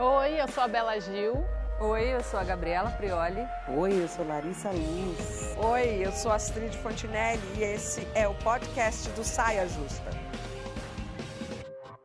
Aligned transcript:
Oi, 0.00 0.40
eu 0.40 0.46
sou 0.46 0.62
a 0.62 0.68
Bela 0.68 1.00
Gil. 1.00 1.44
Oi, 1.80 2.14
eu 2.14 2.22
sou 2.22 2.38
a 2.38 2.44
Gabriela 2.44 2.88
Prioli. 2.88 3.44
Oi, 3.76 4.04
eu 4.04 4.06
sou 4.06 4.24
Larissa 4.24 4.70
Luz. 4.70 5.56
Oi, 5.58 6.06
eu 6.06 6.12
sou 6.12 6.30
Astrid 6.30 6.72
Fontinelli 6.76 7.42
e 7.56 7.64
esse 7.64 8.06
é 8.14 8.28
o 8.28 8.34
podcast 8.36 9.10
do 9.10 9.24
Saia 9.24 9.66
Justa. 9.66 10.08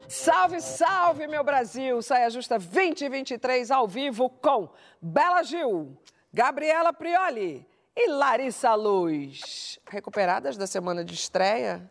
Salve, 0.07 0.59
salve, 0.59 1.27
meu 1.27 1.43
Brasil! 1.43 2.01
Saia 2.01 2.31
Justa 2.31 2.57
2023 2.57 3.69
ao 3.69 3.87
vivo 3.87 4.27
com 4.27 4.69
Bela 4.99 5.43
Gil, 5.43 5.95
Gabriela 6.33 6.91
Prioli 6.91 7.63
e 7.95 8.09
Larissa 8.09 8.73
Luz. 8.73 9.77
Recuperadas 9.87 10.57
da 10.57 10.65
semana 10.65 11.05
de 11.05 11.13
estreia? 11.13 11.87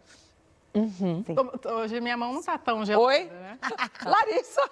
Uhum. 0.75 1.25
Hoje 1.77 2.01
minha 2.01 2.17
mão 2.17 2.33
não 2.33 2.43
tá 2.43 2.59
tão 2.59 2.85
gelada. 2.85 3.07
Oi? 3.07 3.25
Né? 3.27 3.59
Larissa! 4.05 4.69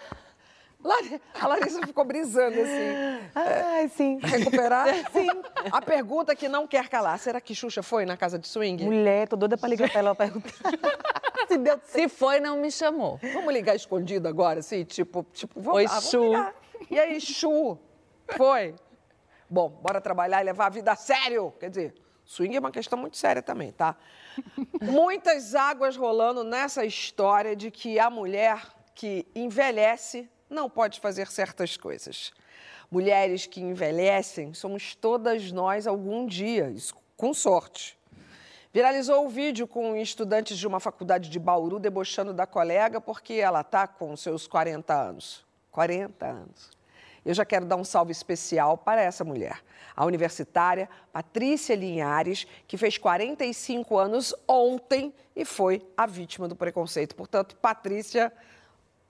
A 1.34 1.46
Larissa 1.46 1.86
ficou 1.86 2.04
brisando 2.04 2.58
assim. 2.60 3.30
Ai, 3.34 3.88
sim. 3.88 4.18
Recuperar? 4.22 4.88
Sim. 5.12 5.28
A 5.70 5.82
pergunta 5.82 6.34
que 6.34 6.48
não 6.48 6.66
quer 6.66 6.88
calar: 6.88 7.18
será 7.18 7.40
que 7.40 7.54
Xuxa 7.54 7.82
foi 7.82 8.06
na 8.06 8.16
casa 8.16 8.38
de 8.38 8.48
swing? 8.48 8.84
Mulher, 8.84 9.28
tô 9.28 9.36
doida 9.36 9.58
pra 9.58 9.68
ligar 9.68 9.90
pra 9.90 9.98
ela 9.98 10.14
perguntar. 10.14 10.50
Se, 11.48 11.58
deu... 11.58 11.80
Se 11.84 12.08
foi, 12.08 12.38
não 12.38 12.58
me 12.58 12.70
chamou. 12.70 13.18
Vamos 13.34 13.52
ligar 13.52 13.74
escondido 13.74 14.28
agora, 14.28 14.60
assim? 14.60 14.84
Tipo, 14.84 15.26
tipo 15.32 15.60
vamos 15.60 15.78
Oi, 15.78 15.84
lá, 15.84 16.00
Chu. 16.00 16.24
Ligar. 16.28 16.54
E 16.88 16.98
aí, 16.98 17.20
Chu? 17.20 17.76
Foi? 18.36 18.74
Bom, 19.48 19.68
bora 19.68 20.00
trabalhar 20.00 20.40
e 20.40 20.44
levar 20.44 20.66
a 20.66 20.70
vida 20.70 20.92
a 20.92 20.96
sério. 20.96 21.52
Quer 21.58 21.70
dizer, 21.70 21.94
swing 22.24 22.54
é 22.54 22.60
uma 22.60 22.70
questão 22.70 22.96
muito 22.96 23.16
séria 23.16 23.42
também, 23.42 23.72
tá? 23.72 23.96
Muitas 24.80 25.56
águas 25.56 25.96
rolando 25.96 26.44
nessa 26.44 26.84
história 26.84 27.56
de 27.56 27.70
que 27.70 27.98
a 27.98 28.08
mulher 28.08 28.62
que 28.94 29.26
envelhece 29.34 30.30
não 30.50 30.68
pode 30.68 31.00
fazer 31.00 31.30
certas 31.30 31.76
coisas. 31.76 32.32
Mulheres 32.90 33.46
que 33.46 33.60
envelhecem 33.60 34.52
somos 34.52 34.94
todas 34.96 35.52
nós 35.52 35.86
algum 35.86 36.26
dia, 36.26 36.68
isso, 36.70 36.94
com 37.16 37.32
sorte. 37.32 37.96
Viralizou 38.72 39.26
o 39.26 39.28
vídeo 39.28 39.66
com 39.66 39.96
estudantes 39.96 40.58
de 40.58 40.66
uma 40.66 40.80
faculdade 40.80 41.28
de 41.28 41.38
Bauru 41.38 41.78
debochando 41.78 42.32
da 42.32 42.46
colega 42.46 43.00
porque 43.00 43.34
ela 43.34 43.62
está 43.62 43.86
com 43.86 44.16
seus 44.16 44.46
40 44.46 44.92
anos. 44.94 45.44
40 45.70 46.26
anos. 46.26 46.70
Eu 47.24 47.34
já 47.34 47.44
quero 47.44 47.66
dar 47.66 47.76
um 47.76 47.84
salve 47.84 48.12
especial 48.12 48.78
para 48.78 49.02
essa 49.02 49.24
mulher, 49.24 49.62
a 49.94 50.06
universitária 50.06 50.88
Patrícia 51.12 51.74
Linhares, 51.74 52.46
que 52.66 52.78
fez 52.78 52.96
45 52.96 53.98
anos 53.98 54.34
ontem 54.48 55.12
e 55.36 55.44
foi 55.44 55.86
a 55.96 56.06
vítima 56.06 56.48
do 56.48 56.56
preconceito. 56.56 57.14
Portanto, 57.14 57.56
Patrícia, 57.56 58.32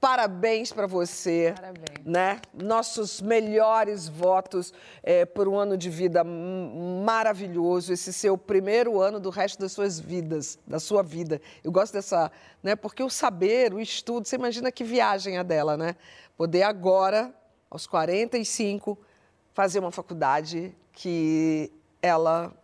Parabéns 0.01 0.73
para 0.73 0.87
você. 0.87 1.53
Parabéns. 1.55 2.07
Né? 2.07 2.41
Nossos 2.55 3.21
melhores 3.21 4.09
votos 4.09 4.73
é, 5.03 5.27
por 5.27 5.47
um 5.47 5.59
ano 5.59 5.77
de 5.77 5.91
vida 5.91 6.25
maravilhoso, 6.25 7.93
esse 7.93 8.11
seu 8.13 8.39
primeiro 8.39 8.99
ano 8.99 9.21
do 9.21 9.29
resto 9.29 9.61
das 9.61 9.73
suas 9.73 10.01
vidas, 10.01 10.59
da 10.67 10.81
sua 10.81 11.03
vida. 11.03 11.41
Eu 11.63 11.71
gosto 11.71 11.93
dessa, 11.93 12.33
né? 12.63 12.75
Porque 12.75 13.03
o 13.03 13.11
saber, 13.11 13.75
o 13.75 13.81
estudo, 13.81 14.27
você 14.27 14.37
imagina 14.37 14.73
que 14.73 14.83
viagem 14.83 15.37
a 15.37 15.43
dela, 15.43 15.77
né? 15.77 15.95
Poder 16.35 16.63
agora, 16.63 17.35
aos 17.69 17.87
45, 17.87 18.99
fazer 19.53 19.81
uma 19.81 19.93
faculdade 19.93 20.75
que 20.93 21.71
ela 22.01 22.55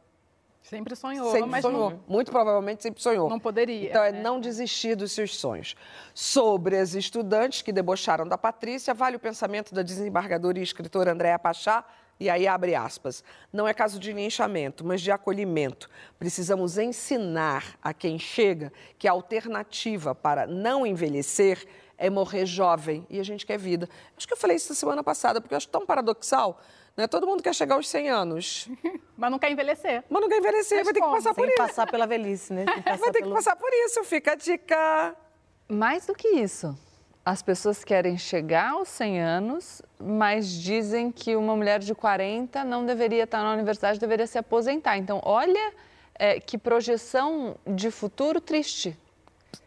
Sempre 0.68 0.96
sonhou, 0.96 1.30
sempre 1.30 1.48
mas 1.48 1.62
sonhou. 1.62 1.90
Não, 1.90 2.00
Muito 2.08 2.32
provavelmente 2.32 2.82
sempre 2.82 3.00
sonhou. 3.00 3.30
não 3.30 3.38
poderia. 3.38 3.88
Então, 3.88 4.02
é 4.02 4.10
né? 4.10 4.20
não 4.20 4.40
desistir 4.40 4.96
dos 4.96 5.12
seus 5.12 5.36
sonhos. 5.36 5.76
Sobre 6.12 6.76
as 6.76 6.94
estudantes 6.94 7.62
que 7.62 7.70
debocharam 7.70 8.26
da 8.26 8.36
Patrícia, 8.36 8.92
vale 8.92 9.14
o 9.14 9.20
pensamento 9.20 9.72
da 9.72 9.82
desembargadora 9.82 10.58
e 10.58 10.62
escritora 10.62 11.12
Andréa 11.12 11.38
Pachá, 11.38 11.84
e 12.18 12.28
aí 12.28 12.48
abre 12.48 12.74
aspas. 12.74 13.22
Não 13.52 13.68
é 13.68 13.72
caso 13.72 13.96
de 14.00 14.12
linchamento, 14.12 14.84
mas 14.84 15.00
de 15.00 15.12
acolhimento. 15.12 15.88
Precisamos 16.18 16.78
ensinar 16.78 17.78
a 17.80 17.94
quem 17.94 18.18
chega 18.18 18.72
que 18.98 19.06
a 19.06 19.12
alternativa 19.12 20.16
para 20.16 20.48
não 20.48 20.84
envelhecer 20.84 21.64
é 21.96 22.10
morrer 22.10 22.44
jovem. 22.44 23.06
E 23.08 23.20
a 23.20 23.22
gente 23.22 23.46
quer 23.46 23.56
vida. 23.56 23.88
Acho 24.16 24.26
que 24.26 24.32
eu 24.32 24.36
falei 24.36 24.56
isso 24.56 24.70
na 24.70 24.74
semana 24.74 25.04
passada, 25.04 25.40
porque 25.40 25.54
eu 25.54 25.58
acho 25.58 25.68
tão 25.68 25.86
paradoxal. 25.86 26.60
Né? 26.96 27.06
Todo 27.06 27.26
mundo 27.26 27.42
quer 27.42 27.54
chegar 27.54 27.74
aos 27.74 27.88
100 27.88 28.08
anos, 28.10 28.68
Mas 29.16 29.30
não 29.30 29.38
quer 29.38 29.50
envelhecer. 29.50 30.02
mas 30.08 30.20
não 30.22 30.28
quer 30.28 30.38
envelhecer, 30.38 30.78
Mas 30.78 30.84
vai 30.86 30.94
ter 30.94 31.00
que 31.00 31.06
como? 31.06 31.16
passar 31.16 31.34
por 31.34 31.44
Sem 31.44 31.48
isso. 31.54 31.56
passar 31.62 31.90
pela 31.90 32.06
velhice, 32.06 32.52
né? 32.52 32.64
Passar 32.84 32.96
Vai 32.98 33.10
ter 33.12 33.22
que 33.22 33.30
passar 33.30 33.56
por 33.56 33.70
isso, 33.72 34.04
fica 34.04 34.32
a 34.32 34.34
dica. 34.34 35.16
Mais 35.68 36.06
do 36.06 36.14
que 36.14 36.28
isso, 36.28 36.78
as 37.24 37.42
pessoas 37.42 37.82
querem 37.84 38.16
chegar 38.16 38.70
aos 38.72 38.88
100 38.88 39.20
anos, 39.20 39.82
mas 39.98 40.48
dizem 40.50 41.10
que 41.10 41.34
uma 41.36 41.56
mulher 41.56 41.80
de 41.80 41.94
40 41.94 42.64
não 42.64 42.86
deveria 42.86 43.24
estar 43.24 43.42
na 43.42 43.52
universidade, 43.52 43.98
deveria 43.98 44.26
se 44.26 44.38
aposentar. 44.38 44.96
Então, 44.96 45.20
olha 45.24 45.72
é, 46.14 46.38
que 46.40 46.56
projeção 46.56 47.56
de 47.66 47.90
futuro 47.90 48.40
triste. 48.40 48.96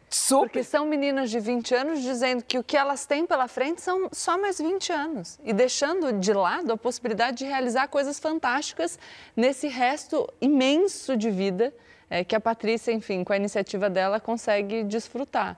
Super. 0.09 0.43
Porque 0.43 0.63
são 0.63 0.85
meninas 0.85 1.29
de 1.29 1.39
20 1.39 1.75
anos 1.75 2.01
dizendo 2.01 2.43
que 2.43 2.57
o 2.57 2.63
que 2.63 2.75
elas 2.75 3.05
têm 3.05 3.25
pela 3.25 3.47
frente 3.47 3.81
são 3.81 4.09
só 4.11 4.37
mais 4.37 4.57
20 4.57 4.91
anos. 4.91 5.39
E 5.43 5.53
deixando 5.53 6.13
de 6.13 6.33
lado 6.33 6.73
a 6.73 6.77
possibilidade 6.77 7.37
de 7.37 7.45
realizar 7.45 7.87
coisas 7.87 8.19
fantásticas 8.19 8.97
nesse 9.35 9.67
resto 9.67 10.27
imenso 10.41 11.15
de 11.15 11.29
vida 11.29 11.73
é, 12.09 12.23
que 12.23 12.35
a 12.35 12.39
Patrícia, 12.39 12.91
enfim, 12.91 13.23
com 13.23 13.31
a 13.31 13.37
iniciativa 13.37 13.89
dela, 13.89 14.19
consegue 14.19 14.83
desfrutar. 14.83 15.57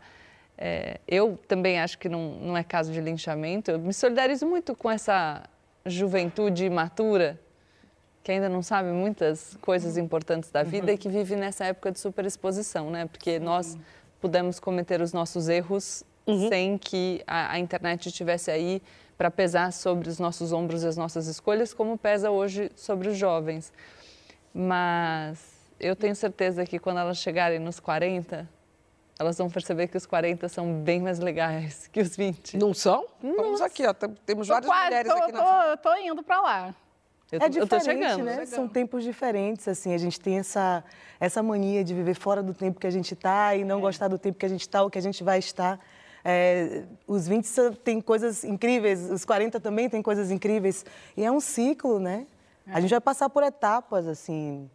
É, 0.57 0.99
eu 1.07 1.39
também 1.47 1.79
acho 1.79 1.97
que 1.97 2.09
não, 2.09 2.31
não 2.41 2.57
é 2.57 2.63
caso 2.63 2.91
de 2.91 2.99
linchamento. 2.99 3.71
Eu 3.71 3.79
me 3.79 3.93
solidarizo 3.93 4.45
muito 4.45 4.75
com 4.75 4.91
essa 4.91 5.43
juventude 5.85 6.65
imatura 6.65 7.39
que 8.23 8.31
ainda 8.31 8.47
não 8.47 8.61
sabe 8.61 8.89
muitas 8.89 9.57
coisas 9.61 9.97
importantes 9.97 10.51
da 10.51 10.61
vida 10.61 10.91
e 10.91 10.97
que 10.97 11.09
vive 11.09 11.35
nessa 11.35 11.65
época 11.65 11.91
de 11.91 11.99
superexposição, 11.99 12.91
né? 12.91 13.07
Porque 13.07 13.39
nós 13.39 13.75
pudemos 14.21 14.59
cometer 14.59 15.01
os 15.01 15.11
nossos 15.11 15.49
erros 15.49 16.03
sem 16.49 16.77
que 16.77 17.21
a, 17.27 17.53
a 17.53 17.59
internet 17.59 18.07
estivesse 18.07 18.49
aí 18.51 18.81
para 19.17 19.29
pesar 19.31 19.73
sobre 19.73 20.07
os 20.07 20.19
nossos 20.19 20.53
ombros 20.53 20.83
e 20.83 20.87
as 20.87 20.95
nossas 20.95 21.27
escolhas, 21.27 21.73
como 21.73 21.97
pesa 21.97 22.29
hoje 22.31 22.71
sobre 22.75 23.09
os 23.09 23.17
jovens. 23.17 23.73
Mas 24.53 25.39
eu 25.79 25.95
tenho 25.95 26.15
certeza 26.15 26.65
que 26.65 26.77
quando 26.79 26.99
elas 26.99 27.17
chegarem 27.17 27.59
nos 27.59 27.79
40, 27.79 28.47
elas 29.19 29.37
vão 29.37 29.49
perceber 29.49 29.87
que 29.87 29.97
os 29.97 30.05
40 30.05 30.47
são 30.49 30.73
bem 30.81 31.01
mais 31.01 31.19
legais 31.19 31.87
que 31.91 31.99
os 32.01 32.15
20. 32.15 32.57
Não 32.57 32.73
são? 32.73 33.05
Vamos 33.21 33.61
aqui, 33.61 33.85
ó. 33.85 33.93
tem- 33.93 34.09
Temos 34.25 34.47
Tô 34.47 34.53
várias 34.53 34.69
quase, 34.69 34.85
mulheres 34.85 35.11
tô, 35.11 35.17
aqui 35.23 35.31
na 35.31 35.77
tô, 35.77 35.89
tô 35.89 35.95
indo 35.97 36.23
pra 36.23 36.41
lá. 36.41 36.75
Eu, 37.31 37.37
É 37.37 37.49
tô- 37.49 37.59
eu 37.59 37.67
tô 37.67 37.77
diferente, 37.77 38.01
chegando. 38.09 38.25
né? 38.25 38.45
São 38.45 38.67
tempos 38.67 39.03
diferentes, 39.03 39.67
assim. 39.67 39.93
A 39.93 39.97
gente 39.97 40.19
tem 40.19 40.37
essa, 40.39 40.83
essa 41.19 41.41
mania 41.41 41.83
de 41.83 41.93
viver 41.93 42.13
fora 42.15 42.43
do 42.43 42.53
tempo 42.53 42.79
que 42.79 42.85
a 42.87 42.91
gente 42.91 43.13
está 43.13 43.55
e 43.55 43.63
não 43.63 43.79
gostar 43.79 44.09
do 44.09 44.17
tempo 44.17 44.37
que 44.37 44.45
a 44.45 44.49
gente 44.49 44.61
está 44.61 44.83
ou 44.83 44.89
que 44.89 44.97
a 44.97 45.01
gente 45.01 45.23
vai 45.23 45.39
estar. 45.39 45.79
É, 46.25 46.83
os 47.07 47.27
20 47.27 47.45
são- 47.45 47.71
tem 47.73 48.01
coisas 48.01 48.43
incríveis, 48.43 49.09
os 49.09 49.23
40 49.23 49.59
também 49.59 49.89
tem 49.89 50.01
coisas 50.01 50.29
incríveis. 50.29 50.85
E 51.15 51.23
é 51.23 51.31
um 51.31 51.39
ciclo, 51.39 51.99
né? 51.99 52.27
A 52.67 52.79
gente 52.81 52.91
vai 52.91 53.01
passar 53.01 53.29
por 53.29 53.43
etapas, 53.43 54.05
assim. 54.07 54.69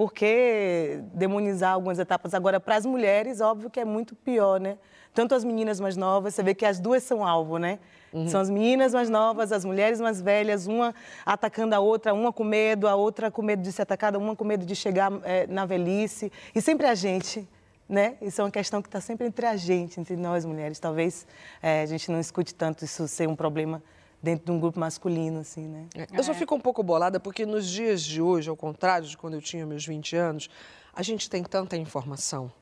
Por 0.00 0.14
que 0.14 0.98
demonizar 1.12 1.74
algumas 1.74 1.98
etapas? 1.98 2.32
Agora, 2.32 2.58
para 2.58 2.74
as 2.74 2.86
mulheres, 2.86 3.42
óbvio 3.42 3.68
que 3.68 3.78
é 3.78 3.84
muito 3.84 4.14
pior, 4.14 4.58
né? 4.58 4.78
Tanto 5.12 5.34
as 5.34 5.44
meninas 5.44 5.78
mais 5.78 5.94
novas, 5.94 6.34
você 6.34 6.42
vê 6.42 6.54
que 6.54 6.64
as 6.64 6.80
duas 6.80 7.02
são 7.02 7.22
alvo, 7.22 7.58
né? 7.58 7.78
São 8.26 8.40
as 8.40 8.48
meninas 8.48 8.94
mais 8.94 9.10
novas, 9.10 9.52
as 9.52 9.62
mulheres 9.62 10.00
mais 10.00 10.22
velhas, 10.22 10.66
uma 10.66 10.94
atacando 11.26 11.74
a 11.74 11.80
outra, 11.80 12.14
uma 12.14 12.32
com 12.32 12.42
medo, 12.42 12.88
a 12.88 12.94
outra 12.94 13.30
com 13.30 13.42
medo 13.42 13.60
de 13.60 13.70
ser 13.72 13.82
atacada, 13.82 14.18
uma 14.18 14.34
com 14.34 14.42
medo 14.42 14.64
de 14.64 14.74
chegar 14.74 15.12
eh, 15.22 15.46
na 15.50 15.66
velhice. 15.66 16.32
E 16.54 16.62
sempre 16.62 16.86
a 16.86 16.94
gente, 16.94 17.46
né? 17.86 18.14
Isso 18.22 18.40
é 18.40 18.44
uma 18.44 18.50
questão 18.50 18.80
que 18.80 18.88
está 18.88 19.02
sempre 19.02 19.26
entre 19.26 19.44
a 19.44 19.54
gente, 19.54 20.00
entre 20.00 20.16
nós 20.16 20.46
mulheres. 20.46 20.78
Talvez 20.78 21.26
eh, 21.62 21.82
a 21.82 21.86
gente 21.86 22.10
não 22.10 22.18
escute 22.18 22.54
tanto 22.54 22.86
isso 22.86 23.06
ser 23.06 23.28
um 23.28 23.36
problema 23.36 23.82
dentro 24.22 24.46
de 24.46 24.52
um 24.52 24.60
grupo 24.60 24.78
masculino, 24.78 25.40
assim, 25.40 25.66
né? 25.66 25.86
Eu 26.12 26.22
só 26.22 26.34
fico 26.34 26.54
um 26.54 26.60
pouco 26.60 26.82
bolada 26.82 27.18
porque 27.18 27.46
nos 27.46 27.68
dias 27.68 28.02
de 28.02 28.20
hoje, 28.20 28.50
ao 28.50 28.56
contrário 28.56 29.08
de 29.08 29.16
quando 29.16 29.34
eu 29.34 29.40
tinha 29.40 29.64
meus 29.64 29.84
20 29.86 30.16
anos, 30.16 30.50
a 30.92 31.02
gente 31.02 31.30
tem 31.30 31.42
tanta 31.42 31.76
informação. 31.76 32.52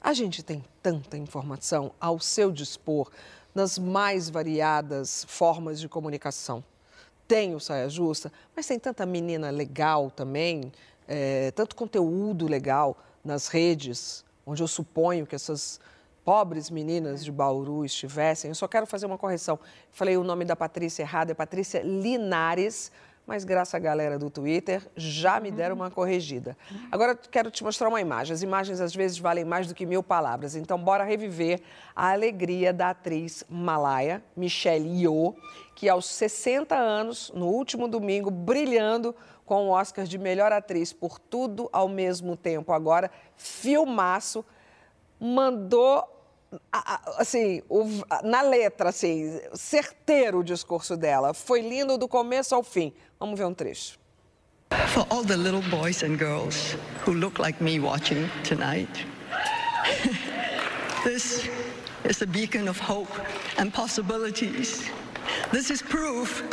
A 0.00 0.12
gente 0.14 0.42
tem 0.42 0.64
tanta 0.82 1.16
informação 1.18 1.92
ao 2.00 2.18
seu 2.18 2.50
dispor 2.50 3.10
nas 3.54 3.78
mais 3.78 4.30
variadas 4.30 5.24
formas 5.28 5.78
de 5.78 5.88
comunicação. 5.88 6.64
Tem 7.28 7.54
o 7.54 7.60
Saia 7.60 7.88
Justa, 7.88 8.32
mas 8.56 8.66
tem 8.66 8.78
tanta 8.78 9.04
menina 9.04 9.50
legal 9.50 10.10
também, 10.10 10.72
eh, 11.06 11.52
tanto 11.54 11.76
conteúdo 11.76 12.46
legal 12.46 12.96
nas 13.24 13.48
redes, 13.48 14.24
onde 14.46 14.62
eu 14.62 14.68
suponho 14.68 15.26
que 15.26 15.34
essas 15.34 15.78
pobres 16.24 16.70
meninas 16.70 17.24
de 17.24 17.32
Bauru 17.32 17.84
estivessem. 17.84 18.50
Eu 18.50 18.54
só 18.54 18.68
quero 18.68 18.86
fazer 18.86 19.06
uma 19.06 19.18
correção. 19.18 19.58
Falei 19.90 20.16
o 20.16 20.24
nome 20.24 20.44
da 20.44 20.56
Patrícia 20.56 21.02
errado, 21.02 21.30
é 21.30 21.34
Patrícia 21.34 21.82
Linares, 21.82 22.92
mas 23.26 23.44
graças 23.44 23.74
à 23.74 23.78
galera 23.78 24.18
do 24.18 24.28
Twitter 24.28 24.82
já 24.96 25.38
me 25.38 25.50
deram 25.50 25.76
uma 25.76 25.90
corrigida. 25.90 26.56
Agora 26.90 27.14
quero 27.14 27.50
te 27.50 27.62
mostrar 27.62 27.88
uma 27.88 28.00
imagem. 28.00 28.34
As 28.34 28.42
imagens 28.42 28.80
às 28.80 28.94
vezes 28.94 29.18
valem 29.18 29.44
mais 29.44 29.68
do 29.68 29.74
que 29.74 29.86
mil 29.86 30.02
palavras, 30.02 30.56
então 30.56 30.76
bora 30.76 31.04
reviver 31.04 31.60
a 31.94 32.10
alegria 32.10 32.72
da 32.72 32.90
atriz 32.90 33.44
malaya 33.48 34.22
Michelle 34.36 35.02
Yeoh, 35.02 35.36
que 35.76 35.88
aos 35.88 36.06
60 36.06 36.74
anos, 36.74 37.30
no 37.34 37.46
último 37.46 37.86
domingo, 37.86 38.30
brilhando 38.30 39.14
com 39.46 39.68
o 39.68 39.70
Oscar 39.70 40.04
de 40.04 40.18
melhor 40.18 40.52
atriz 40.52 40.92
por 40.92 41.18
tudo 41.18 41.68
ao 41.72 41.88
mesmo 41.88 42.36
tempo. 42.36 42.72
Agora, 42.72 43.10
filmaço, 43.36 44.44
mandou 45.20 46.02
assim, 47.16 47.62
na 48.24 48.42
letra, 48.42 48.88
assim, 48.88 49.40
certeiro 49.54 50.38
o 50.38 50.44
discurso 50.44 50.96
dela. 50.96 51.32
Foi 51.32 51.60
lindo 51.60 51.96
do 51.96 52.08
começo 52.08 52.54
ao 52.54 52.62
fim. 52.62 52.92
Vamos 53.18 53.38
ver 53.38 53.44
um 53.44 53.54
trecho. 53.54 53.98
For 54.94 55.06
all 55.10 55.24
the 55.24 55.36
little 55.36 55.62
boys 55.68 56.02
and 56.02 56.16
girls 56.16 56.76
who 57.04 57.12
look 57.12 57.40
like 57.40 57.62
me 57.62 57.80
watching 57.80 58.28
tonight, 58.44 59.04
this 61.04 61.48
is 62.04 62.22
a 62.22 62.26
beacon 62.26 62.68
of 62.68 62.78
hope 62.78 63.10
and 63.58 63.72
possibilities. 63.72 64.88
This 65.52 65.70
is 65.70 65.82
proof 65.82 66.44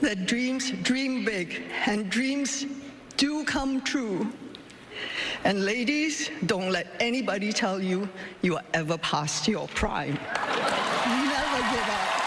that 0.00 0.26
dreams 0.26 0.70
dream 0.82 1.24
big 1.24 1.62
and 1.86 2.10
dreams 2.10 2.66
do 3.16 3.44
come 3.44 3.82
true. 3.82 4.32
And 5.44 5.64
ladies, 5.64 6.30
don't 6.46 6.70
let 6.70 6.86
anybody 7.00 7.52
tell 7.52 7.82
you 7.82 8.08
you 8.42 8.54
are 8.56 8.64
ever 8.72 8.96
past 8.98 9.48
your 9.48 9.66
prime. 9.74 10.14
Never 10.14 11.58
give 11.68 11.88
up. 11.90 12.22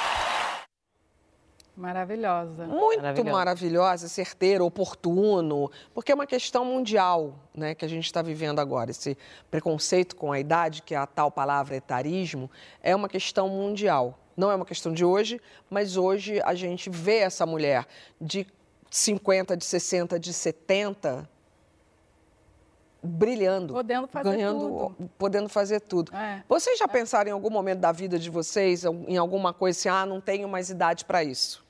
Maravilhosa. 1.77 2.67
Muito 2.67 3.01
maravilhosa. 3.01 3.31
maravilhosa, 3.31 4.07
certeira, 4.09 4.65
oportuno, 4.65 5.71
porque 5.93 6.11
é 6.11 6.15
uma 6.15 6.27
questão 6.27 6.65
mundial 6.65 7.39
né, 7.53 7.73
que 7.73 7.85
a 7.85 7.87
gente 7.87 8.03
está 8.03 8.21
vivendo 8.21 8.59
agora. 8.59 8.91
Esse 8.91 9.17
preconceito 9.49 10.17
com 10.17 10.33
a 10.33 10.39
idade, 10.39 10.81
que 10.81 10.93
é 10.93 10.97
a 10.97 11.07
tal 11.07 11.31
palavra 11.31 11.77
etarismo, 11.77 12.51
é 12.83 12.93
uma 12.93 13.07
questão 13.07 13.47
mundial. 13.47 14.19
Não 14.35 14.51
é 14.51 14.55
uma 14.55 14.65
questão 14.65 14.93
de 14.93 15.05
hoje, 15.05 15.39
mas 15.69 15.95
hoje 15.95 16.41
a 16.43 16.53
gente 16.53 16.89
vê 16.89 17.19
essa 17.19 17.45
mulher 17.45 17.87
de 18.19 18.45
50, 18.91 19.55
de 19.55 19.63
60, 19.63 20.19
de 20.19 20.33
70 20.33 21.29
brilhando, 23.05 23.73
podendo 23.73 24.07
fazer 24.07 24.29
ganhando, 24.29 24.59
tudo. 24.59 25.09
podendo 25.17 25.49
fazer 25.49 25.79
tudo. 25.79 26.15
É. 26.15 26.43
Vocês 26.47 26.77
já 26.77 26.85
é. 26.85 26.87
pensaram 26.87 27.29
em 27.29 27.33
algum 27.33 27.49
momento 27.49 27.79
da 27.79 27.91
vida 27.91 28.17
de 28.17 28.29
vocês 28.29 28.83
em 28.83 29.17
alguma 29.17 29.53
coisa 29.53 29.77
assim, 29.77 29.89
ah, 29.89 30.05
não 30.05 30.19
tenho 30.19 30.47
mais 30.47 30.69
idade 30.69 31.05
para 31.05 31.23
isso? 31.23 31.63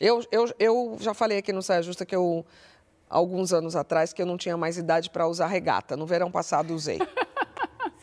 Eu, 0.00 0.24
eu, 0.32 0.52
eu 0.58 0.96
já 1.00 1.14
falei 1.14 1.38
aqui 1.38 1.52
no 1.52 1.62
Saia 1.62 1.82
Justa 1.82 2.04
que 2.04 2.14
eu 2.14 2.44
alguns 3.08 3.52
anos 3.52 3.76
atrás 3.76 4.12
que 4.12 4.20
eu 4.20 4.26
não 4.26 4.36
tinha 4.36 4.56
mais 4.56 4.76
idade 4.76 5.08
para 5.08 5.26
usar 5.28 5.46
regata. 5.46 5.96
No 5.96 6.06
verão 6.06 6.30
passado 6.30 6.74
usei. 6.74 6.98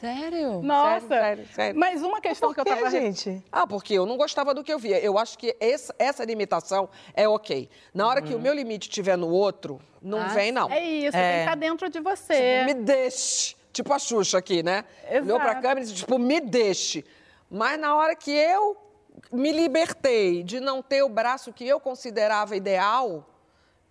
Sério? 0.01 0.63
Nossa. 0.63 1.07
Sério, 1.07 1.07
sério, 1.07 1.47
sério. 1.53 1.79
Mas 1.79 2.01
uma 2.01 2.19
questão 2.19 2.51
que 2.51 2.59
eu 2.59 2.65
tava... 2.65 2.89
gente? 2.89 3.41
Ah, 3.51 3.67
porque 3.67 3.93
eu 3.93 4.05
não 4.07 4.17
gostava 4.17 4.51
do 4.51 4.63
que 4.63 4.73
eu 4.73 4.79
via. 4.79 4.99
Eu 4.99 5.15
acho 5.19 5.37
que 5.37 5.55
essa, 5.59 5.93
essa 5.99 6.25
limitação 6.25 6.89
é 7.13 7.29
ok. 7.29 7.69
Na 7.93 8.07
hora 8.07 8.19
que 8.19 8.33
o 8.33 8.39
meu 8.39 8.51
limite 8.51 8.89
estiver 8.89 9.15
no 9.15 9.29
outro, 9.29 9.79
não 10.01 10.19
ah, 10.19 10.27
vem, 10.29 10.51
não. 10.51 10.71
É 10.71 10.83
isso, 10.83 11.15
é. 11.15 11.21
tem 11.21 11.33
que 11.33 11.39
estar 11.41 11.55
dentro 11.55 11.89
de 11.89 11.99
você. 11.99 12.33
Tipo, 12.33 12.65
me 12.65 12.73
deixe. 12.83 13.55
Tipo 13.71 13.93
a 13.93 13.99
Xuxa 13.99 14.39
aqui, 14.39 14.63
né? 14.63 14.83
Exato. 15.03 15.25
Olhou 15.25 15.39
pra 15.39 15.55
câmera 15.55 15.81
e 15.81 15.83
disse, 15.83 15.95
tipo, 15.95 16.17
me 16.17 16.41
deixe. 16.41 17.05
Mas 17.47 17.79
na 17.79 17.95
hora 17.95 18.15
que 18.15 18.31
eu 18.31 18.75
me 19.31 19.51
libertei 19.51 20.41
de 20.41 20.59
não 20.59 20.81
ter 20.81 21.03
o 21.03 21.09
braço 21.09 21.53
que 21.53 21.65
eu 21.65 21.79
considerava 21.79 22.55
ideal, 22.55 23.30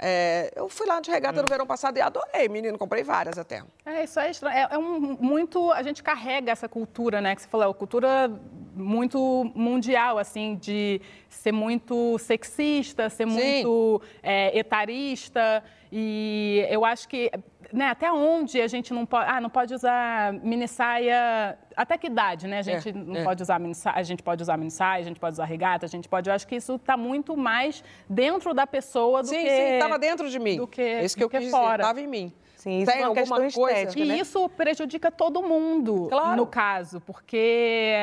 é, 0.03 0.51
eu 0.57 0.69
fui 0.69 0.87
lá 0.87 0.99
de 0.99 1.11
regata 1.11 1.39
hum. 1.39 1.43
no 1.43 1.49
verão 1.49 1.67
passado 1.67 1.99
e 1.99 2.01
adorei, 2.01 2.49
menino, 2.49 2.79
comprei 2.79 3.05
várias 3.05 3.39
até. 3.39 3.63
É, 3.85 4.05
isso 4.05 4.19
é 4.19 4.31
estranho. 4.31 4.57
É, 4.57 4.69
é, 4.71 4.79
um, 4.79 5.17
muito. 5.21 5.71
A 5.73 5.83
gente 5.83 6.03
carrega 6.03 6.51
essa 6.51 6.69
cultura, 6.69 7.21
né? 7.21 7.35
Que 7.35 7.43
você 7.43 7.49
falou, 7.49 7.65
é 7.65 7.69
uma 7.69 7.75
cultura 7.75 8.31
muito 8.75 9.53
mundial, 9.55 10.17
assim, 10.17 10.57
de 10.57 11.03
ser 11.29 11.53
muito 11.53 12.19
sexista, 12.19 13.11
ser 13.11 13.29
Sim. 13.29 13.35
muito 13.35 14.03
é, 14.23 14.59
etarista. 14.59 15.63
E 15.93 16.67
eu 16.71 16.85
acho 16.85 17.07
que 17.07 17.31
né, 17.73 17.87
até 17.87 18.13
onde 18.13 18.61
a 18.61 18.67
gente 18.67 18.93
não 18.93 19.07
pode, 19.07 19.31
ah, 19.31 19.41
não 19.41 19.51
pode 19.51 19.75
usar 19.75 20.33
mini 20.33 20.67
saia, 20.67 21.59
até 21.77 21.97
que 21.97 22.07
idade, 22.07 22.47
né? 22.47 22.59
A 22.59 22.63
gente 22.63 22.89
é, 22.89 22.93
não 22.93 23.17
é. 23.17 23.25
pode 23.25 23.43
usar 23.43 23.59
mini 23.59 23.75
saia, 23.75 23.97
a 23.97 24.03
gente 24.03 24.23
pode 24.23 24.43
usar 24.43 24.57
mini 24.57 24.71
saia, 24.71 25.01
a 25.01 25.05
gente 25.05 25.21
pode 25.21 25.35
usar 25.35 25.45
regata, 25.45 25.87
a 25.87 25.89
gente 25.89 26.09
pode, 26.09 26.29
eu 26.29 26.35
acho 26.35 26.47
que 26.47 26.57
isso 26.57 26.75
está 26.75 26.97
muito 26.97 27.37
mais 27.37 27.85
dentro 28.09 28.53
da 28.53 28.67
pessoa 28.67 29.23
do 29.23 29.29
sim, 29.29 29.37
que 29.37 29.51
Sim, 29.51 29.57
sim, 29.57 29.73
estava 29.75 29.99
dentro 29.99 30.29
de 30.29 30.39
mim. 30.39 30.57
Do 30.57 30.67
que, 30.67 31.01
isso 31.01 31.17
que 31.17 31.25
eu 31.25 31.31
que 31.31 31.39
quis 31.39 31.51
fora. 31.51 31.83
estava 31.83 32.01
em 32.01 32.07
mim. 32.07 32.33
Sim, 32.61 32.83
isso 32.83 32.93
Tem 32.93 33.01
é 33.01 33.09
uma 33.09 33.15
questão 33.15 33.39
coisa, 33.39 33.79
estética, 33.79 34.05
né? 34.05 34.17
E 34.19 34.21
isso 34.21 34.47
prejudica 34.51 35.11
todo 35.11 35.43
mundo, 35.43 36.09
claro. 36.11 36.37
no 36.37 36.47
caso, 36.47 37.01
porque 37.01 37.95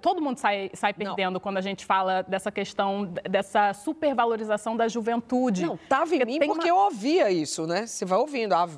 todo 0.00 0.22
mundo 0.22 0.38
sai, 0.38 0.70
sai 0.72 0.94
perdendo 0.94 1.34
Não. 1.34 1.40
quando 1.40 1.56
a 1.56 1.60
gente 1.60 1.84
fala 1.84 2.22
dessa 2.22 2.52
questão, 2.52 3.12
dessa 3.28 3.74
supervalorização 3.74 4.76
da 4.76 4.86
juventude. 4.86 5.66
Não, 5.66 5.74
estava 5.74 6.14
em 6.14 6.24
mim 6.24 6.38
porque 6.46 6.60
uma... 6.60 6.68
eu 6.68 6.76
ouvia 6.76 7.28
isso, 7.28 7.66
né? 7.66 7.88
Você 7.88 8.04
vai 8.04 8.16
ouvindo. 8.16 8.52
A 8.52 8.68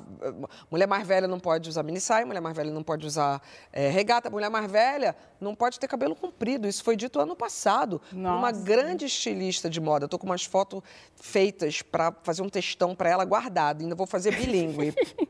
mulher 0.71 0.87
mais 0.87 1.07
velha 1.07 1.27
não 1.27 1.39
pode 1.39 1.69
usar 1.69 1.83
mini 1.83 1.99
saia, 1.99 2.25
mulher 2.25 2.41
mais 2.41 2.55
velha 2.55 2.71
não 2.71 2.81
pode 2.81 3.05
usar 3.05 3.39
é, 3.71 3.89
regata, 3.89 4.31
mulher 4.31 4.49
mais 4.49 4.71
velha 4.71 5.15
não 5.39 5.53
pode 5.53 5.79
ter 5.79 5.87
cabelo 5.87 6.15
comprido. 6.15 6.67
Isso 6.67 6.83
foi 6.83 6.95
dito 6.95 7.19
ano 7.19 7.35
passado 7.35 8.01
Nossa. 8.11 8.33
por 8.33 8.39
uma 8.39 8.51
grande 8.51 9.05
estilista 9.05 9.69
de 9.69 9.79
moda. 9.79 10.05
Estou 10.05 10.19
com 10.19 10.25
umas 10.25 10.43
fotos 10.43 10.81
feitas 11.15 11.83
para 11.83 12.11
fazer 12.23 12.41
um 12.41 12.49
textão 12.49 12.95
para 12.95 13.09
ela 13.09 13.23
guardado. 13.23 13.81
Ainda 13.81 13.93
vou 13.93 14.07
fazer 14.07 14.35
bilíngue. 14.35 14.95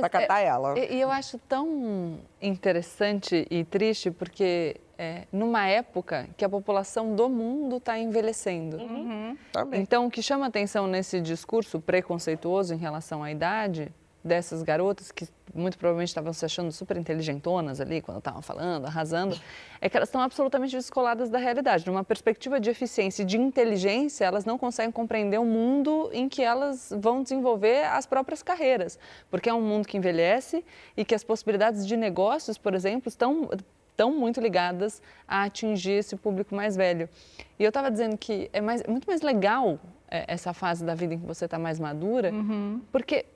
para 0.00 0.08
catar 0.08 0.40
é, 0.40 0.46
ela. 0.46 0.78
E 0.78 1.00
eu 1.00 1.10
acho 1.10 1.38
tão 1.38 2.18
interessante 2.40 3.46
e 3.50 3.64
triste 3.64 4.10
porque 4.10 4.76
é, 4.98 5.22
numa 5.32 5.66
época 5.66 6.28
que 6.36 6.44
a 6.44 6.48
população 6.48 7.14
do 7.16 7.28
mundo 7.28 7.78
está 7.78 7.98
envelhecendo. 7.98 8.76
Uhum. 8.76 9.36
Então, 9.72 10.06
o 10.06 10.10
que 10.10 10.22
chama 10.22 10.46
atenção 10.46 10.86
nesse 10.86 11.20
discurso 11.20 11.80
preconceituoso 11.80 12.74
em 12.74 12.78
relação 12.78 13.22
à 13.22 13.30
idade 13.30 13.92
dessas 14.24 14.62
garotas 14.62 15.10
que 15.10 15.26
muito 15.54 15.76
provavelmente 15.76 16.08
estavam 16.08 16.32
se 16.32 16.44
achando 16.44 16.72
super 16.72 16.96
inteligentonas 16.96 17.80
ali 17.80 18.00
quando 18.00 18.18
estavam 18.18 18.40
falando, 18.40 18.86
arrasando, 18.86 19.38
é 19.80 19.88
que 19.88 19.96
elas 19.96 20.08
estão 20.08 20.20
absolutamente 20.20 20.74
descoladas 20.74 21.28
da 21.28 21.38
realidade. 21.38 21.86
Numa 21.86 22.04
perspectiva 22.04 22.58
de 22.58 22.70
eficiência 22.70 23.22
e 23.22 23.26
de 23.26 23.36
inteligência, 23.36 24.24
elas 24.24 24.44
não 24.44 24.56
conseguem 24.56 24.90
compreender 24.90 25.38
o 25.38 25.44
mundo 25.44 26.08
em 26.12 26.28
que 26.28 26.42
elas 26.42 26.92
vão 26.98 27.22
desenvolver 27.22 27.84
as 27.84 28.06
próprias 28.06 28.42
carreiras, 28.42 28.98
porque 29.30 29.48
é 29.50 29.54
um 29.54 29.62
mundo 29.62 29.86
que 29.86 29.96
envelhece 29.96 30.64
e 30.96 31.04
que 31.04 31.14
as 31.14 31.24
possibilidades 31.24 31.86
de 31.86 31.96
negócios, 31.96 32.56
por 32.56 32.74
exemplo, 32.74 33.08
estão 33.08 33.48
estão 33.92 34.10
muito 34.10 34.40
ligadas 34.40 35.02
a 35.28 35.44
atingir 35.44 35.92
esse 35.92 36.16
público 36.16 36.54
mais 36.54 36.74
velho. 36.74 37.08
E 37.58 37.62
eu 37.62 37.68
estava 37.68 37.90
dizendo 37.90 38.16
que 38.16 38.48
é 38.52 38.60
mais, 38.60 38.82
muito 38.84 39.06
mais 39.06 39.20
legal 39.20 39.78
é, 40.10 40.24
essa 40.26 40.52
fase 40.52 40.84
da 40.84 40.94
vida 40.94 41.14
em 41.14 41.18
que 41.18 41.26
você 41.26 41.44
está 41.44 41.58
mais 41.58 41.78
madura, 41.78 42.32
uhum. 42.32 42.80
porque 42.90 43.26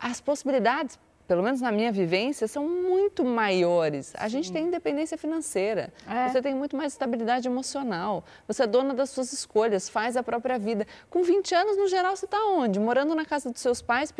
as 0.00 0.20
possibilidades 0.20 0.98
pelo 1.26 1.42
menos 1.42 1.60
na 1.60 1.72
minha 1.72 1.92
vivência, 1.92 2.46
são 2.46 2.68
muito 2.68 3.24
maiores. 3.24 4.12
A 4.16 4.24
Sim. 4.24 4.28
gente 4.30 4.52
tem 4.52 4.66
independência 4.66 5.16
financeira, 5.16 5.92
é. 6.08 6.28
você 6.28 6.42
tem 6.42 6.54
muito 6.54 6.76
mais 6.76 6.92
estabilidade 6.92 7.48
emocional, 7.48 8.24
você 8.46 8.64
é 8.64 8.66
dona 8.66 8.92
das 8.94 9.10
suas 9.10 9.32
escolhas, 9.32 9.88
faz 9.88 10.16
a 10.16 10.22
própria 10.22 10.58
vida. 10.58 10.86
Com 11.08 11.22
20 11.22 11.54
anos, 11.54 11.76
no 11.76 11.88
geral, 11.88 12.16
você 12.16 12.24
está 12.24 12.44
onde? 12.46 12.78
Morando 12.78 13.14
na 13.14 13.24
casa 13.24 13.50
dos 13.50 13.60
seus 13.60 13.80
pais, 13.80 14.12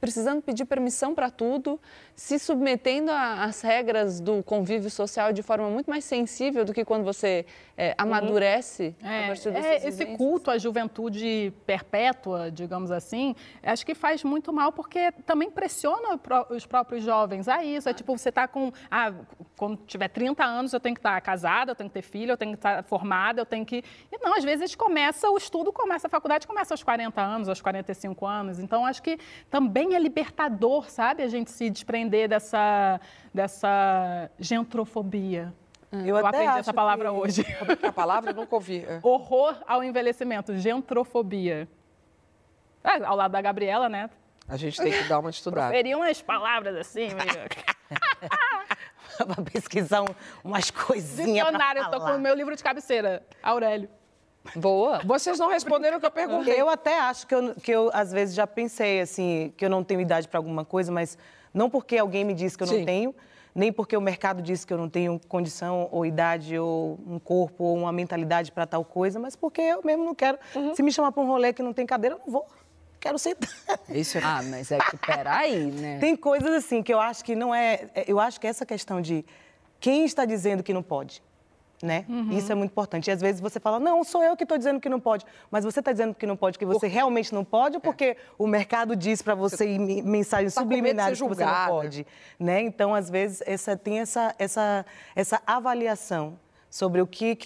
precisando 0.00 0.42
pedir 0.42 0.64
permissão 0.64 1.14
para 1.14 1.30
tudo, 1.30 1.80
se 2.14 2.38
submetendo 2.38 3.10
às 3.10 3.62
regras 3.62 4.20
do 4.20 4.42
convívio 4.42 4.90
social 4.90 5.32
de 5.32 5.42
forma 5.42 5.70
muito 5.70 5.88
mais 5.88 6.04
sensível 6.04 6.64
do 6.64 6.72
que 6.74 6.84
quando 6.84 7.04
você 7.04 7.46
é, 7.76 7.94
amadurece 7.96 8.94
é, 9.02 9.24
a 9.24 9.26
partir 9.28 9.50
dessas 9.50 9.84
é, 9.84 9.88
Esse 9.88 10.04
culto 10.16 10.50
à 10.50 10.58
juventude 10.58 11.50
perpétua, 11.64 12.50
digamos 12.50 12.90
assim, 12.90 13.34
acho 13.62 13.86
que 13.86 13.94
faz 13.94 14.22
muito 14.22 14.52
mal 14.52 14.70
porque 14.70 15.12
também 15.24 15.50
pressiona 15.50 16.18
os 16.48 16.66
próprios 16.66 17.02
jovens 17.02 17.48
a 17.48 17.64
isso. 17.64 17.88
É 17.88 17.94
tipo, 17.94 18.16
você 18.16 18.28
está 18.28 18.48
com. 18.48 18.72
Ah, 18.90 19.12
quando 19.56 19.78
tiver 19.86 20.08
30 20.08 20.44
anos, 20.44 20.72
eu 20.72 20.80
tenho 20.80 20.94
que 20.94 21.00
estar 21.00 21.14
tá 21.14 21.20
casada, 21.20 21.72
eu 21.72 21.76
tenho 21.76 21.90
que 21.90 21.94
ter 21.94 22.02
filho, 22.02 22.32
eu 22.32 22.36
tenho 22.36 22.52
que 22.52 22.58
estar 22.58 22.76
tá 22.76 22.82
formada, 22.82 23.40
eu 23.40 23.46
tenho 23.46 23.64
que. 23.64 23.84
E 24.10 24.18
não, 24.18 24.36
às 24.36 24.44
vezes 24.44 24.74
começa, 24.74 25.28
o 25.30 25.36
estudo 25.36 25.72
começa, 25.72 26.06
a 26.06 26.10
faculdade 26.10 26.46
começa 26.46 26.72
aos 26.72 26.82
40 26.82 27.20
anos, 27.20 27.48
aos 27.48 27.60
45 27.60 28.26
anos. 28.26 28.58
Então, 28.58 28.86
acho 28.86 29.02
que 29.02 29.18
também 29.50 29.94
é 29.94 29.98
libertador, 29.98 30.90
sabe, 30.90 31.22
a 31.22 31.28
gente 31.28 31.50
se 31.50 31.68
desprender 31.68 32.28
dessa, 32.28 33.00
dessa 33.34 34.30
gentrofobia. 34.38 35.52
Eu, 35.92 36.16
eu 36.16 36.26
aprendi 36.26 36.58
essa 36.58 36.72
palavra 36.72 37.10
que... 37.10 37.16
hoje. 37.16 37.44
Como 37.58 37.72
é 37.72 37.76
que 37.76 37.84
é 37.84 37.88
a 37.88 37.92
palavra? 37.92 38.30
Eu 38.30 38.36
nunca 38.36 38.54
ouvi. 38.54 38.84
É. 38.86 39.00
Horror 39.02 39.56
ao 39.66 39.82
envelhecimento, 39.82 40.56
gentrofobia. 40.56 41.68
É, 42.82 43.04
ao 43.04 43.16
lado 43.16 43.32
da 43.32 43.42
Gabriela, 43.42 43.88
né? 43.88 44.08
A 44.50 44.56
gente 44.56 44.82
tem 44.82 44.92
que 44.92 45.04
dar 45.04 45.20
uma 45.20 45.30
estudada. 45.30 45.68
Proferir 45.68 45.96
umas 45.96 46.20
palavras 46.20 46.76
assim. 46.76 47.08
para 49.16 49.42
pesquisar 49.44 50.04
umas 50.42 50.70
coisinhas. 50.70 51.46
Dicionário, 51.46 51.82
eu 51.82 51.90
tô 51.90 52.00
com 52.00 52.16
o 52.16 52.18
meu 52.18 52.34
livro 52.34 52.56
de 52.56 52.62
cabeceira, 52.62 53.22
Aurélio. 53.42 53.88
Boa. 54.56 55.00
Vocês 55.04 55.38
não 55.38 55.48
responderam 55.48 55.98
o 55.98 56.00
que 56.00 56.06
eu 56.06 56.10
perguntei. 56.10 56.58
Eu 56.58 56.68
até 56.68 56.98
acho 56.98 57.26
que 57.26 57.34
eu, 57.34 57.54
que 57.54 57.70
eu, 57.70 57.90
às 57.92 58.10
vezes, 58.10 58.34
já 58.34 58.46
pensei, 58.46 59.00
assim, 59.00 59.52
que 59.56 59.64
eu 59.64 59.70
não 59.70 59.84
tenho 59.84 60.00
idade 60.00 60.26
para 60.26 60.38
alguma 60.38 60.64
coisa, 60.64 60.90
mas 60.90 61.18
não 61.52 61.68
porque 61.68 61.98
alguém 61.98 62.24
me 62.24 62.34
disse 62.34 62.56
que 62.56 62.62
eu 62.64 62.66
Sim. 62.66 62.78
não 62.78 62.84
tenho, 62.86 63.14
nem 63.54 63.70
porque 63.72 63.96
o 63.96 64.00
mercado 64.00 64.40
disse 64.40 64.66
que 64.66 64.72
eu 64.72 64.78
não 64.78 64.88
tenho 64.88 65.20
condição 65.28 65.88
ou 65.92 66.06
idade 66.06 66.58
ou 66.58 66.98
um 67.06 67.18
corpo 67.18 67.64
ou 67.64 67.76
uma 67.76 67.92
mentalidade 67.92 68.50
para 68.50 68.66
tal 68.66 68.84
coisa, 68.84 69.18
mas 69.18 69.36
porque 69.36 69.60
eu 69.60 69.82
mesmo 69.84 70.04
não 70.04 70.14
quero. 70.14 70.38
Se 70.74 70.82
me 70.82 70.90
chamar 70.90 71.12
para 71.12 71.22
um 71.22 71.26
rolê 71.26 71.52
que 71.52 71.62
não 71.62 71.74
tem 71.74 71.84
cadeira, 71.84 72.16
eu 72.16 72.20
não 72.20 72.32
vou. 72.32 72.46
Quero 73.00 73.18
sentar. 73.18 73.48
Isso 73.88 74.18
é... 74.18 74.20
Ah, 74.22 74.42
mas 74.44 74.70
é 74.70 74.78
que 74.78 74.96
peraí, 74.98 75.66
né? 75.72 75.98
Tem 76.00 76.14
coisas 76.14 76.50
assim 76.52 76.82
que 76.82 76.92
eu 76.92 77.00
acho 77.00 77.24
que 77.24 77.34
não 77.34 77.54
é. 77.54 77.86
é- 77.94 78.04
Eu 78.06 78.20
acho 78.20 78.38
que 78.38 78.46
essa 78.46 78.66
questão 78.66 79.00
de 79.00 79.24
quem 79.80 80.04
está 80.04 80.26
dizendo 80.26 80.62
que 80.62 80.74
não 80.74 80.82
pode, 80.82 81.22
né? 81.82 82.04
Isso 82.30 82.52
é 82.52 82.54
muito 82.54 82.70
importante. 82.72 83.08
E 83.08 83.10
às 83.10 83.22
vezes 83.22 83.40
você 83.40 83.58
fala, 83.58 83.80
não, 83.80 84.04
sou 84.04 84.22
eu 84.22 84.36
que 84.36 84.42
estou 84.42 84.58
dizendo 84.58 84.78
que 84.78 84.88
não 84.90 85.00
pode. 85.00 85.24
Mas 85.50 85.64
você 85.64 85.78
está 85.80 85.90
dizendo 85.92 86.14
que 86.14 86.26
não 86.26 86.36
pode, 86.36 86.58
que 86.58 86.66
você 86.66 86.86
realmente 86.88 87.32
não 87.34 87.42
pode, 87.42 87.76
ou 87.76 87.80
porque 87.80 88.18
o 88.38 88.46
mercado 88.46 88.94
diz 88.94 89.22
para 89.22 89.34
você 89.34 89.64
em 89.66 89.78
me- 89.78 90.02
mensagens 90.02 90.52
Tá 90.54 90.60
subliminares 90.60 91.18
que 91.18 91.26
você 91.26 91.42
não 91.42 91.66
pode, 91.68 92.06
né? 92.38 92.60
Então, 92.60 92.94
às 92.94 93.08
vezes, 93.08 93.42
essa, 93.46 93.74
tem 93.78 94.00
essa, 94.00 94.34
essa, 94.38 94.84
essa 95.16 95.40
avaliação 95.46 96.38
sobre 96.68 97.00
o 97.00 97.06
que 97.06 97.38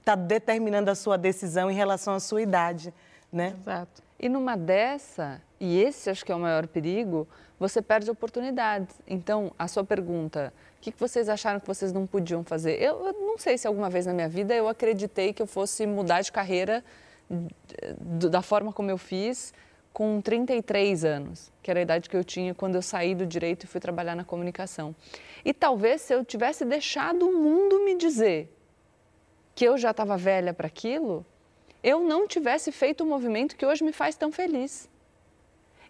está 0.00 0.14
determinando 0.14 0.90
a 0.90 0.94
sua 0.94 1.18
decisão 1.18 1.70
em 1.70 1.74
relação 1.74 2.14
à 2.14 2.20
sua 2.20 2.40
idade, 2.40 2.94
né? 3.30 3.54
Exato. 3.60 4.05
E 4.18 4.28
numa 4.28 4.56
dessa, 4.56 5.42
e 5.60 5.80
esse 5.80 6.08
acho 6.08 6.24
que 6.24 6.32
é 6.32 6.34
o 6.34 6.38
maior 6.38 6.66
perigo, 6.66 7.28
você 7.58 7.82
perde 7.82 8.10
oportunidades. 8.10 8.94
Então, 9.06 9.52
a 9.58 9.68
sua 9.68 9.84
pergunta, 9.84 10.52
o 10.78 10.80
que 10.80 10.92
vocês 10.98 11.28
acharam 11.28 11.60
que 11.60 11.66
vocês 11.66 11.92
não 11.92 12.06
podiam 12.06 12.44
fazer? 12.44 12.80
Eu, 12.80 13.12
não 13.12 13.38
sei 13.38 13.58
se 13.58 13.66
alguma 13.66 13.90
vez 13.90 14.06
na 14.06 14.12
minha 14.12 14.28
vida 14.28 14.54
eu 14.54 14.68
acreditei 14.68 15.32
que 15.32 15.42
eu 15.42 15.46
fosse 15.46 15.86
mudar 15.86 16.22
de 16.22 16.32
carreira 16.32 16.82
da 18.30 18.42
forma 18.42 18.72
como 18.72 18.90
eu 18.90 18.98
fiz 18.98 19.52
com 19.92 20.20
33 20.20 21.04
anos, 21.04 21.50
que 21.62 21.70
era 21.70 21.80
a 21.80 21.82
idade 21.82 22.08
que 22.08 22.16
eu 22.16 22.22
tinha 22.22 22.54
quando 22.54 22.74
eu 22.74 22.82
saí 22.82 23.14
do 23.14 23.26
direito 23.26 23.64
e 23.64 23.66
fui 23.66 23.80
trabalhar 23.80 24.14
na 24.14 24.24
comunicação. 24.24 24.94
E 25.44 25.54
talvez 25.54 26.02
se 26.02 26.14
eu 26.14 26.24
tivesse 26.24 26.64
deixado 26.64 27.26
o 27.26 27.32
mundo 27.32 27.82
me 27.84 27.96
dizer 27.96 28.54
que 29.54 29.64
eu 29.64 29.78
já 29.78 29.92
estava 29.92 30.16
velha 30.18 30.52
para 30.52 30.66
aquilo, 30.66 31.24
eu 31.86 32.00
não 32.00 32.26
tivesse 32.26 32.72
feito 32.72 33.04
o 33.04 33.06
movimento 33.06 33.54
que 33.54 33.64
hoje 33.64 33.84
me 33.84 33.92
faz 33.92 34.16
tão 34.16 34.32
feliz. 34.32 34.90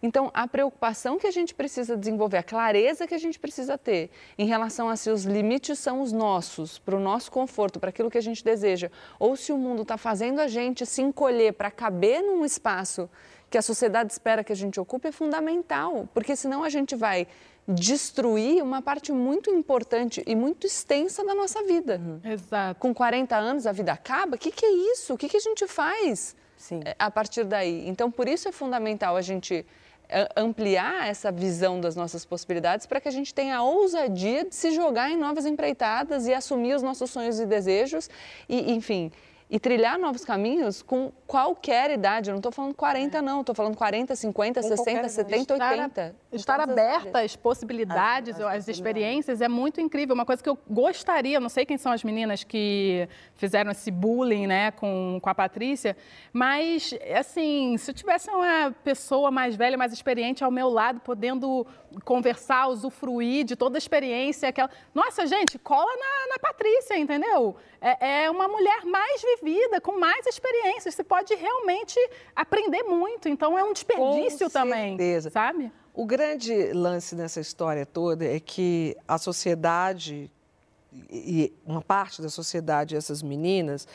Então, 0.02 0.30
a 0.34 0.46
preocupação 0.46 1.18
que 1.18 1.26
a 1.26 1.30
gente 1.30 1.54
precisa 1.54 1.96
desenvolver, 1.96 2.36
a 2.36 2.42
clareza 2.42 3.06
que 3.06 3.14
a 3.14 3.18
gente 3.18 3.38
precisa 3.38 3.78
ter 3.78 4.10
em 4.36 4.44
relação 4.44 4.90
a 4.90 4.96
se 4.96 5.08
os 5.08 5.24
limites 5.24 5.78
são 5.78 6.02
os 6.02 6.12
nossos, 6.12 6.78
para 6.78 6.94
o 6.94 7.00
nosso 7.00 7.32
conforto, 7.32 7.80
para 7.80 7.88
aquilo 7.88 8.10
que 8.10 8.18
a 8.18 8.22
gente 8.22 8.44
deseja, 8.44 8.90
ou 9.18 9.36
se 9.36 9.52
o 9.52 9.56
mundo 9.56 9.82
está 9.82 9.96
fazendo 9.96 10.38
a 10.38 10.48
gente 10.48 10.84
se 10.84 11.00
encolher 11.00 11.54
para 11.54 11.70
caber 11.70 12.20
num 12.20 12.44
espaço 12.44 13.08
que 13.48 13.56
a 13.56 13.62
sociedade 13.62 14.12
espera 14.12 14.44
que 14.44 14.52
a 14.52 14.56
gente 14.56 14.78
ocupe, 14.78 15.08
é 15.08 15.12
fundamental, 15.12 16.06
porque 16.12 16.36
senão 16.36 16.62
a 16.62 16.68
gente 16.68 16.94
vai 16.94 17.26
destruir 17.68 18.62
uma 18.62 18.80
parte 18.80 19.10
muito 19.12 19.50
importante 19.50 20.22
e 20.26 20.36
muito 20.36 20.66
extensa 20.66 21.24
da 21.24 21.34
nossa 21.34 21.62
vida 21.64 22.00
Exato. 22.24 22.78
com 22.78 22.94
40 22.94 23.36
anos 23.36 23.66
a 23.66 23.72
vida 23.72 23.92
acaba? 23.92 24.36
O 24.36 24.38
que, 24.38 24.50
que 24.50 24.64
é 24.64 24.70
isso? 24.92 25.14
O 25.14 25.18
que, 25.18 25.28
que 25.28 25.36
a 25.36 25.40
gente 25.40 25.66
faz 25.66 26.36
Sim. 26.56 26.80
eh, 26.84 26.94
a 26.98 27.10
partir 27.10 27.44
daí? 27.44 27.88
Então, 27.88 28.10
por 28.10 28.28
isso 28.28 28.48
é 28.48 28.52
fundamental 28.52 29.16
a 29.16 29.22
gente 29.22 29.66
eh, 30.08 30.28
ampliar 30.36 31.08
essa 31.08 31.32
visão 31.32 31.80
das 31.80 31.96
nossas 31.96 32.24
possibilidades 32.24 32.86
para 32.86 33.00
que 33.00 33.08
a 33.08 33.12
gente 33.12 33.34
tenha 33.34 33.56
a 33.56 33.62
ousadia 33.64 34.44
de 34.44 34.54
se 34.54 34.70
jogar 34.70 35.10
em 35.10 35.16
novas 35.16 35.44
empreitadas 35.44 36.28
e 36.28 36.34
assumir 36.34 36.74
os 36.74 36.82
nossos 36.82 37.10
sonhos 37.10 37.40
e 37.40 37.46
desejos 37.46 38.08
e, 38.48 38.72
enfim, 38.72 39.10
e 39.48 39.60
trilhar 39.60 39.96
novos 39.96 40.24
caminhos 40.24 40.82
com 40.82 41.12
qualquer 41.24 41.92
idade. 41.92 42.30
Eu 42.30 42.32
não 42.32 42.40
estou 42.40 42.50
falando 42.50 42.74
40, 42.74 43.22
não. 43.22 43.40
Estou 43.40 43.54
falando 43.54 43.76
40, 43.76 44.16
50, 44.16 44.60
Com 44.60 44.68
60, 44.68 44.90
qualquer 44.90 45.08
70, 45.08 45.52
Estar, 45.54 45.70
80. 45.70 46.16
em 46.32 46.36
estar 46.36 46.60
aberta 46.60 47.20
às 47.20 47.36
possibilidades, 47.36 48.40
às 48.40 48.66
experiências 48.66 49.40
é 49.40 49.46
muito 49.48 49.80
incrível. 49.80 50.14
Uma 50.14 50.26
coisa 50.26 50.42
que 50.42 50.48
eu 50.48 50.58
gostaria, 50.68 51.38
não 51.38 51.48
sei 51.48 51.64
quem 51.64 51.78
são 51.78 51.92
as 51.92 52.02
meninas 52.02 52.42
que 52.42 53.08
fizeram 53.36 53.70
esse 53.70 53.90
bullying 53.90 54.48
né, 54.48 54.72
com, 54.72 55.20
com 55.22 55.30
a 55.30 55.34
Patrícia, 55.34 55.96
mas, 56.32 56.92
assim, 57.16 57.76
se 57.78 57.90
eu 57.90 57.94
tivesse 57.94 58.28
uma 58.30 58.74
pessoa 58.82 59.30
mais 59.30 59.54
velha, 59.54 59.78
mais 59.78 59.92
experiente 59.92 60.42
ao 60.42 60.50
meu 60.50 60.68
lado, 60.68 61.00
podendo 61.00 61.64
conversar, 62.04 62.66
usufruir 62.68 63.44
de 63.44 63.54
toda 63.54 63.76
a 63.76 63.78
experiência, 63.78 64.48
aquela... 64.48 64.68
Nossa, 64.94 65.24
gente, 65.26 65.58
cola 65.58 65.90
na, 65.96 66.34
na 66.34 66.38
Patrícia, 66.38 66.98
entendeu? 66.98 67.56
É, 67.80 68.24
é 68.24 68.30
uma 68.30 68.48
mulher 68.48 68.84
mais 68.84 69.22
vivida, 69.22 69.35
com 69.82 69.98
mais 69.98 70.26
experiências. 70.26 70.94
Você 70.94 71.04
pode 71.04 71.34
realmente 71.34 71.98
aprender 72.34 72.82
muito. 72.82 73.28
Então, 73.28 73.58
é 73.58 73.64
um 73.64 73.72
desperdício 73.72 74.50
também, 74.50 74.96
certeza. 74.96 75.30
sabe? 75.30 75.72
O 75.94 76.04
grande 76.04 76.72
lance 76.72 77.14
nessa 77.14 77.40
história 77.40 77.86
toda 77.86 78.24
é 78.24 78.38
que 78.38 78.96
a 79.08 79.16
sociedade, 79.18 80.30
e 81.10 81.52
uma 81.64 81.80
parte 81.80 82.20
da 82.20 82.28
sociedade, 82.28 82.94
essas 82.94 83.22
meninas, 83.22 83.88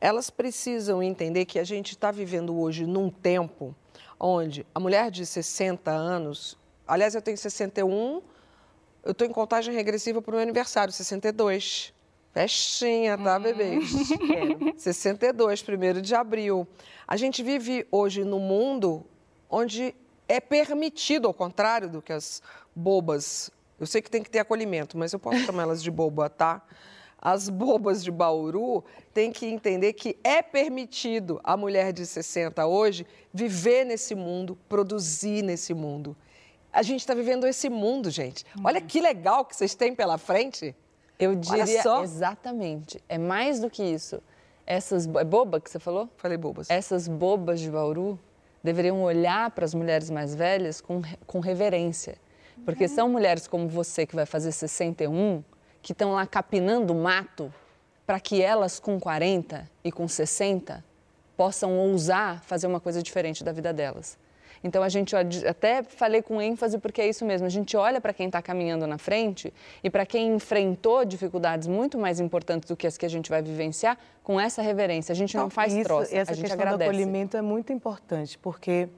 elas 0.00 0.30
precisam 0.30 1.02
entender 1.02 1.44
que 1.44 1.58
a 1.58 1.64
gente 1.64 1.90
está 1.90 2.10
vivendo 2.10 2.58
hoje 2.58 2.86
num 2.86 3.10
tempo 3.10 3.74
onde 4.18 4.66
a 4.74 4.78
mulher 4.78 5.10
de 5.10 5.24
60 5.24 5.90
anos, 5.90 6.56
aliás, 6.86 7.14
eu 7.14 7.22
tenho 7.22 7.36
61, 7.36 8.22
eu 9.02 9.12
estou 9.12 9.26
em 9.26 9.32
contagem 9.32 9.74
regressiva 9.74 10.20
para 10.20 10.30
o 10.30 10.34
meu 10.34 10.42
aniversário, 10.42 10.92
62. 10.92 11.92
Festinha, 12.32 13.18
tá, 13.18 13.38
bebês? 13.38 13.90
62, 14.76 15.64
1 15.68 16.00
de 16.00 16.14
abril. 16.14 16.66
A 17.06 17.16
gente 17.16 17.42
vive 17.42 17.86
hoje 17.90 18.24
num 18.24 18.38
mundo 18.38 19.04
onde 19.48 19.94
é 20.28 20.38
permitido, 20.38 21.26
ao 21.26 21.34
contrário 21.34 21.88
do 21.88 22.00
que 22.00 22.12
as 22.12 22.40
bobas. 22.74 23.50
Eu 23.80 23.86
sei 23.86 24.00
que 24.00 24.08
tem 24.08 24.22
que 24.22 24.30
ter 24.30 24.38
acolhimento, 24.38 24.96
mas 24.96 25.12
eu 25.12 25.18
posso 25.18 25.40
chamar 25.40 25.64
elas 25.64 25.82
de 25.82 25.90
boba, 25.90 26.30
tá? 26.30 26.62
As 27.20 27.48
bobas 27.48 28.02
de 28.02 28.12
Bauru 28.12 28.84
têm 29.12 29.32
que 29.32 29.46
entender 29.46 29.92
que 29.92 30.16
é 30.22 30.40
permitido 30.40 31.40
a 31.42 31.56
mulher 31.56 31.92
de 31.92 32.06
60 32.06 32.64
hoje 32.64 33.04
viver 33.34 33.84
nesse 33.84 34.14
mundo, 34.14 34.56
produzir 34.68 35.42
nesse 35.42 35.74
mundo. 35.74 36.16
A 36.72 36.82
gente 36.82 37.00
está 37.00 37.12
vivendo 37.12 37.46
esse 37.46 37.68
mundo, 37.68 38.08
gente. 38.08 38.46
Olha 38.64 38.80
que 38.80 39.00
legal 39.00 39.44
que 39.44 39.56
vocês 39.56 39.74
têm 39.74 39.94
pela 39.94 40.16
frente. 40.16 40.74
Eu 41.20 41.30
Olha 41.30 41.40
diria 41.40 41.82
só. 41.82 42.02
exatamente. 42.02 43.02
É 43.08 43.18
mais 43.18 43.60
do 43.60 43.68
que 43.68 43.82
isso. 43.82 44.22
Essas 44.66 45.06
é 45.06 45.24
boba 45.24 45.60
que 45.60 45.70
você 45.70 45.78
falou? 45.78 46.08
Falei 46.16 46.38
bobas. 46.38 46.70
Essas 46.70 47.06
bobas 47.06 47.60
de 47.60 47.70
Bauru 47.70 48.18
deveriam 48.62 49.02
olhar 49.02 49.50
para 49.50 49.64
as 49.64 49.74
mulheres 49.74 50.10
mais 50.10 50.34
velhas 50.34 50.80
com, 50.80 51.02
com 51.26 51.40
reverência. 51.40 52.16
Porque 52.64 52.86
são 52.88 53.08
mulheres 53.08 53.46
como 53.46 53.68
você, 53.68 54.06
que 54.06 54.14
vai 54.14 54.26
fazer 54.26 54.52
61, 54.52 55.42
que 55.82 55.92
estão 55.92 56.12
lá 56.12 56.26
capinando 56.26 56.94
mato 56.94 57.52
para 58.06 58.20
que 58.20 58.42
elas 58.42 58.78
com 58.78 58.98
40 58.98 59.68
e 59.82 59.90
com 59.90 60.06
60 60.06 60.84
possam 61.36 61.78
ousar 61.78 62.42
fazer 62.42 62.66
uma 62.66 62.80
coisa 62.80 63.02
diferente 63.02 63.42
da 63.42 63.50
vida 63.52 63.72
delas. 63.72 64.18
Então 64.62 64.82
a 64.82 64.88
gente 64.88 65.16
até 65.16 65.82
falei 65.82 66.20
com 66.20 66.40
ênfase 66.40 66.78
porque 66.78 67.00
é 67.00 67.08
isso 67.08 67.24
mesmo. 67.24 67.46
A 67.46 67.50
gente 67.50 67.76
olha 67.76 68.00
para 68.00 68.12
quem 68.12 68.26
está 68.26 68.42
caminhando 68.42 68.86
na 68.86 68.98
frente 68.98 69.52
e 69.82 69.88
para 69.88 70.04
quem 70.04 70.34
enfrentou 70.34 71.04
dificuldades 71.04 71.66
muito 71.66 71.98
mais 71.98 72.20
importantes 72.20 72.68
do 72.68 72.76
que 72.76 72.86
as 72.86 72.98
que 72.98 73.06
a 73.06 73.08
gente 73.08 73.30
vai 73.30 73.42
vivenciar 73.42 73.96
com 74.22 74.38
essa 74.38 74.60
reverência. 74.60 75.12
A 75.12 75.16
gente 75.16 75.36
não 75.36 75.48
faz 75.48 75.72
Isso, 75.72 75.84
troça, 75.84 76.14
Essa 76.14 76.32
a 76.32 76.34
gente 76.34 76.44
questão 76.44 76.60
agradece. 76.60 76.90
do 76.90 76.94
acolhimento 76.94 77.36
é 77.36 77.42
muito 77.42 77.72
importante, 77.72 78.38
porque 78.38 78.88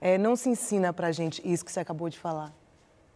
é, 0.00 0.18
não 0.18 0.36
se 0.36 0.50
ensina 0.50 0.92
pra 0.92 1.10
gente 1.10 1.40
isso 1.44 1.64
que 1.64 1.72
você 1.72 1.80
acabou 1.80 2.08
de 2.08 2.18
falar, 2.18 2.52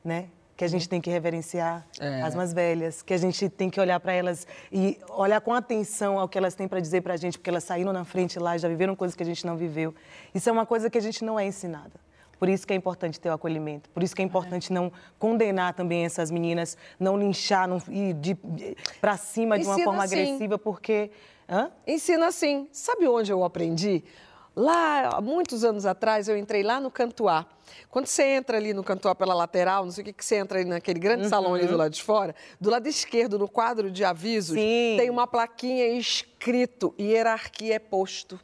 né? 0.02 0.28
Que 0.56 0.64
a 0.64 0.68
gente 0.68 0.88
tem 0.88 1.00
que 1.00 1.11
reverenciar 1.11 1.87
É. 1.99 2.23
as 2.23 2.35
mais 2.35 2.52
velhas, 2.52 3.02
que 3.02 3.14
a 3.14 3.16
gente 3.16 3.49
tem 3.49 3.71
que 3.71 3.80
olhar 3.80 3.99
para 3.99 4.12
elas 4.12 4.47
e 4.71 4.99
olhar 5.11 5.40
com 5.40 5.52
atenção 5.54 6.18
ao 6.18 6.28
que 6.28 6.37
elas 6.38 6.54
têm 6.54 6.68
para 6.68 6.78
dizer 6.80 7.00
pra 7.00 7.16
gente, 7.16 7.38
porque 7.38 7.50
elas 7.50 7.64
saíram 7.64 7.92
na 7.92 8.04
frente 8.04 8.38
lá, 8.38 8.56
já 8.59 8.68
viveram 8.68 8.94
coisas 8.94 9.16
que 9.16 9.23
a 9.23 9.26
gente 9.26 9.44
não 9.47 9.56
viveu. 9.56 9.94
Isso 10.35 10.49
é 10.49 10.52
uma 10.52 10.66
coisa 10.66 10.88
que 10.90 10.99
a 10.99 11.00
gente 11.00 11.25
não 11.25 11.38
é 11.40 11.47
ensinada. 11.47 11.92
Por 12.38 12.49
isso 12.49 12.66
que 12.66 12.73
é 12.73 12.76
importante 12.76 13.21
ter 13.21 13.28
o 13.28 13.32
acolhimento. 13.32 13.88
Por 13.90 14.02
isso 14.02 14.16
que 14.16 14.21
é 14.21 14.25
importante 14.25 14.73
não 14.73 14.90
condenar 15.18 15.75
também 15.75 16.04
essas 16.04 16.28
meninas, 16.28 16.76
não 16.99 17.16
linchar, 17.16 17.68
não 17.68 17.80
ir 17.88 18.14
de, 18.14 18.37
para 19.00 19.16
cima 19.16 19.56
de 19.59 19.64
uma 19.64 19.78
forma 19.78 20.06
sim. 20.09 20.14
agressiva, 20.16 20.59
porque. 20.59 21.11
Hã? 21.49 21.71
Ensina 21.87 22.26
assim. 22.26 22.68
Sabe 22.73 23.06
onde 23.06 23.30
eu 23.32 23.44
aprendi? 23.44 24.02
Lá, 24.54 25.09
há 25.16 25.21
muitos 25.21 25.64
anos 25.64 25.87
atrás, 25.87 26.28
eu 26.28 26.37
entrei 26.37 26.62
lá 26.62 26.78
no 26.78 26.90
Cantuá. 26.90 27.47
Quando 27.90 28.06
você 28.06 28.23
entra 28.23 28.59
ali 28.59 28.75
no 28.75 28.85
Cantuá 28.85 29.14
pela 29.14 29.32
lateral, 29.32 29.85
não 29.85 29.90
sei 29.92 30.02
o 30.02 30.04
que, 30.04 30.12
que 30.12 30.25
você 30.25 30.37
entra 30.37 30.59
ali 30.59 30.68
naquele 30.68 31.00
grande 31.00 31.26
salão 31.28 31.54
ali 31.54 31.66
do 31.66 31.76
lado 31.76 31.90
de 31.90 32.02
fora, 32.02 32.35
do 32.61 32.68
lado 32.68 32.87
esquerdo, 32.87 33.38
no 33.38 33.49
quadro 33.49 33.90
de 33.90 34.04
avisos, 34.04 34.54
Sim. 34.54 34.97
tem 34.99 35.09
uma 35.09 35.26
plaquinha 35.26 35.87
escrito 35.99 36.94
hierarquia 37.00 37.76
é 37.76 37.78
posto. 37.78 38.38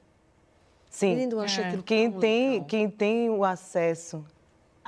Sim. 0.88 1.14
Lindo, 1.14 1.36
eu 1.36 1.40
achei 1.40 1.62
É. 1.64 1.66
aquilo 1.68 1.82
Quem 1.82 2.10
tem, 2.10 2.50
legal. 2.52 2.66
quem 2.66 2.90
tem 2.90 3.28
o 3.30 3.44
acesso 3.44 4.24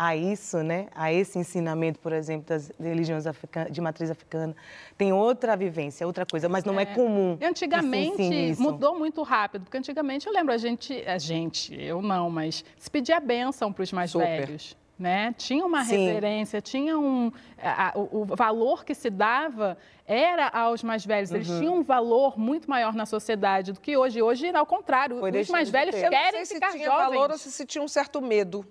a 0.00 0.16
isso, 0.16 0.62
né? 0.62 0.86
A 0.94 1.12
esse 1.12 1.38
ensinamento, 1.38 1.98
por 1.98 2.10
exemplo, 2.10 2.46
das 2.48 2.72
religiões 2.80 3.26
africanas, 3.26 3.70
de 3.70 3.82
matriz 3.82 4.10
africana. 4.10 4.56
Tem 4.96 5.12
outra 5.12 5.54
vivência, 5.54 6.06
outra 6.06 6.24
coisa, 6.24 6.48
mas 6.48 6.64
não 6.64 6.80
é, 6.80 6.84
é 6.84 6.86
comum. 6.86 7.36
Antigamente 7.42 8.54
mudou 8.58 8.98
muito 8.98 9.22
rápido, 9.22 9.64
porque 9.64 9.76
antigamente 9.76 10.26
eu 10.26 10.32
lembro 10.32 10.54
a 10.54 10.56
gente, 10.56 11.06
a 11.06 11.18
gente, 11.18 11.78
eu 11.78 12.00
não, 12.00 12.30
mas 12.30 12.64
se 12.78 12.90
pedia 12.90 13.18
a 13.18 13.20
bênção 13.20 13.70
para 13.70 13.82
os 13.82 13.92
mais 13.92 14.12
Super. 14.12 14.46
velhos. 14.46 14.74
Né? 14.98 15.34
Tinha 15.38 15.64
uma 15.64 15.82
Sim. 15.84 16.06
reverência, 16.06 16.60
tinha 16.60 16.98
um. 16.98 17.32
A, 17.62 17.92
o, 17.94 18.20
o, 18.20 18.24
valor 18.36 18.84
que 18.84 18.94
se 18.94 19.08
dava 19.08 19.78
era 20.06 20.46
aos 20.48 20.82
mais 20.82 21.06
velhos. 21.06 21.30
Eles 21.30 21.48
uhum. 21.48 21.58
tinham 21.58 21.76
um 21.76 21.82
valor 21.82 22.38
muito 22.38 22.68
maior 22.68 22.94
na 22.94 23.06
sociedade 23.06 23.72
do 23.72 23.80
que 23.80 23.96
hoje. 23.96 24.20
Hoje, 24.20 24.50
ao 24.54 24.66
contrário, 24.66 25.18
Foi 25.18 25.30
os 25.30 25.48
mais 25.48 25.70
velhos 25.70 25.94
querem 25.94 26.44
ficar 26.44 26.72
se 26.72 26.76
tinha 26.76 26.90
jovens. 26.90 27.08
valor 27.08 27.30
ou 27.30 27.38
se, 27.38 27.50
se 27.50 27.64
tinha 27.64 27.82
um 27.82 27.88
certo 27.88 28.20
medo. 28.20 28.62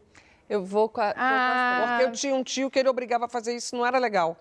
Eu 0.49 0.63
vou 0.63 0.89
com 0.89 0.99
a. 0.99 1.13
Ah. 1.15 1.85
Porque 1.87 2.03
eu 2.05 2.11
tinha 2.11 2.35
um 2.35 2.43
tio 2.43 2.71
que 2.71 2.79
ele 2.79 2.89
obrigava 2.89 3.25
a 3.25 3.29
fazer 3.29 3.55
isso, 3.55 3.75
não 3.75 3.85
era 3.85 3.99
legal. 3.99 4.35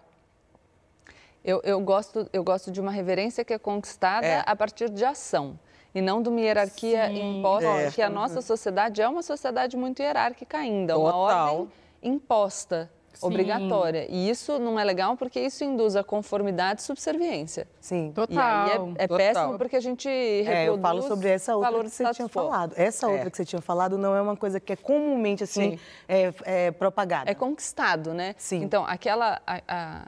Eu, 1.44 1.60
eu, 1.62 1.80
gosto, 1.80 2.28
eu 2.32 2.42
gosto 2.42 2.70
de 2.70 2.80
uma 2.80 2.90
reverência 2.90 3.44
que 3.44 3.52
é 3.52 3.58
conquistada 3.58 4.26
é. 4.26 4.42
a 4.44 4.56
partir 4.56 4.90
de 4.90 5.04
ação 5.04 5.58
e 5.94 6.00
não 6.00 6.22
de 6.22 6.28
uma 6.28 6.40
hierarquia 6.40 7.06
Sim, 7.08 7.38
imposta, 7.38 7.68
é. 7.68 7.84
porque 7.86 8.02
a 8.02 8.10
nossa 8.10 8.42
sociedade 8.42 9.00
é 9.00 9.08
uma 9.08 9.22
sociedade 9.22 9.76
muito 9.76 10.02
hierárquica 10.02 10.58
ainda, 10.58 10.94
Total. 10.94 11.20
uma 11.20 11.52
ordem 11.52 11.72
imposta. 12.02 12.90
Sim. 13.18 13.26
obrigatória. 13.26 14.06
E 14.08 14.30
isso 14.30 14.58
não 14.58 14.78
é 14.78 14.84
legal 14.84 15.16
porque 15.16 15.40
isso 15.40 15.64
induz 15.64 15.96
a 15.96 16.04
conformidade 16.04 16.80
e 16.80 16.84
subserviência. 16.84 17.66
Sim. 17.80 18.12
Total. 18.14 18.36
E 18.36 18.70
aí 18.70 18.94
é, 18.96 19.04
é 19.04 19.08
péssimo 19.08 19.58
porque 19.58 19.76
a 19.76 19.80
gente 19.80 20.08
reproduz 20.08 20.56
é, 20.56 20.68
eu 20.68 20.78
falo 20.78 21.02
sobre 21.02 21.28
essa 21.28 21.56
outra 21.56 21.84
que 21.84 21.90
você 21.90 22.10
tinha 22.12 22.28
falado. 22.28 22.74
Essa 22.76 23.06
é. 23.06 23.08
outra 23.08 23.30
que 23.30 23.36
você 23.36 23.44
tinha 23.44 23.60
falado 23.60 23.98
não 23.98 24.14
é 24.14 24.22
uma 24.22 24.36
coisa 24.36 24.60
que 24.60 24.72
é 24.72 24.76
comumente 24.76 25.42
assim 25.42 25.78
é, 26.08 26.32
é, 26.44 26.70
propagada. 26.70 27.30
É 27.30 27.34
conquistado, 27.34 28.14
né? 28.14 28.34
Sim. 28.38 28.62
Então, 28.62 28.84
aquela... 28.86 29.40
A, 29.46 29.62
a, 29.66 30.02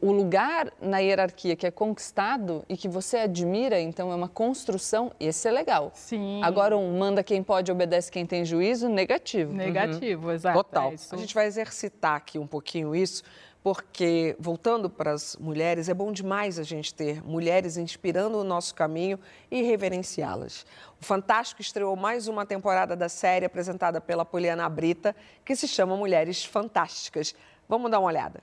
o 0.00 0.12
lugar 0.12 0.72
na 0.80 0.98
hierarquia 0.98 1.56
que 1.56 1.66
é 1.66 1.70
conquistado 1.70 2.64
e 2.68 2.76
que 2.76 2.88
você 2.88 3.18
admira, 3.18 3.80
então 3.80 4.12
é 4.12 4.14
uma 4.14 4.28
construção, 4.28 5.10
esse 5.18 5.48
é 5.48 5.50
legal. 5.50 5.90
Sim. 5.94 6.40
Agora, 6.44 6.76
um 6.76 6.98
manda 6.98 7.24
quem 7.24 7.42
pode, 7.42 7.72
obedece 7.72 8.10
quem 8.10 8.24
tem 8.24 8.44
juízo, 8.44 8.88
negativo. 8.88 9.52
Negativo, 9.52 10.28
uhum. 10.28 10.32
exato. 10.32 10.56
Total. 10.56 10.92
É 10.92 11.14
a 11.14 11.16
gente 11.16 11.34
vai 11.34 11.46
exercitar 11.46 12.14
aqui 12.14 12.38
um 12.38 12.46
pouquinho 12.46 12.94
isso, 12.94 13.24
porque, 13.62 14.36
voltando 14.38 14.88
para 14.88 15.12
as 15.12 15.36
mulheres, 15.36 15.88
é 15.88 15.94
bom 15.94 16.12
demais 16.12 16.58
a 16.58 16.62
gente 16.62 16.94
ter 16.94 17.22
mulheres 17.22 17.76
inspirando 17.76 18.38
o 18.38 18.44
nosso 18.44 18.74
caminho 18.74 19.18
e 19.50 19.62
reverenciá-las. 19.62 20.64
O 21.00 21.04
Fantástico 21.04 21.60
estreou 21.60 21.94
mais 21.96 22.28
uma 22.28 22.46
temporada 22.46 22.94
da 22.94 23.08
série 23.08 23.44
apresentada 23.44 24.00
pela 24.00 24.24
Poliana 24.24 24.68
Brita, 24.68 25.14
que 25.44 25.56
se 25.56 25.66
chama 25.68 25.96
Mulheres 25.96 26.44
Fantásticas. 26.44 27.34
Vamos 27.68 27.90
dar 27.90 27.98
uma 27.98 28.08
olhada. 28.08 28.40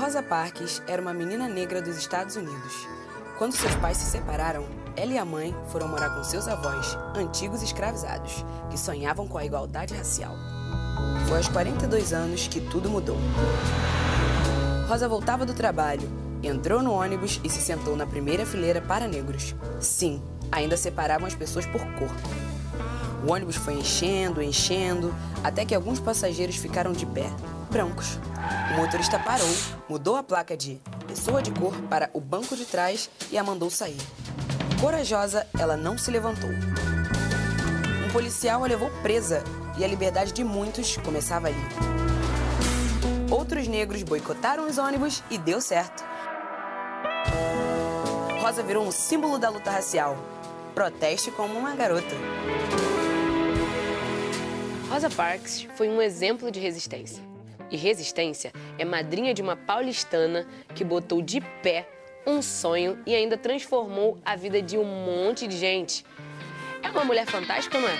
Rosa 0.00 0.22
Parks 0.22 0.82
era 0.88 1.02
uma 1.02 1.12
menina 1.12 1.46
negra 1.46 1.82
dos 1.82 1.98
Estados 1.98 2.34
Unidos. 2.34 2.88
Quando 3.36 3.52
seus 3.52 3.74
pais 3.74 3.98
se 3.98 4.06
separaram, 4.06 4.64
ela 4.96 5.12
e 5.12 5.18
a 5.18 5.26
mãe 5.26 5.54
foram 5.68 5.88
morar 5.88 6.08
com 6.16 6.24
seus 6.24 6.48
avós, 6.48 6.96
antigos 7.14 7.62
escravizados, 7.62 8.42
que 8.70 8.78
sonhavam 8.78 9.28
com 9.28 9.36
a 9.36 9.44
igualdade 9.44 9.94
racial. 9.94 10.34
Foi 11.28 11.36
aos 11.36 11.48
42 11.48 12.14
anos 12.14 12.48
que 12.48 12.62
tudo 12.62 12.88
mudou. 12.88 13.18
Rosa 14.88 15.06
voltava 15.06 15.44
do 15.44 15.52
trabalho, 15.52 16.08
entrou 16.42 16.82
no 16.82 16.94
ônibus 16.94 17.38
e 17.44 17.50
se 17.50 17.60
sentou 17.60 17.94
na 17.94 18.06
primeira 18.06 18.46
fileira 18.46 18.80
para 18.80 19.06
negros. 19.06 19.54
Sim, 19.80 20.22
ainda 20.50 20.78
separavam 20.78 21.26
as 21.26 21.34
pessoas 21.34 21.66
por 21.66 21.82
cor. 21.96 22.10
O 23.22 23.32
ônibus 23.32 23.56
foi 23.56 23.74
enchendo, 23.74 24.40
enchendo, 24.40 25.14
até 25.44 25.66
que 25.66 25.74
alguns 25.74 26.00
passageiros 26.00 26.56
ficaram 26.56 26.90
de 26.90 27.04
pé, 27.04 27.30
brancos. 27.70 28.18
O 28.70 28.76
motorista 28.76 29.18
parou, 29.18 29.48
mudou 29.88 30.16
a 30.16 30.22
placa 30.22 30.56
de 30.56 30.80
pessoa 31.06 31.42
de 31.42 31.50
cor 31.50 31.74
para 31.88 32.08
o 32.12 32.20
banco 32.20 32.56
de 32.56 32.64
trás 32.64 33.10
e 33.30 33.36
a 33.36 33.42
mandou 33.42 33.68
sair. 33.68 33.98
Corajosa, 34.80 35.46
ela 35.58 35.76
não 35.76 35.98
se 35.98 36.10
levantou. 36.10 36.50
Um 36.50 38.12
policial 38.12 38.62
a 38.64 38.66
levou 38.66 38.88
presa 39.02 39.42
e 39.76 39.84
a 39.84 39.88
liberdade 39.88 40.32
de 40.32 40.44
muitos 40.44 40.96
começava 40.98 41.48
ali. 41.48 41.58
Outros 43.30 43.66
negros 43.66 44.02
boicotaram 44.02 44.66
os 44.68 44.78
ônibus 44.78 45.22
e 45.30 45.36
deu 45.36 45.60
certo. 45.60 46.04
Rosa 48.40 48.62
virou 48.62 48.86
um 48.86 48.90
símbolo 48.90 49.38
da 49.38 49.48
luta 49.48 49.70
racial. 49.70 50.16
Proteste 50.74 51.30
como 51.30 51.58
uma 51.58 51.74
garota. 51.74 52.14
Rosa 54.88 55.10
Parks 55.10 55.66
foi 55.76 55.88
um 55.88 56.00
exemplo 56.00 56.50
de 56.50 56.58
resistência 56.58 57.29
e 57.70 57.76
resistência 57.76 58.52
é 58.78 58.84
madrinha 58.84 59.32
de 59.32 59.42
uma 59.42 59.56
paulistana 59.56 60.46
que 60.74 60.84
botou 60.84 61.22
de 61.22 61.40
pé 61.62 61.88
um 62.26 62.42
sonho 62.42 62.98
e 63.06 63.14
ainda 63.14 63.36
transformou 63.36 64.18
a 64.24 64.36
vida 64.36 64.60
de 64.60 64.76
um 64.76 64.84
monte 64.84 65.46
de 65.46 65.56
gente. 65.56 66.04
É 66.82 66.90
uma 66.90 67.04
mulher 67.04 67.26
fantástica, 67.26 67.78
não 67.78 67.88
é? 67.88 67.96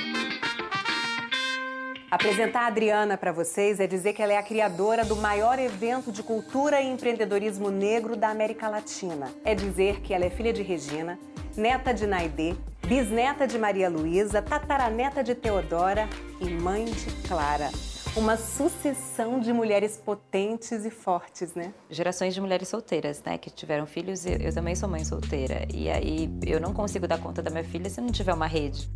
Apresentar 2.11 2.63
a 2.63 2.67
Adriana 2.67 3.17
para 3.17 3.31
vocês 3.31 3.79
é 3.79 3.87
dizer 3.87 4.15
que 4.15 4.21
ela 4.21 4.33
é 4.33 4.37
a 4.37 4.43
criadora 4.43 5.05
do 5.05 5.15
maior 5.15 5.61
evento 5.61 6.11
de 6.11 6.25
cultura 6.25 6.81
e 6.81 6.89
empreendedorismo 6.89 7.71
negro 7.71 8.17
da 8.17 8.31
América 8.31 8.69
Latina. 8.69 9.33
É 9.45 9.55
dizer 9.55 10.01
que 10.01 10.13
ela 10.13 10.25
é 10.25 10.31
filha 10.31 10.53
de 10.53 10.63
Regina, 10.63 11.19
neta 11.57 11.95
de 11.95 12.09
Naidê, 12.09 12.57
bisneta 12.85 13.47
de 13.47 13.57
Maria 13.59 13.89
Luísa, 13.89 14.43
tataraneta 14.43 15.23
de 15.23 15.37
Teodora 15.37 16.09
e 16.41 16.51
mãe 16.51 16.85
de 16.87 17.29
Clara 17.29 17.71
uma 18.17 18.37
sucessão 18.37 19.39
de 19.39 19.53
mulheres 19.53 19.97
potentes 19.97 20.85
e 20.85 20.91
fortes, 20.91 21.55
né? 21.55 21.73
Gerações 21.89 22.35
de 22.35 22.41
mulheres 22.41 22.69
solteiras, 22.69 23.23
né, 23.23 23.39
que 23.39 23.51
tiveram 23.51 23.87
filhos. 23.87 24.27
Eu, 24.27 24.53
também 24.53 24.75
sou 24.75 24.89
mãe 24.89 25.05
solteira. 25.05 25.67
E 25.73 25.89
aí 25.89 26.29
eu 26.47 26.61
não 26.61 26.73
consigo 26.73 27.07
dar 27.07 27.21
conta 27.21 27.43
da 27.43 27.51
minha 27.51 27.65
filha 27.65 27.89
se 27.89 28.01
não 28.01 28.11
tiver 28.11 28.35
uma 28.35 28.47
rede. 28.47 28.91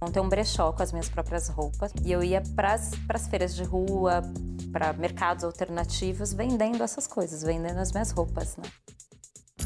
Montei 0.00 0.22
um 0.22 0.28
brechó 0.28 0.72
com 0.72 0.82
as 0.82 0.92
minhas 0.92 1.08
próprias 1.08 1.48
roupas 1.48 1.92
e 2.04 2.12
eu 2.12 2.22
ia 2.22 2.42
para 2.54 2.74
as 2.74 3.26
feiras 3.28 3.54
de 3.54 3.64
rua, 3.64 4.22
para 4.72 4.92
mercados 4.92 5.42
alternativos, 5.42 6.32
vendendo 6.32 6.82
essas 6.82 7.06
coisas, 7.06 7.42
vendendo 7.42 7.78
as 7.78 7.90
minhas 7.90 8.10
roupas, 8.10 8.56
né? 8.56 8.64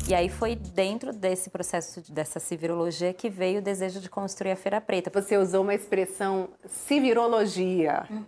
E 0.08 0.14
aí 0.14 0.28
foi 0.28 0.56
dentro 0.56 1.12
desse 1.12 1.48
processo, 1.48 2.02
dessa 2.12 2.40
civirologia, 2.40 3.14
que 3.14 3.30
veio 3.30 3.60
o 3.60 3.62
desejo 3.62 4.00
de 4.00 4.10
construir 4.10 4.50
a 4.50 4.56
Feira 4.56 4.80
Preta. 4.80 5.10
Você 5.14 5.36
usou 5.36 5.62
uma 5.62 5.74
expressão 5.74 6.48
civirologia, 6.66 8.04
uhum. 8.10 8.24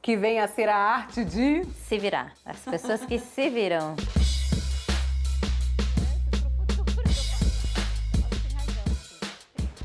que 0.00 0.16
vem 0.16 0.40
a 0.40 0.46
ser 0.46 0.68
a 0.68 0.76
arte 0.76 1.24
de... 1.24 1.64
Se 1.88 1.98
virar. 1.98 2.32
As 2.44 2.60
pessoas 2.60 3.04
que 3.04 3.18
se 3.18 3.50
viram. 3.50 3.96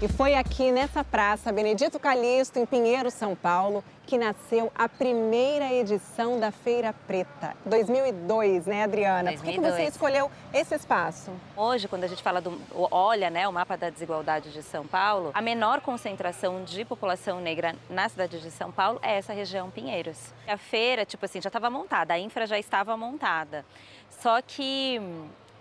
E 0.05 0.07
foi 0.07 0.35
aqui 0.35 0.71
nessa 0.71 1.03
praça, 1.03 1.51
Benedito 1.51 1.99
Calixto, 1.99 2.59
em 2.59 2.65
Pinheiro, 2.67 3.09
São 3.09 3.35
Paulo, 3.35 3.83
que 4.05 4.19
nasceu 4.19 4.71
a 4.75 4.87
primeira 4.87 5.73
edição 5.73 6.39
da 6.39 6.51
Feira 6.51 6.93
Preta. 7.07 7.55
2002, 7.65 8.67
né, 8.67 8.83
Adriana? 8.83 9.31
2002. 9.31 9.41
Por 9.41 9.63
que, 9.63 9.71
você 9.71 9.89
escolheu 9.89 10.29
esse 10.53 10.75
espaço? 10.75 11.31
Hoje, 11.57 11.87
quando 11.87 12.03
a 12.03 12.07
gente 12.07 12.21
fala 12.21 12.39
do 12.39 12.55
olha, 12.71 13.31
né, 13.31 13.47
o 13.47 13.51
mapa 13.51 13.75
da 13.75 13.89
desigualdade 13.89 14.53
de 14.53 14.61
São 14.61 14.85
Paulo, 14.85 15.31
a 15.33 15.41
menor 15.41 15.81
concentração 15.81 16.63
de 16.63 16.85
população 16.85 17.41
negra 17.41 17.75
na 17.89 18.07
cidade 18.07 18.39
de 18.39 18.51
São 18.51 18.71
Paulo 18.71 18.99
é 19.01 19.17
essa 19.17 19.33
região 19.33 19.71
Pinheiros. 19.71 20.19
A 20.47 20.55
feira, 20.55 21.03
tipo 21.03 21.25
assim, 21.25 21.41
já 21.41 21.47
estava 21.47 21.67
montada, 21.67 22.13
a 22.13 22.19
infra 22.19 22.45
já 22.45 22.59
estava 22.59 22.95
montada. 22.95 23.65
Só 24.11 24.39
que 24.39 25.01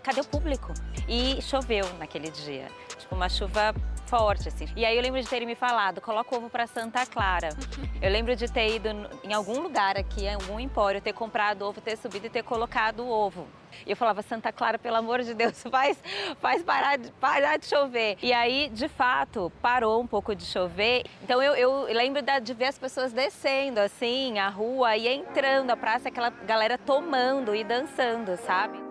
cadê 0.03 0.21
o 0.21 0.25
público? 0.25 0.71
E 1.09 1.41
choveu 1.41 1.91
naquele 1.97 2.29
dia. 2.29 2.67
Tipo, 3.05 3.15
uma 3.15 3.29
chuva 3.29 3.73
forte, 4.07 4.47
assim. 4.47 4.67
E 4.75 4.83
aí 4.83 4.95
eu 4.95 5.01
lembro 5.01 5.21
de 5.21 5.27
terem 5.27 5.47
me 5.47 5.55
falado, 5.55 6.01
coloca 6.01 6.35
ovo 6.35 6.49
para 6.49 6.65
Santa 6.65 7.05
Clara. 7.05 7.49
Eu 8.01 8.11
lembro 8.11 8.35
de 8.35 8.51
ter 8.51 8.75
ido 8.75 8.89
em 9.23 9.33
algum 9.33 9.61
lugar 9.61 9.97
aqui, 9.97 10.25
em 10.25 10.33
algum 10.35 10.59
empório, 10.59 11.01
ter 11.01 11.13
comprado 11.13 11.63
ovo, 11.63 11.81
ter 11.81 11.97
subido 11.97 12.27
e 12.27 12.29
ter 12.29 12.43
colocado 12.43 12.99
o 12.99 13.09
ovo. 13.09 13.47
E 13.85 13.91
eu 13.91 13.95
falava, 13.95 14.21
Santa 14.21 14.51
Clara, 14.51 14.77
pelo 14.77 14.97
amor 14.97 15.23
de 15.23 15.33
Deus, 15.33 15.63
faz, 15.71 15.97
faz 16.39 16.61
parar, 16.61 16.97
de, 16.97 17.11
parar 17.13 17.57
de 17.57 17.65
chover. 17.65 18.17
E 18.21 18.31
aí, 18.31 18.69
de 18.69 18.87
fato, 18.87 19.51
parou 19.61 19.99
um 20.01 20.05
pouco 20.05 20.35
de 20.35 20.45
chover. 20.45 21.05
Então 21.23 21.41
eu, 21.41 21.55
eu 21.55 21.93
lembro 21.93 22.21
de 22.41 22.53
ver 22.53 22.65
as 22.65 22.77
pessoas 22.77 23.11
descendo, 23.11 23.79
assim, 23.79 24.37
a 24.37 24.49
rua 24.49 24.95
e 24.95 25.07
entrando, 25.07 25.71
a 25.71 25.77
praça, 25.77 26.09
aquela 26.09 26.29
galera 26.29 26.77
tomando 26.77 27.55
e 27.55 27.63
dançando, 27.63 28.37
sabe? 28.37 28.84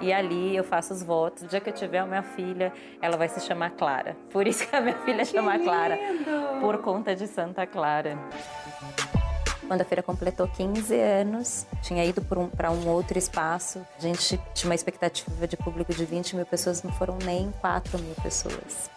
E 0.00 0.12
ali 0.12 0.56
eu 0.56 0.62
faço 0.62 0.92
os 0.92 1.02
votos. 1.02 1.42
O 1.42 1.46
dia 1.46 1.60
que 1.60 1.70
eu 1.70 1.74
tiver 1.74 1.98
a 1.98 2.06
minha 2.06 2.22
filha, 2.22 2.72
ela 3.02 3.16
vai 3.16 3.28
se 3.28 3.40
chamar 3.40 3.70
Clara. 3.70 4.16
Por 4.30 4.46
isso 4.46 4.66
que 4.66 4.74
a 4.74 4.80
minha 4.80 4.96
filha 4.98 5.24
chama 5.24 5.58
Clara. 5.58 5.98
Por 6.60 6.78
conta 6.78 7.16
de 7.16 7.26
Santa 7.26 7.66
Clara. 7.66 8.16
Quando 9.66 9.82
a 9.82 9.84
feira 9.84 10.02
completou 10.02 10.48
15 10.48 10.98
anos, 10.98 11.66
tinha 11.82 12.02
ido 12.04 12.22
para 12.22 12.38
um, 12.38 12.48
um 12.86 12.88
outro 12.88 13.18
espaço. 13.18 13.86
A 13.98 14.00
gente 14.00 14.40
tinha 14.54 14.70
uma 14.70 14.74
expectativa 14.74 15.46
de 15.46 15.56
público 15.56 15.92
de 15.92 16.04
20 16.06 16.36
mil 16.36 16.46
pessoas, 16.46 16.82
não 16.82 16.92
foram 16.92 17.18
nem 17.24 17.52
4 17.60 17.98
mil 17.98 18.14
pessoas. 18.14 18.88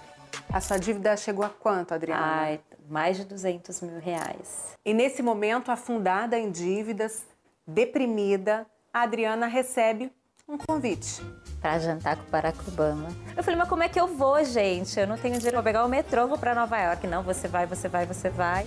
A 0.53 0.61
sua 0.61 0.77
dívida 0.77 1.17
chegou 1.17 1.43
a 1.43 1.49
quanto, 1.49 1.93
Adriana? 1.93 2.25
Ai, 2.25 2.59
mais 2.89 3.17
de 3.17 3.25
200 3.25 3.81
mil 3.81 3.99
reais. 3.99 4.77
E 4.85 4.93
nesse 4.93 5.21
momento, 5.21 5.71
afundada 5.71 6.37
em 6.37 6.49
dívidas, 6.49 7.25
deprimida, 7.67 8.65
a 8.93 9.01
Adriana 9.01 9.47
recebe 9.47 10.11
um 10.47 10.57
convite. 10.57 11.21
Para 11.61 11.77
jantar 11.79 12.15
com 12.15 12.23
o 12.23 12.29
Barack 12.29 12.57
Obama. 12.67 13.09
Eu 13.35 13.43
falei, 13.43 13.57
mas 13.57 13.69
como 13.69 13.83
é 13.83 13.89
que 13.89 13.99
eu 13.99 14.07
vou, 14.07 14.43
gente? 14.43 14.99
Eu 14.99 15.05
não 15.05 15.17
tenho 15.17 15.35
dinheiro 15.35 15.57
para 15.57 15.63
pegar 15.63 15.85
o 15.85 15.89
metrô, 15.89 16.27
vou 16.27 16.37
para 16.37 16.55
Nova 16.55 16.77
York. 16.77 17.05
Não, 17.07 17.21
você 17.21 17.47
vai, 17.47 17.67
você 17.67 17.87
vai, 17.87 18.05
você 18.05 18.29
vai. 18.29 18.65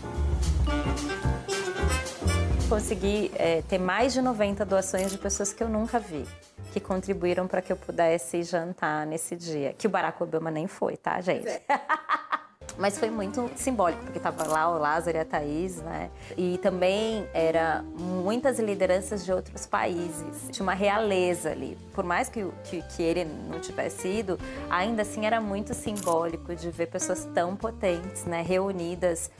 Consegui 2.68 3.32
é, 3.34 3.62
ter 3.62 3.78
mais 3.78 4.12
de 4.12 4.22
90 4.22 4.64
doações 4.64 5.10
de 5.10 5.18
pessoas 5.18 5.52
que 5.52 5.62
eu 5.62 5.68
nunca 5.68 5.98
vi, 5.98 6.24
que 6.72 6.80
contribuíram 6.80 7.46
para 7.46 7.60
que 7.60 7.72
eu 7.72 7.76
pudesse 7.76 8.42
jantar 8.42 9.06
nesse 9.06 9.36
dia. 9.36 9.74
Que 9.74 9.86
o 9.86 9.90
Barack 9.90 10.22
Obama 10.22 10.50
nem 10.50 10.66
foi, 10.66 10.96
tá, 10.96 11.20
gente? 11.20 11.48
É. 11.48 11.62
Mas 12.76 12.98
foi 12.98 13.08
muito 13.08 13.50
simbólico, 13.54 14.02
porque 14.02 14.18
estava 14.18 14.46
lá 14.48 14.68
o 14.68 14.78
Lázaro 14.78 15.16
e 15.16 15.20
a 15.20 15.24
Thaís, 15.24 15.76
né? 15.76 16.10
E 16.36 16.58
também 16.58 17.28
era 17.32 17.84
muitas 17.96 18.58
lideranças 18.58 19.24
de 19.24 19.32
outros 19.32 19.64
países. 19.64 20.48
Tinha 20.50 20.64
uma 20.64 20.74
realeza 20.74 21.50
ali. 21.50 21.78
Por 21.92 22.04
mais 22.04 22.28
que, 22.28 22.44
que, 22.64 22.82
que 22.82 23.02
ele 23.02 23.24
não 23.24 23.60
tivesse 23.60 24.08
ido, 24.08 24.38
ainda 24.68 25.02
assim 25.02 25.24
era 25.24 25.40
muito 25.40 25.72
simbólico 25.72 26.54
de 26.54 26.70
ver 26.70 26.86
pessoas 26.86 27.24
tão 27.32 27.54
potentes, 27.54 28.24
né? 28.24 28.42
Reunidas. 28.42 29.30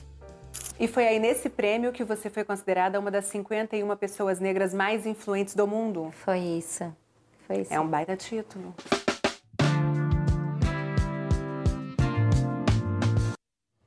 E 0.79 0.87
foi 0.87 1.07
aí 1.07 1.19
nesse 1.19 1.49
prêmio 1.49 1.91
que 1.91 2.03
você 2.03 2.29
foi 2.29 2.43
considerada 2.43 2.99
uma 2.99 3.11
das 3.11 3.25
51 3.25 3.95
pessoas 3.97 4.39
negras 4.39 4.73
mais 4.73 5.05
influentes 5.05 5.55
do 5.55 5.67
mundo? 5.67 6.11
Foi 6.23 6.39
isso. 6.39 6.83
Foi 7.47 7.57
isso. 7.61 7.73
É 7.73 7.79
um 7.79 7.87
baita 7.87 8.15
título. 8.15 8.73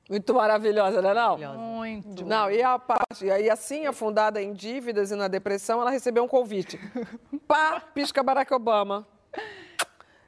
Muito 0.08 0.34
maravilhosa, 0.34 1.02
né, 1.02 1.12
não? 1.12 1.36
Muito. 1.54 2.24
Não, 2.24 2.50
e 2.50 2.62
a 2.62 2.78
parte, 2.78 3.26
e 3.26 3.30
aí 3.30 3.50
assim, 3.50 3.86
afundada 3.86 4.40
em 4.40 4.54
dívidas 4.54 5.10
e 5.10 5.14
na 5.14 5.28
depressão, 5.28 5.80
ela 5.82 5.90
recebeu 5.90 6.24
um 6.24 6.28
convite. 6.28 6.80
Pá, 7.46 7.80
pisca 7.80 8.22
Barack 8.22 8.52
Obama. 8.54 9.06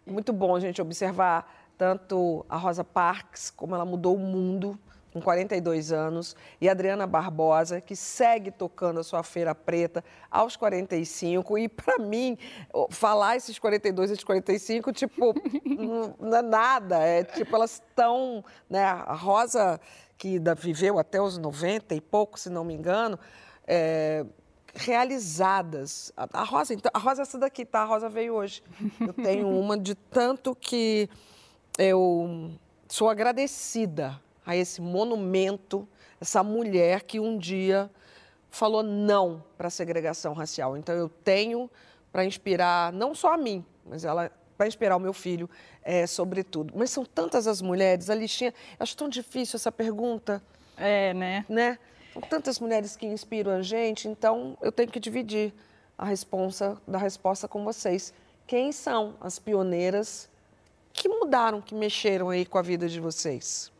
Muito 0.06 0.32
bom, 0.32 0.58
gente, 0.60 0.82
observar 0.82 1.50
tanto 1.78 2.44
a 2.46 2.58
Rosa 2.58 2.84
Parks, 2.84 3.50
como 3.50 3.74
ela 3.74 3.86
mudou 3.86 4.14
o 4.14 4.18
mundo, 4.18 4.78
com 5.12 5.20
42 5.20 5.92
anos, 5.92 6.36
e 6.60 6.68
Adriana 6.68 7.06
Barbosa, 7.06 7.80
que 7.80 7.96
segue 7.96 8.50
tocando 8.50 9.00
a 9.00 9.02
sua 9.02 9.22
Feira 9.22 9.54
Preta 9.54 10.04
aos 10.30 10.56
45. 10.56 11.58
E, 11.58 11.68
para 11.68 11.98
mim, 11.98 12.38
falar 12.90 13.36
esses 13.36 13.58
42 13.58 14.10
e 14.10 14.12
esses 14.14 14.24
45, 14.24 14.92
tipo, 14.92 15.34
não 16.18 16.36
é 16.36 16.42
nada. 16.42 16.98
É 16.98 17.24
tipo, 17.24 17.54
elas 17.54 17.74
estão. 17.74 18.44
Né, 18.68 18.84
a 18.84 19.14
Rosa, 19.14 19.80
que 20.16 20.40
viveu 20.56 20.98
até 20.98 21.20
os 21.20 21.38
90 21.38 21.94
e 21.94 22.00
pouco, 22.00 22.38
se 22.38 22.48
não 22.48 22.64
me 22.64 22.74
engano, 22.74 23.18
é, 23.66 24.24
realizadas. 24.74 26.12
A 26.16 26.44
Rosa, 26.44 26.74
então, 26.74 26.90
a 26.94 26.98
Rosa 26.98 27.22
é 27.22 27.24
essa 27.24 27.38
daqui, 27.38 27.64
tá? 27.64 27.80
A 27.80 27.84
Rosa 27.84 28.08
veio 28.08 28.34
hoje. 28.34 28.62
Eu 29.00 29.12
tenho 29.12 29.48
uma 29.58 29.76
de 29.76 29.94
tanto 29.94 30.54
que 30.54 31.08
eu 31.76 32.50
sou 32.86 33.08
agradecida 33.08 34.20
a 34.44 34.56
esse 34.56 34.80
monumento, 34.80 35.88
essa 36.20 36.42
mulher 36.42 37.02
que 37.02 37.20
um 37.20 37.38
dia 37.38 37.90
falou 38.50 38.82
não 38.82 39.44
para 39.56 39.68
a 39.68 39.70
segregação 39.70 40.32
racial. 40.32 40.76
Então 40.76 40.94
eu 40.94 41.08
tenho 41.08 41.70
para 42.12 42.24
inspirar 42.24 42.92
não 42.92 43.14
só 43.14 43.34
a 43.34 43.36
mim, 43.36 43.64
mas 43.84 44.04
ela 44.04 44.30
para 44.60 44.66
inspirar 44.66 44.94
o 44.96 45.00
meu 45.00 45.14
filho, 45.14 45.48
é, 45.82 46.06
sobretudo. 46.06 46.74
Mas 46.76 46.90
são 46.90 47.02
tantas 47.02 47.46
as 47.46 47.62
mulheres, 47.62 48.10
a 48.10 48.14
listinha. 48.14 48.52
Acho 48.78 48.94
tão 48.94 49.08
difícil 49.08 49.56
essa 49.56 49.72
pergunta. 49.72 50.42
É, 50.76 51.14
né? 51.14 51.46
Né? 51.48 51.78
São 52.12 52.20
tantas 52.20 52.60
mulheres 52.60 52.94
que 52.94 53.06
inspiram 53.06 53.52
a 53.52 53.62
gente, 53.62 54.06
então 54.06 54.58
eu 54.60 54.70
tenho 54.70 54.90
que 54.90 55.00
dividir 55.00 55.54
a 55.96 56.04
responsa 56.04 56.76
da 56.86 56.98
resposta 56.98 57.48
com 57.48 57.64
vocês. 57.64 58.12
Quem 58.46 58.70
são 58.70 59.14
as 59.18 59.38
pioneiras 59.38 60.28
que 60.92 61.08
mudaram, 61.08 61.62
que 61.62 61.74
mexeram 61.74 62.28
aí 62.28 62.44
com 62.44 62.58
a 62.58 62.62
vida 62.62 62.86
de 62.86 63.00
vocês? 63.00 63.72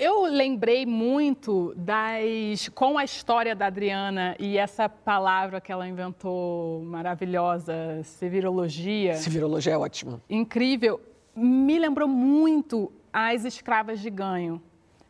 Eu 0.00 0.22
lembrei 0.22 0.86
muito 0.86 1.74
das 1.76 2.70
com 2.70 2.96
a 2.96 3.04
história 3.04 3.54
da 3.54 3.66
Adriana 3.66 4.34
e 4.38 4.56
essa 4.56 4.88
palavra 4.88 5.60
que 5.60 5.70
ela 5.70 5.86
inventou 5.86 6.82
maravilhosa, 6.84 8.02
sevirologia. 8.02 9.16
Sevirologia 9.16 9.74
é 9.74 9.76
ótima. 9.76 10.18
Incrível. 10.30 10.98
Me 11.36 11.78
lembrou 11.78 12.08
muito 12.08 12.90
as 13.12 13.44
escravas 13.44 14.00
de 14.00 14.08
ganho. 14.08 14.62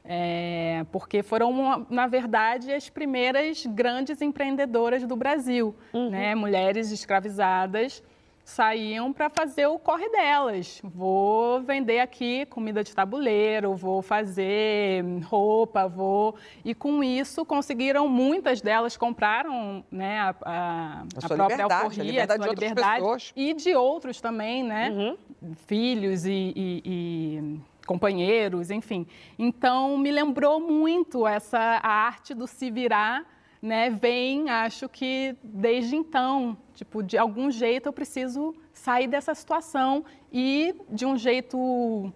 É, 0.05 0.85
porque 0.91 1.23
foram, 1.23 1.87
na 1.89 2.09
verdade, 2.09 2.73
as 2.73 2.91
primeiras 2.91 3.65
grandes 3.67 4.21
empreendedoras 4.21 5.07
do 5.07 5.15
Brasil, 5.15 5.73
uhum. 5.93 6.11
né? 6.11 6.35
mulheres 6.35 6.91
escravizadas 6.91 8.03
saíam 8.51 9.13
para 9.13 9.31
fazer 9.31 9.67
o 9.67 9.79
corre 9.79 10.09
delas. 10.09 10.81
Vou 10.83 11.63
vender 11.63 12.01
aqui 12.01 12.45
comida 12.47 12.83
de 12.83 12.95
tabuleiro, 12.95 13.75
vou 13.75 14.03
fazer 14.03 15.05
roupa, 15.25 15.87
vou. 15.89 16.35
E 16.65 16.75
com 16.75 17.03
isso 17.03 17.45
conseguiram, 17.45 18.09
muitas 18.09 18.61
delas 18.61 18.97
compraram 18.97 19.85
né, 19.91 20.21
a, 20.21 20.35
a, 20.43 21.01
a, 21.01 21.05
a 21.23 21.29
própria 21.29 21.65
alforria, 21.65 22.03
a 22.03 22.05
liberdade, 22.05 22.41
a 22.41 22.45
sua 22.45 22.53
liberdade 22.55 23.33
e 23.37 23.55
de 23.55 23.75
outros 23.75 24.21
também, 24.21 24.63
né? 24.63 24.91
Uhum. 24.91 25.55
Filhos 25.67 26.27
e, 26.27 26.53
e, 26.55 26.83
e 26.85 27.61
companheiros, 27.87 28.71
enfim. 28.71 29.07
Então 29.39 29.97
me 29.97 30.11
lembrou 30.11 30.61
muito 30.61 31.27
essa 31.27 31.81
arte 31.83 32.35
do 32.35 32.47
se 32.47 32.71
virar 32.71 33.25
né, 33.63 33.91
vem, 33.91 34.49
acho 34.49 34.89
que 34.89 35.37
desde 35.43 35.95
então, 35.95 36.57
tipo, 36.75 37.03
de 37.03 37.19
algum 37.19 37.51
jeito 37.51 37.89
eu 37.89 37.93
preciso 37.93 38.55
sair 38.73 39.07
dessa 39.07 39.35
situação 39.35 40.05
e 40.33 40.75
de 40.89 41.05
um 41.05 41.17
jeito 41.17 42.11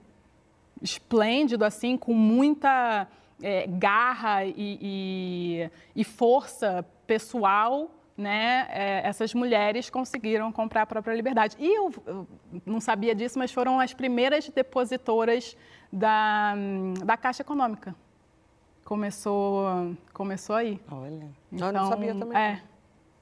esplêndido, 0.81 1.65
assim, 1.65 1.97
com 1.99 2.15
muita 2.15 3.07
é, 3.43 3.67
garra 3.67 4.45
e, 4.45 4.55
e, 4.57 5.71
e, 5.95 6.05
força 6.05 6.85
pessoal, 7.07 7.91
né, 8.17 8.67
é, 8.71 9.03
essas 9.07 9.35
mulheres 9.35 9.91
conseguiram 9.91 10.51
comprar 10.51 10.83
a 10.83 10.87
própria 10.87 11.15
liberdade. 11.15 11.57
E 11.59 11.77
eu, 11.77 11.93
eu, 12.07 12.29
não 12.65 12.81
sabia 12.81 13.15
disso, 13.15 13.39
mas 13.39 13.53
foram 13.53 13.79
as 13.79 13.93
primeiras 13.93 14.49
depositoras 14.49 15.57
da, 15.93 16.55
da 17.05 17.17
Caixa 17.19 17.43
Econômica 17.43 17.95
começou, 18.85 19.97
começou 20.13 20.57
aí. 20.57 20.81
Olha. 20.91 21.29
Então, 21.53 21.69
eu 21.69 21.73
não 21.73 21.89
sabia 21.89 22.15
também. 22.15 22.39
É. 22.39 22.63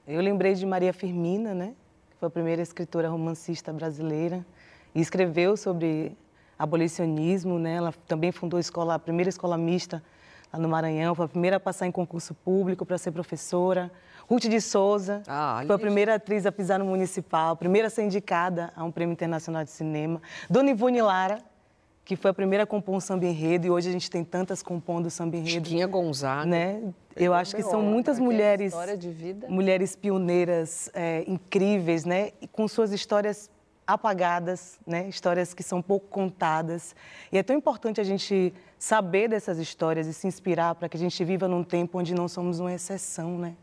Eu 0.05 0.21
lembrei 0.21 0.53
de 0.53 0.65
Maria 0.65 0.93
Firmina, 0.93 1.53
né? 1.53 1.73
Que 2.09 2.17
foi 2.17 2.27
a 2.27 2.29
primeira 2.29 2.61
escritora 2.61 3.09
romancista 3.09 3.71
brasileira 3.71 4.45
e 4.93 4.99
escreveu 4.99 5.55
sobre 5.55 6.17
abolicionismo, 6.59 7.57
né? 7.57 7.75
Ela 7.75 7.93
também 8.07 8.31
fundou 8.31 8.57
a 8.57 8.61
escola, 8.61 8.95
a 8.95 8.99
primeira 8.99 9.29
escola 9.29 9.57
mista 9.57 10.03
lá 10.51 10.59
no 10.59 10.69
Maranhão, 10.69 11.15
foi 11.15 11.25
a 11.25 11.29
primeira 11.29 11.57
a 11.57 11.59
passar 11.59 11.87
em 11.87 11.91
concurso 11.91 12.33
público 12.33 12.85
para 12.85 12.97
ser 12.97 13.11
professora. 13.11 13.91
Ruth 14.29 14.43
de 14.43 14.61
Souza 14.61 15.23
ah, 15.27 15.63
foi 15.65 15.75
a 15.75 15.79
primeira 15.79 16.15
atriz 16.15 16.45
a 16.45 16.51
pisar 16.51 16.79
no 16.79 16.85
municipal, 16.85 17.51
a 17.51 17.55
primeira 17.55 17.87
a 17.87 17.89
ser 17.89 18.03
indicada 18.03 18.71
a 18.75 18.83
um 18.83 18.91
prêmio 18.91 19.13
internacional 19.13 19.63
de 19.63 19.71
cinema. 19.71 20.21
Dona 20.49 20.69
Ivone 20.69 21.01
Lara, 21.01 21.39
que 22.05 22.15
foi 22.15 22.31
a 22.31 22.33
primeira 22.33 22.63
a 22.63 22.67
compor 22.67 22.95
um 22.95 22.99
samba 22.99 23.25
enredo 23.25 23.67
e 23.67 23.69
hoje 23.69 23.89
a 23.89 23.91
gente 23.91 24.09
tem 24.09 24.23
tantas 24.23 24.61
compondo 24.61 25.09
samba 25.09 25.37
enredo. 25.37 25.65
Chiquinha 25.65 25.87
Gonzaga. 25.87 26.45
Né? 26.45 26.93
Eu 27.15 27.33
acho 27.33 27.55
que 27.55 27.63
são 27.63 27.81
muitas 27.81 28.19
mulheres, 28.19 28.73
mulheres 29.47 29.95
pioneiras 29.95 30.89
é, 30.93 31.23
incríveis, 31.27 32.03
né? 32.03 32.31
com 32.51 32.67
suas 32.67 32.91
histórias 32.91 33.49
apagadas, 33.85 34.79
né? 34.87 35.07
Histórias 35.09 35.53
que 35.53 35.61
são 35.61 35.81
pouco 35.81 36.07
contadas. 36.07 36.95
E 37.31 37.37
é 37.37 37.43
tão 37.43 37.55
importante 37.55 37.99
a 37.99 38.03
gente 38.03 38.53
saber 38.79 39.27
dessas 39.27 39.57
histórias 39.59 40.07
e 40.07 40.13
se 40.13 40.25
inspirar 40.25 40.75
para 40.75 40.87
que 40.87 40.95
a 40.95 40.99
gente 40.99 41.21
viva 41.23 41.47
num 41.47 41.63
tempo 41.63 41.99
onde 41.99 42.13
não 42.13 42.27
somos 42.27 42.59
uma 42.59 42.73
exceção, 42.73 43.37
né? 43.37 43.55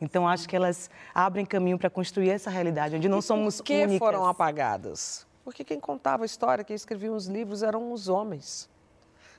Então 0.00 0.28
acho 0.28 0.48
que 0.48 0.54
elas 0.54 0.90
abrem 1.14 1.44
caminho 1.44 1.78
para 1.78 1.90
construir 1.90 2.30
essa 2.30 2.50
realidade, 2.50 2.96
onde 2.96 3.08
não 3.08 3.18
e 3.18 3.22
somos 3.22 3.58
por 3.58 3.64
que 3.64 3.82
únicas. 3.82 3.98
foram 3.98 4.26
apagadas? 4.26 5.27
Porque 5.48 5.64
quem 5.64 5.80
contava 5.80 6.24
a 6.24 6.26
história, 6.26 6.62
quem 6.62 6.76
escrevia 6.76 7.10
os 7.10 7.24
livros 7.24 7.62
eram 7.62 7.90
os 7.90 8.06
homens. 8.06 8.68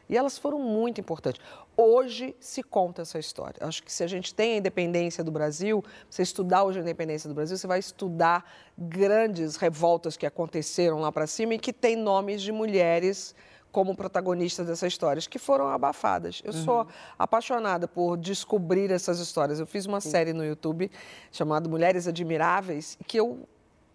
E 0.09 0.17
elas 0.17 0.39
foram 0.39 0.57
muito 0.57 0.99
importantes. 0.99 1.39
Hoje 1.77 2.35
se 2.39 2.63
conta 2.63 3.03
essa 3.03 3.19
história. 3.19 3.57
Acho 3.61 3.83
que 3.83 3.93
se 3.93 4.03
a 4.03 4.07
gente 4.07 4.33
tem 4.33 4.55
a 4.55 4.57
independência 4.57 5.23
do 5.23 5.31
Brasil, 5.31 5.85
você 6.09 6.23
estudar 6.23 6.63
hoje 6.63 6.79
a 6.79 6.81
independência 6.81 7.29
do 7.29 7.35
Brasil, 7.35 7.55
você 7.55 7.67
vai 7.67 7.77
estudar 7.77 8.43
grandes 8.75 9.55
revoltas 9.55 10.17
que 10.17 10.25
aconteceram 10.25 10.99
lá 10.99 11.11
para 11.11 11.27
cima 11.27 11.53
e 11.53 11.59
que 11.59 11.71
tem 11.71 11.95
nomes 11.95 12.41
de 12.41 12.51
mulheres 12.51 13.35
como 13.71 13.95
protagonistas 13.95 14.65
dessas 14.65 14.91
histórias, 14.91 15.27
que 15.27 15.37
foram 15.37 15.67
abafadas. 15.67 16.41
Eu 16.43 16.53
uhum. 16.55 16.63
sou 16.63 16.87
apaixonada 17.19 17.87
por 17.87 18.17
descobrir 18.17 18.89
essas 18.89 19.19
histórias. 19.19 19.59
Eu 19.59 19.67
fiz 19.67 19.85
uma 19.85 20.01
série 20.01 20.33
no 20.33 20.43
YouTube 20.43 20.89
chamada 21.31 21.69
Mulheres 21.69 22.07
Admiráveis, 22.07 22.97
que 23.05 23.19
eu 23.19 23.47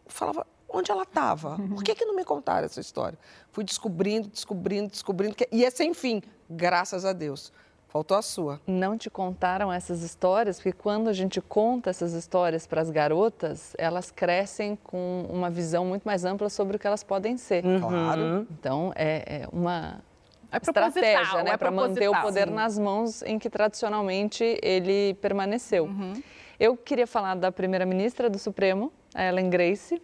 falava, 0.06 0.46
onde 0.74 0.90
ela 0.90 1.04
estava? 1.04 1.56
Por 1.56 1.82
que, 1.82 1.94
que 1.94 2.04
não 2.04 2.14
me 2.14 2.24
contaram 2.24 2.66
essa 2.66 2.80
história? 2.80 3.18
Fui 3.52 3.64
descobrindo, 3.64 4.28
descobrindo, 4.28 4.90
descobrindo, 4.90 5.34
que... 5.34 5.48
e 5.50 5.64
é 5.64 5.70
sem 5.70 5.94
fim, 5.94 6.22
graças 6.50 7.04
a 7.04 7.12
Deus. 7.12 7.52
Faltou 7.88 8.16
a 8.16 8.22
sua. 8.22 8.60
Não 8.66 8.98
te 8.98 9.08
contaram 9.08 9.72
essas 9.72 10.02
histórias, 10.02 10.56
porque 10.56 10.72
quando 10.72 11.08
a 11.08 11.12
gente 11.12 11.40
conta 11.40 11.90
essas 11.90 12.12
histórias 12.12 12.66
para 12.66 12.80
as 12.80 12.90
garotas, 12.90 13.72
elas 13.78 14.10
crescem 14.10 14.76
com 14.82 15.24
uma 15.30 15.48
visão 15.48 15.84
muito 15.84 16.02
mais 16.02 16.24
ampla 16.24 16.50
sobre 16.50 16.76
o 16.76 16.78
que 16.80 16.88
elas 16.88 17.04
podem 17.04 17.36
ser. 17.36 17.64
Uhum. 17.64 17.80
Claro. 17.80 18.46
Então, 18.50 18.92
é, 18.96 19.42
é 19.42 19.48
uma 19.52 20.00
é 20.50 20.56
estratégia, 20.56 21.44
né, 21.44 21.52
é 21.52 21.56
para 21.56 21.70
manter 21.70 22.08
o 22.08 22.20
poder 22.20 22.48
sim. 22.48 22.54
nas 22.54 22.76
mãos 22.76 23.22
em 23.22 23.38
que 23.38 23.48
tradicionalmente 23.48 24.58
ele 24.60 25.14
permaneceu. 25.14 25.84
Uhum. 25.84 26.20
Eu 26.58 26.76
queria 26.76 27.06
falar 27.06 27.36
da 27.36 27.52
primeira-ministra 27.52 28.28
do 28.28 28.40
Supremo, 28.40 28.92
a 29.14 29.24
Ellen 29.24 29.50
Grace, 29.50 30.02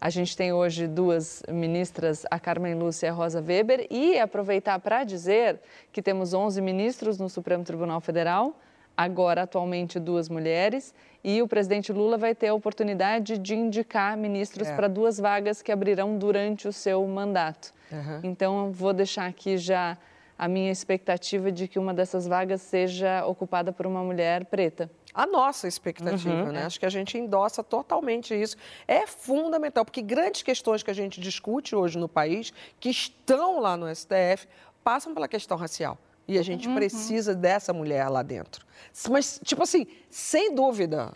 a 0.00 0.08
gente 0.08 0.34
tem 0.34 0.50
hoje 0.50 0.86
duas 0.86 1.42
ministras, 1.46 2.24
a 2.30 2.40
Carmen 2.40 2.74
Lúcia 2.74 3.06
e 3.06 3.10
a 3.10 3.12
Rosa 3.12 3.44
Weber, 3.46 3.86
e 3.90 4.18
aproveitar 4.18 4.78
para 4.78 5.04
dizer 5.04 5.60
que 5.92 6.00
temos 6.00 6.32
11 6.32 6.60
ministros 6.62 7.18
no 7.18 7.28
Supremo 7.28 7.64
Tribunal 7.64 8.00
Federal, 8.00 8.58
agora 8.96 9.42
atualmente 9.42 10.00
duas 10.00 10.28
mulheres, 10.28 10.94
e 11.22 11.42
o 11.42 11.48
presidente 11.48 11.92
Lula 11.92 12.16
vai 12.16 12.34
ter 12.34 12.48
a 12.48 12.54
oportunidade 12.54 13.36
de 13.36 13.54
indicar 13.54 14.16
ministros 14.16 14.68
é. 14.68 14.74
para 14.74 14.88
duas 14.88 15.18
vagas 15.18 15.60
que 15.60 15.70
abrirão 15.70 16.16
durante 16.16 16.66
o 16.66 16.72
seu 16.72 17.06
mandato. 17.06 17.74
Uhum. 17.92 18.20
Então, 18.22 18.72
vou 18.72 18.94
deixar 18.94 19.26
aqui 19.26 19.58
já 19.58 19.98
a 20.40 20.48
minha 20.48 20.72
expectativa 20.72 21.52
de 21.52 21.68
que 21.68 21.78
uma 21.78 21.92
dessas 21.92 22.26
vagas 22.26 22.62
seja 22.62 23.26
ocupada 23.26 23.72
por 23.72 23.86
uma 23.86 24.02
mulher 24.02 24.46
preta 24.46 24.90
a 25.12 25.26
nossa 25.26 25.66
expectativa, 25.66 26.44
uhum, 26.44 26.52
né? 26.52 26.62
É. 26.62 26.64
Acho 26.64 26.78
que 26.78 26.86
a 26.86 26.90
gente 26.90 27.18
endossa 27.18 27.62
totalmente 27.62 28.32
isso. 28.32 28.56
É 28.86 29.06
fundamental, 29.06 29.84
porque 29.84 30.00
grandes 30.00 30.42
questões 30.42 30.82
que 30.82 30.90
a 30.90 30.94
gente 30.94 31.20
discute 31.20 31.74
hoje 31.74 31.98
no 31.98 32.08
país, 32.08 32.52
que 32.78 32.88
estão 32.88 33.60
lá 33.60 33.76
no 33.76 33.92
STF, 33.94 34.46
passam 34.84 35.12
pela 35.12 35.26
questão 35.26 35.56
racial. 35.56 35.98
E 36.28 36.38
a 36.38 36.42
gente 36.42 36.68
uhum. 36.68 36.76
precisa 36.76 37.34
dessa 37.34 37.72
mulher 37.72 38.08
lá 38.08 38.22
dentro. 38.22 38.64
Mas, 39.10 39.40
tipo 39.44 39.62
assim, 39.62 39.86
sem 40.08 40.54
dúvida. 40.54 41.12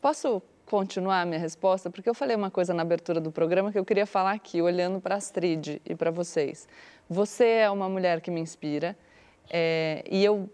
Posso 0.00 0.42
continuar 0.64 1.20
a 1.20 1.24
minha 1.26 1.38
resposta? 1.38 1.90
Porque 1.90 2.08
eu 2.08 2.14
falei 2.14 2.34
uma 2.34 2.50
coisa 2.50 2.72
na 2.72 2.82
abertura 2.82 3.20
do 3.20 3.30
programa 3.30 3.70
que 3.70 3.78
eu 3.78 3.84
queria 3.84 4.06
falar 4.06 4.32
aqui, 4.32 4.62
olhando 4.62 5.00
para 5.00 5.16
a 5.16 5.18
Astrid 5.18 5.82
e 5.84 5.94
para 5.94 6.10
vocês. 6.10 6.66
Você 7.08 7.44
é 7.44 7.70
uma 7.70 7.88
mulher 7.88 8.20
que 8.20 8.30
me 8.30 8.40
inspira. 8.40 8.96
É, 9.50 10.02
e 10.10 10.24
eu 10.24 10.48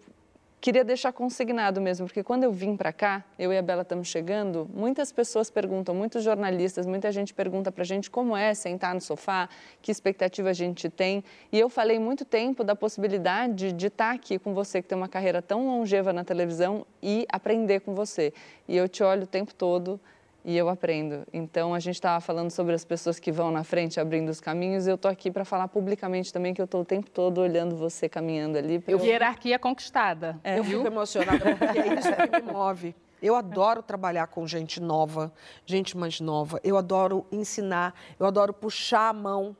queria 0.61 0.83
deixar 0.83 1.11
consignado 1.11 1.81
mesmo, 1.81 2.05
porque 2.05 2.21
quando 2.21 2.43
eu 2.43 2.51
vim 2.51 2.77
para 2.77 2.93
cá, 2.93 3.25
eu 3.39 3.51
e 3.51 3.57
a 3.57 3.61
Bela 3.63 3.81
estamos 3.81 4.07
chegando, 4.07 4.69
muitas 4.71 5.11
pessoas 5.11 5.49
perguntam, 5.49 5.95
muitos 5.95 6.23
jornalistas, 6.23 6.85
muita 6.85 7.11
gente 7.11 7.33
pergunta 7.33 7.71
para 7.71 7.81
a 7.81 7.85
gente 7.85 8.11
como 8.11 8.37
é 8.37 8.53
sentar 8.53 8.93
no 8.93 9.01
sofá, 9.01 9.49
que 9.81 9.91
expectativa 9.91 10.49
a 10.49 10.53
gente 10.53 10.87
tem. 10.87 11.23
E 11.51 11.59
eu 11.59 11.67
falei 11.67 11.97
muito 11.97 12.23
tempo 12.23 12.63
da 12.63 12.75
possibilidade 12.75 13.71
de 13.71 13.87
estar 13.87 14.09
tá 14.09 14.15
aqui 14.15 14.37
com 14.37 14.53
você, 14.53 14.83
que 14.83 14.87
tem 14.87 14.97
uma 14.97 15.09
carreira 15.09 15.41
tão 15.41 15.65
longeva 15.65 16.13
na 16.13 16.23
televisão, 16.23 16.85
e 17.01 17.25
aprender 17.31 17.79
com 17.79 17.95
você. 17.95 18.31
E 18.67 18.77
eu 18.77 18.87
te 18.87 19.01
olho 19.01 19.23
o 19.23 19.27
tempo 19.27 19.55
todo 19.55 19.99
e 20.43 20.57
eu 20.57 20.69
aprendo. 20.69 21.25
Então, 21.31 21.73
a 21.73 21.79
gente 21.79 21.95
estava 21.95 22.19
falando 22.19 22.49
sobre 22.49 22.73
as 22.73 22.83
pessoas 22.83 23.19
que 23.19 23.31
vão 23.31 23.51
na 23.51 23.63
frente 23.63 23.99
abrindo 23.99 24.29
os 24.29 24.41
caminhos. 24.41 24.87
Eu 24.87 24.95
estou 24.95 25.09
aqui 25.09 25.29
para 25.29 25.45
falar 25.45 25.67
publicamente 25.67 26.33
também 26.33 26.53
que 26.53 26.61
eu 26.61 26.65
estou 26.65 26.81
o 26.81 26.85
tempo 26.85 27.09
todo 27.09 27.39
olhando 27.39 27.75
você 27.75 28.09
caminhando 28.09 28.57
ali. 28.57 28.83
Eu... 28.87 28.99
Hierarquia 28.99 29.59
conquistada. 29.59 30.39
É. 30.43 30.57
Eu 30.57 30.63
fico 30.63 30.85
emocionada 30.85 31.55
porque 31.55 31.79
é 31.79 31.93
isso 31.93 32.09
que 32.15 32.41
me 32.41 32.51
move. 32.51 32.95
Eu 33.21 33.35
adoro 33.35 33.83
trabalhar 33.83 34.25
com 34.27 34.47
gente 34.47 34.81
nova, 34.81 35.31
gente 35.63 35.95
mais 35.95 36.19
nova. 36.19 36.59
Eu 36.63 36.75
adoro 36.75 37.25
ensinar, 37.31 37.93
eu 38.19 38.25
adoro 38.25 38.51
puxar 38.51 39.09
a 39.09 39.13
mão. 39.13 39.55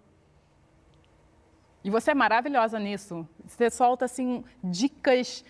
E 1.84 1.90
você 1.90 2.12
é 2.12 2.16
maravilhosa 2.16 2.80
nisso. 2.80 3.28
Você 3.46 3.70
solta 3.70 4.06
assim 4.06 4.44
dicas 4.64 5.44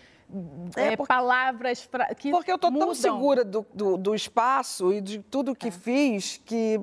é, 0.76 0.88
é, 0.88 0.96
porque, 0.96 1.08
palavras 1.08 1.86
pra, 1.86 2.14
que 2.14 2.30
Porque 2.30 2.50
eu 2.50 2.56
estou 2.56 2.72
tão 2.72 2.94
segura 2.94 3.44
do, 3.44 3.66
do, 3.74 3.96
do, 3.96 4.14
espaço 4.14 4.92
e 4.92 5.00
de 5.00 5.18
tudo 5.18 5.54
que 5.54 5.68
é. 5.68 5.70
fiz 5.70 6.40
que 6.44 6.80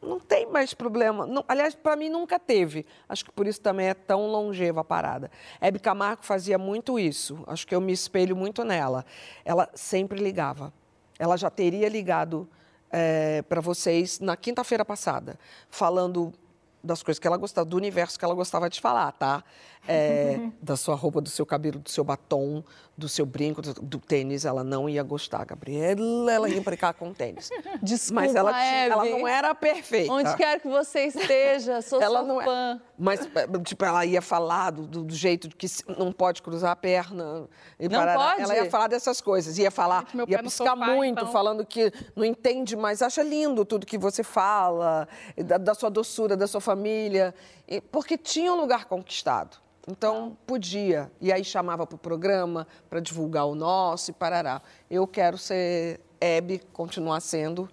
não 0.00 0.20
tem 0.20 0.46
mais 0.46 0.74
problema. 0.74 1.26
Não, 1.26 1.44
aliás, 1.48 1.74
para 1.74 1.96
mim 1.96 2.08
nunca 2.08 2.38
teve. 2.38 2.86
Acho 3.08 3.24
que 3.24 3.32
por 3.32 3.46
isso 3.46 3.60
também 3.60 3.88
é 3.88 3.94
tão 3.94 4.26
longeva 4.26 4.82
a 4.82 4.84
parada. 4.84 5.30
Hebe 5.60 5.78
Camargo 5.78 6.24
fazia 6.24 6.58
muito 6.58 6.98
isso. 6.98 7.42
Acho 7.46 7.66
que 7.66 7.74
eu 7.74 7.80
me 7.80 7.92
espelho 7.92 8.36
muito 8.36 8.62
nela. 8.64 9.04
Ela 9.44 9.68
sempre 9.74 10.22
ligava. 10.22 10.72
Ela 11.18 11.36
já 11.36 11.50
teria 11.50 11.88
ligado 11.88 12.48
é, 12.90 13.42
para 13.42 13.60
vocês 13.60 14.20
na 14.20 14.36
quinta-feira 14.36 14.84
passada, 14.84 15.38
falando 15.68 16.32
das 16.84 17.02
coisas 17.02 17.18
que 17.18 17.26
ela 17.26 17.36
gostava, 17.36 17.64
do 17.64 17.76
universo 17.76 18.18
que 18.18 18.24
ela 18.24 18.34
gostava 18.34 18.68
de 18.68 18.80
falar, 18.80 19.10
tá? 19.12 19.42
É, 19.88 20.38
da 20.62 20.76
sua 20.76 20.94
roupa, 20.94 21.20
do 21.20 21.28
seu 21.28 21.46
cabelo, 21.46 21.78
do 21.78 21.90
seu 21.90 22.04
batom, 22.04 22.62
do 22.96 23.08
seu 23.08 23.26
brinco, 23.26 23.60
do, 23.60 23.74
do, 23.74 23.98
tênis, 23.98 24.44
ela 24.44 24.62
não 24.62 24.88
ia 24.88 25.02
gostar, 25.02 25.44
Gabriela. 25.44 26.30
Ela 26.30 26.48
ia 26.48 26.60
brincar 26.60 26.94
com 26.94 27.12
tênis. 27.12 27.50
Desculpa, 27.82 28.20
Mas 28.20 28.34
ela, 28.34 28.64
Eve. 28.64 28.92
ela 28.92 29.04
não 29.04 29.26
era 29.26 29.54
perfeita. 29.54 30.12
Onde 30.12 30.36
quer 30.36 30.60
que 30.60 30.68
você 30.68 31.06
esteja, 31.06 31.82
sou 31.82 32.00
ela 32.00 32.20
sua 32.20 32.28
não 32.28 32.40
é. 32.40 32.44
fã. 32.44 32.80
É. 32.80 32.94
Mas, 32.96 33.28
tipo, 33.64 33.84
ela 33.84 34.06
ia 34.06 34.22
falar 34.22 34.70
do, 34.70 35.04
do, 35.04 35.14
jeito 35.14 35.48
que 35.48 35.66
não 35.98 36.12
pode 36.12 36.40
cruzar 36.40 36.70
a 36.70 36.76
perna. 36.76 37.48
Não 37.78 38.14
pode? 38.14 38.42
Ela 38.42 38.56
ia 38.56 38.70
falar 38.70 38.86
dessas 38.86 39.20
coisas. 39.20 39.58
Ia 39.58 39.70
falar, 39.70 40.06
Gente, 40.14 40.30
ia 40.30 40.42
piscar 40.42 40.76
sofá, 40.76 40.86
muito, 40.86 41.20
então... 41.20 41.32
falando 41.32 41.66
que 41.66 41.92
não 42.14 42.24
entende, 42.24 42.76
mas 42.76 43.02
acha 43.02 43.22
lindo 43.22 43.64
tudo 43.64 43.84
que 43.84 43.98
você 43.98 44.22
fala, 44.22 45.08
da, 45.36 45.58
da 45.58 45.74
sua 45.74 45.90
doçura, 45.90 46.36
da 46.36 46.46
sua 46.46 46.60
família. 46.60 46.73
E, 47.68 47.80
porque 47.80 48.16
tinha 48.16 48.52
um 48.52 48.56
lugar 48.56 48.86
conquistado. 48.86 49.58
Então, 49.86 50.36
podia. 50.46 51.10
E 51.20 51.32
aí 51.32 51.44
chamava 51.44 51.86
para 51.86 51.96
o 51.96 51.98
programa 51.98 52.66
para 52.88 53.00
divulgar 53.00 53.46
o 53.46 53.54
nosso 53.54 54.10
e 54.10 54.14
parará. 54.14 54.62
Eu 54.90 55.06
quero 55.06 55.36
ser 55.36 56.00
Hebe, 56.20 56.60
continuar 56.72 57.20
sendo 57.20 57.68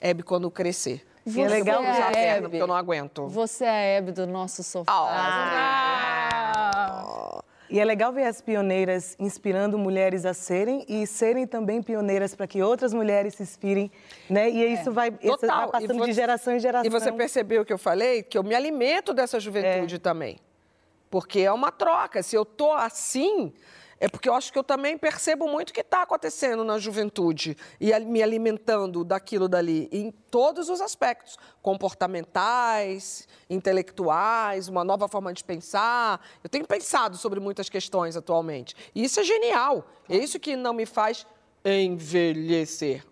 Hebe 0.00 0.22
quando 0.22 0.50
crescer. 0.50 1.06
Você 1.24 1.40
é 1.40 1.48
legal 1.48 1.82
é 1.82 1.90
usar 1.90 2.08
a 2.08 2.12
perna, 2.12 2.48
porque 2.50 2.62
eu 2.62 2.66
não 2.66 2.76
aguento. 2.76 3.26
Você 3.28 3.64
é 3.64 3.70
a 3.70 3.80
Hebe 3.80 4.12
do 4.12 4.26
nosso 4.26 4.62
sofá. 4.62 4.92
Ah. 4.92 6.23
E 7.74 7.80
é 7.80 7.84
legal 7.84 8.12
ver 8.12 8.26
as 8.26 8.40
pioneiras 8.40 9.16
inspirando 9.18 9.76
mulheres 9.76 10.24
a 10.24 10.32
serem 10.32 10.86
e 10.88 11.04
serem 11.08 11.44
também 11.44 11.82
pioneiras 11.82 12.32
para 12.32 12.46
que 12.46 12.62
outras 12.62 12.94
mulheres 12.94 13.34
se 13.34 13.42
inspirem, 13.42 13.90
né? 14.30 14.48
E 14.48 14.74
isso 14.74 14.90
é. 14.90 14.92
vai, 14.92 15.08
isso 15.20 15.44
vai 15.44 15.68
passando 15.68 15.98
você, 15.98 16.04
de 16.04 16.12
geração 16.12 16.54
em 16.54 16.60
geração. 16.60 16.86
E 16.86 16.88
você 16.88 17.10
percebeu 17.10 17.62
o 17.62 17.64
que 17.64 17.72
eu 17.72 17.78
falei? 17.78 18.22
Que 18.22 18.38
eu 18.38 18.44
me 18.44 18.54
alimento 18.54 19.12
dessa 19.12 19.40
juventude 19.40 19.96
é. 19.96 19.98
também. 19.98 20.38
Porque 21.10 21.40
é 21.40 21.50
uma 21.50 21.72
troca. 21.72 22.22
Se 22.22 22.36
eu 22.36 22.44
tô 22.44 22.70
assim, 22.70 23.52
é 24.00 24.08
porque 24.08 24.28
eu 24.28 24.34
acho 24.34 24.52
que 24.52 24.58
eu 24.58 24.64
também 24.64 24.98
percebo 24.98 25.48
muito 25.48 25.70
o 25.70 25.72
que 25.72 25.80
está 25.80 26.02
acontecendo 26.02 26.64
na 26.64 26.78
juventude 26.78 27.56
e 27.80 27.98
me 28.00 28.22
alimentando 28.22 29.04
daquilo 29.04 29.48
dali, 29.48 29.88
em 29.92 30.10
todos 30.10 30.68
os 30.68 30.80
aspectos 30.80 31.36
comportamentais, 31.62 33.28
intelectuais, 33.48 34.68
uma 34.68 34.84
nova 34.84 35.08
forma 35.08 35.32
de 35.32 35.44
pensar. 35.44 36.20
Eu 36.42 36.50
tenho 36.50 36.66
pensado 36.66 37.16
sobre 37.16 37.40
muitas 37.40 37.68
questões 37.68 38.16
atualmente. 38.16 38.74
E 38.94 39.04
isso 39.04 39.20
é 39.20 39.24
genial. 39.24 39.86
É 40.08 40.16
isso 40.16 40.38
que 40.40 40.56
não 40.56 40.72
me 40.72 40.86
faz 40.86 41.26
envelhecer. 41.64 43.04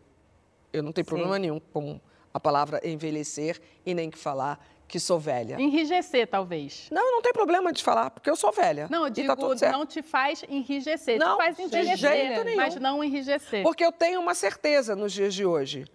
Eu 0.72 0.82
não 0.82 0.92
tenho 0.92 1.04
Sim. 1.04 1.08
problema 1.08 1.38
nenhum 1.38 1.60
com 1.60 2.00
a 2.32 2.40
palavra 2.40 2.80
envelhecer 2.86 3.60
e 3.84 3.94
nem 3.94 4.10
que 4.10 4.18
falar 4.18 4.58
que 4.92 5.00
sou 5.00 5.18
velha. 5.18 5.58
Enrijecer, 5.58 6.28
talvez. 6.28 6.88
Não, 6.90 7.12
não 7.12 7.22
tem 7.22 7.32
problema 7.32 7.72
de 7.72 7.82
falar, 7.82 8.10
porque 8.10 8.28
eu 8.28 8.36
sou 8.36 8.52
velha. 8.52 8.88
Não, 8.90 8.98
eu 8.98 9.04
tá 9.04 9.08
digo, 9.08 9.56
tá 9.56 9.72
não 9.72 9.86
te 9.86 10.02
faz 10.02 10.44
enrijecer. 10.46 11.18
Não, 11.18 11.38
te 11.38 11.44
faz 11.44 11.58
envelhecer, 11.58 12.44
nenhum. 12.44 12.56
mas 12.56 12.76
não 12.76 13.02
enrijecer. 13.02 13.62
Porque 13.62 13.82
eu 13.82 13.90
tenho 13.90 14.20
uma 14.20 14.34
certeza 14.34 14.94
nos 14.94 15.10
dias 15.10 15.32
de 15.32 15.46
hoje. 15.46 15.86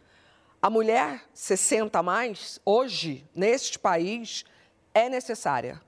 A 0.60 0.68
mulher 0.68 1.22
60 1.32 2.00
a 2.00 2.02
mais, 2.02 2.60
hoje, 2.66 3.24
neste 3.36 3.78
país, 3.78 4.44
é 4.96 5.08
necessária. 5.08 5.80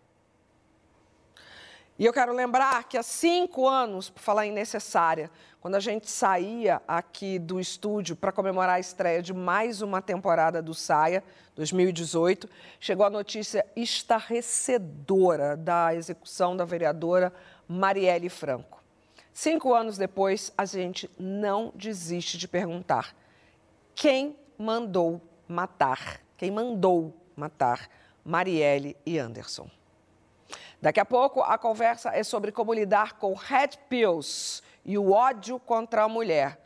E 1.98 2.06
eu 2.06 2.14
quero 2.14 2.32
lembrar 2.32 2.84
que 2.84 2.96
há 2.96 3.02
cinco 3.02 3.68
anos, 3.68 4.12
por 4.12 4.22
falar 4.22 4.46
em 4.46 4.52
necessária, 4.52 5.32
quando 5.62 5.76
a 5.76 5.80
gente 5.80 6.10
saía 6.10 6.82
aqui 6.88 7.38
do 7.38 7.60
estúdio 7.60 8.16
para 8.16 8.32
comemorar 8.32 8.76
a 8.76 8.80
estreia 8.80 9.22
de 9.22 9.34
mais 9.34 9.82
uma 9.82 10.02
temporada 10.02 10.62
do 10.62 10.74
Saia, 10.74 11.24
2018, 11.56 12.50
chegou 12.80 13.06
a 13.06 13.10
notícia 13.10 13.66
estarrecedora 13.76 15.58
da 15.58 15.94
execução 15.94 16.56
da 16.56 16.64
vereadora 16.64 17.34
Marielle 17.68 18.30
Franco. 18.30 18.82
Cinco 19.34 19.74
anos 19.74 19.98
depois, 19.98 20.52
a 20.58 20.64
gente 20.66 21.10
não 21.20 21.74
desiste 21.76 22.38
de 22.38 22.48
perguntar: 22.48 23.14
quem 23.94 24.38
mandou 24.58 25.22
matar? 25.48 26.22
Quem 26.38 26.52
mandou 26.52 27.14
matar 27.36 27.90
Marielle 28.24 28.96
e 29.06 29.20
Anderson? 29.20 29.70
Daqui 30.82 31.00
a 31.00 31.06
pouco, 31.06 31.42
a 31.42 31.58
conversa 31.58 32.10
é 32.10 32.24
sobre 32.24 32.52
como 32.52 32.74
lidar 32.74 33.14
com 33.14 33.34
red 33.34 33.72
pills 33.90 34.64
e 34.86 34.98
o 34.98 35.12
ódio 35.12 35.60
contra 35.60 36.04
a 36.04 36.08
mulher. 36.08 36.58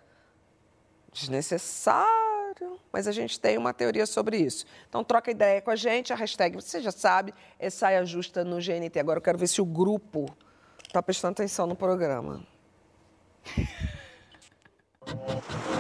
Desnecessário, 1.12 2.80
mas 2.92 3.08
a 3.08 3.12
gente 3.12 3.40
tem 3.40 3.58
uma 3.58 3.74
teoria 3.74 4.06
sobre 4.06 4.38
isso. 4.38 4.66
Então, 4.88 5.04
troca 5.04 5.32
ideia 5.32 5.62
com 5.62 5.72
a 5.72 5.76
gente, 5.76 6.14
a 6.14 6.16
hashtag, 6.16 6.56
você 6.56 6.80
já 6.80 6.92
sabe, 6.92 7.34
é 7.58 7.70
saia 7.70 8.06
justa 8.06 8.44
no 8.44 8.58
GNT. 8.58 9.00
Agora, 9.00 9.18
eu 9.18 9.22
quero 9.22 9.38
ver 9.38 9.48
se 9.48 9.62
o 9.62 9.66
grupo 9.66 10.26
está 10.86 11.02
prestando 11.02 11.34
atenção 11.34 11.66
no 11.66 11.76
programa. 11.76 12.46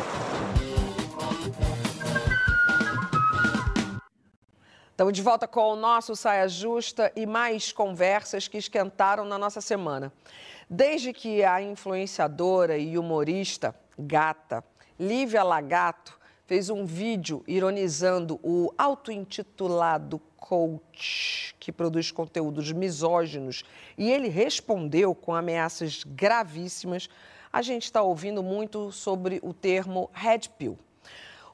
Estamos 4.94 5.14
de 5.14 5.24
volta 5.24 5.48
com 5.48 5.74
o 5.74 5.76
nosso 5.76 6.16
Saia 6.16 6.48
Justa 6.48 7.12
e 7.16 7.26
mais 7.26 7.72
conversas 7.72 8.48
que 8.48 8.60
esquentaram 8.60 9.26
na 9.26 9.40
nossa 9.40 9.60
semana. 9.60 10.14
Desde 10.70 11.12
que 11.12 11.44
a 11.44 11.60
influenciadora 11.60 12.78
e 12.78 12.96
humorista 12.96 13.74
gata 13.98 14.64
Lívia 15.00 15.42
Lagato 15.42 16.20
fez 16.46 16.70
um 16.70 16.86
vídeo 16.86 17.44
ironizando 17.48 18.40
o 18.44 18.72
auto-intitulado 18.78 20.22
coach 20.38 21.56
que 21.60 21.72
produz 21.72 22.12
conteúdos 22.12 22.72
misóginos 22.72 23.64
e 23.98 24.12
ele 24.12 24.28
respondeu 24.28 25.16
com 25.16 25.34
ameaças 25.34 26.04
gravíssimas, 26.04 27.10
a 27.52 27.64
gente 27.64 27.86
está 27.86 28.04
ouvindo 28.04 28.44
muito 28.44 28.92
sobre 28.92 29.40
o 29.42 29.56
termo 29.56 30.12
red 30.14 30.42
pill. 30.56 30.78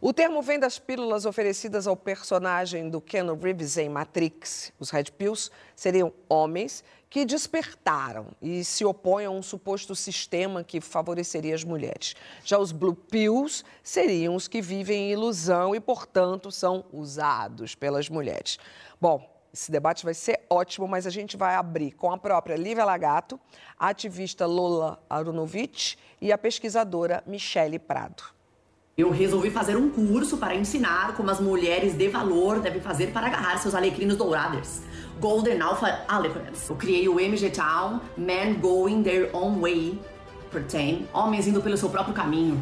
O 0.02 0.14
termo 0.14 0.42
vem 0.42 0.58
das 0.58 0.80
pílulas 0.80 1.26
oferecidas 1.26 1.86
ao 1.86 1.94
personagem 1.94 2.90
do 2.90 3.02
Ken 3.02 3.26
Reeves 3.36 3.76
em 3.76 3.90
Matrix. 3.90 4.72
Os 4.80 4.92
Red 4.92 5.12
Pills 5.18 5.52
seriam 5.76 6.14
homens 6.30 6.86
que 7.10 7.26
despertaram 7.26 8.28
e 8.42 8.64
se 8.64 8.86
opõem 8.86 9.26
a 9.26 9.30
um 9.30 9.44
suposto 9.44 9.94
sistema 9.94 10.64
que 10.64 10.80
favoreceria 10.80 11.54
as 11.54 11.66
mulheres. 11.66 12.16
Já 12.46 12.58
os 12.58 12.72
Blue 12.72 12.96
Pills 12.96 13.66
seriam 13.84 14.36
os 14.36 14.48
que 14.48 14.62
vivem 14.62 15.10
em 15.10 15.12
ilusão 15.12 15.76
e, 15.76 15.82
portanto, 15.82 16.50
são 16.50 16.86
usados 16.94 17.76
pelas 17.76 18.08
mulheres. 18.08 18.58
Bom, 19.02 19.30
esse 19.54 19.70
debate 19.70 20.06
vai 20.06 20.14
ser 20.14 20.46
ótimo, 20.50 20.88
mas 20.88 21.06
a 21.06 21.10
gente 21.10 21.36
vai 21.36 21.56
abrir 21.56 21.92
com 21.92 22.10
a 22.10 22.18
própria 22.18 22.56
Lívia 22.56 22.86
Lagato, 22.86 23.38
a 23.78 23.90
ativista 23.90 24.46
Lola 24.46 24.98
Arunovich 25.10 25.98
e 26.22 26.32
a 26.32 26.38
pesquisadora 26.38 27.22
Michele 27.28 27.78
Prado. 27.78 28.39
Eu 29.00 29.12
resolvi 29.12 29.50
fazer 29.50 29.78
um 29.78 29.90
curso 29.90 30.36
para 30.36 30.54
ensinar 30.54 31.16
como 31.16 31.32
as 31.32 31.40
mulheres 31.40 31.94
de 31.94 32.10
valor 32.10 32.60
devem 32.60 32.82
fazer 32.82 33.14
para 33.14 33.28
agarrar 33.28 33.58
seus 33.58 33.74
alecrinos 33.74 34.18
dourados. 34.18 34.82
Golden 35.22 35.62
Alpha 35.62 36.06
Elephants. 36.14 36.70
Eu 36.70 36.76
criei 36.76 37.08
o 37.08 37.18
MG 37.18 37.50
Town, 37.50 38.02
Men 38.18 38.56
Going 38.56 39.02
Their 39.02 39.34
Own 39.34 39.62
Way. 39.62 40.02
Pertain, 40.52 41.08
homens 41.14 41.48
indo 41.48 41.62
pelo 41.62 41.78
seu 41.78 41.88
próprio 41.88 42.14
caminho. 42.14 42.62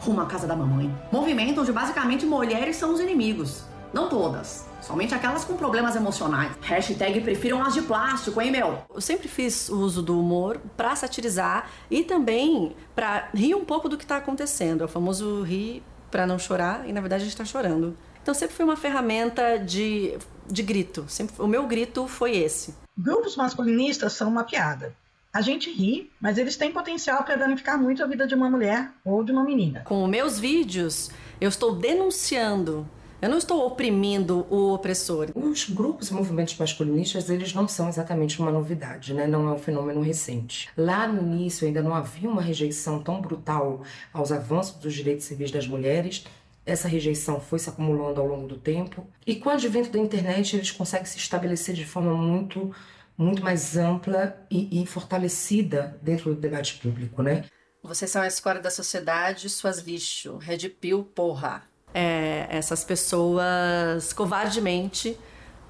Rumo 0.00 0.22
à 0.22 0.24
casa 0.24 0.46
da 0.46 0.56
mamãe. 0.56 0.90
Movimento 1.12 1.60
onde 1.60 1.70
basicamente 1.70 2.24
mulheres 2.24 2.76
são 2.76 2.94
os 2.94 3.00
inimigos. 3.00 3.64
Não 3.92 4.08
todas, 4.08 4.66
Somente 4.80 5.14
aquelas 5.14 5.44
com 5.44 5.56
problemas 5.56 5.96
emocionais. 5.96 6.52
Hashtag 6.60 7.20
prefiram 7.20 7.62
as 7.62 7.74
de 7.74 7.82
plástico, 7.82 8.40
hein, 8.40 8.50
meu? 8.50 8.82
Eu 8.94 9.00
sempre 9.00 9.28
fiz 9.28 9.68
uso 9.68 10.02
do 10.02 10.18
humor 10.18 10.60
para 10.76 10.94
satirizar 10.94 11.70
e 11.90 12.04
também 12.04 12.74
para 12.94 13.28
rir 13.34 13.54
um 13.54 13.64
pouco 13.64 13.88
do 13.88 13.96
que 13.96 14.04
está 14.04 14.16
acontecendo. 14.16 14.82
É 14.82 14.84
o 14.84 14.88
famoso 14.88 15.42
rir 15.42 15.82
para 16.10 16.26
não 16.26 16.38
chorar 16.38 16.88
e 16.88 16.92
na 16.92 17.00
verdade 17.00 17.22
a 17.22 17.24
gente 17.24 17.34
está 17.34 17.44
chorando. 17.44 17.96
Então 18.22 18.34
sempre 18.34 18.54
foi 18.54 18.64
uma 18.64 18.76
ferramenta 18.76 19.58
de, 19.58 20.16
de 20.46 20.62
grito. 20.62 21.04
Sempre, 21.08 21.34
o 21.38 21.46
meu 21.46 21.66
grito 21.66 22.06
foi 22.06 22.36
esse. 22.36 22.74
Grupos 22.96 23.36
masculinistas 23.36 24.12
são 24.12 24.28
uma 24.28 24.44
piada. 24.44 24.94
A 25.32 25.40
gente 25.40 25.70
ri, 25.70 26.10
mas 26.20 26.38
eles 26.38 26.56
têm 26.56 26.72
potencial 26.72 27.22
para 27.22 27.36
danificar 27.36 27.78
muito 27.78 28.02
a 28.02 28.06
vida 28.06 28.26
de 28.26 28.34
uma 28.34 28.48
mulher 28.48 28.90
ou 29.04 29.22
de 29.22 29.30
uma 29.30 29.44
menina. 29.44 29.82
Com 29.84 30.06
meus 30.06 30.38
vídeos, 30.38 31.10
eu 31.40 31.48
estou 31.48 31.74
denunciando 31.74 32.88
eu 33.20 33.28
não 33.28 33.38
estou 33.38 33.66
oprimindo 33.66 34.46
o 34.48 34.72
opressor. 34.74 35.30
Os 35.34 35.68
grupos 35.68 36.08
e 36.08 36.14
movimentos 36.14 36.56
masculinistas, 36.56 37.28
eles 37.28 37.52
não 37.52 37.66
são 37.66 37.88
exatamente 37.88 38.38
uma 38.40 38.50
novidade, 38.50 39.12
né? 39.12 39.26
Não 39.26 39.48
é 39.48 39.52
um 39.52 39.58
fenômeno 39.58 40.00
recente. 40.00 40.68
Lá 40.76 41.08
no 41.08 41.20
início 41.20 41.66
ainda 41.66 41.82
não 41.82 41.94
havia 41.94 42.30
uma 42.30 42.40
rejeição 42.40 43.02
tão 43.02 43.20
brutal 43.20 43.82
aos 44.12 44.30
avanços 44.30 44.76
dos 44.76 44.94
direitos 44.94 45.24
civis 45.24 45.50
das 45.50 45.66
mulheres. 45.66 46.24
Essa 46.64 46.86
rejeição 46.86 47.40
foi 47.40 47.58
se 47.58 47.68
acumulando 47.68 48.20
ao 48.20 48.26
longo 48.26 48.46
do 48.46 48.56
tempo. 48.56 49.04
E 49.26 49.34
com 49.34 49.48
o 49.48 49.52
advento 49.52 49.90
da 49.90 49.98
internet, 49.98 50.54
eles 50.54 50.70
conseguem 50.70 51.06
se 51.06 51.18
estabelecer 51.18 51.74
de 51.74 51.84
forma 51.84 52.14
muito 52.14 52.74
muito 53.16 53.42
mais 53.42 53.76
ampla 53.76 54.40
e, 54.48 54.80
e 54.80 54.86
fortalecida 54.86 55.98
dentro 56.00 56.32
do 56.32 56.40
debate 56.40 56.78
público, 56.78 57.20
né? 57.20 57.46
Vocês 57.82 58.12
são 58.12 58.22
a 58.22 58.28
escória 58.28 58.60
da 58.60 58.70
sociedade, 58.70 59.50
suas 59.50 59.80
lixo, 59.80 60.36
red 60.36 60.68
pill, 60.68 61.02
porra 61.02 61.64
é, 61.94 62.46
essas 62.50 62.84
pessoas 62.84 64.12
covardemente 64.12 65.18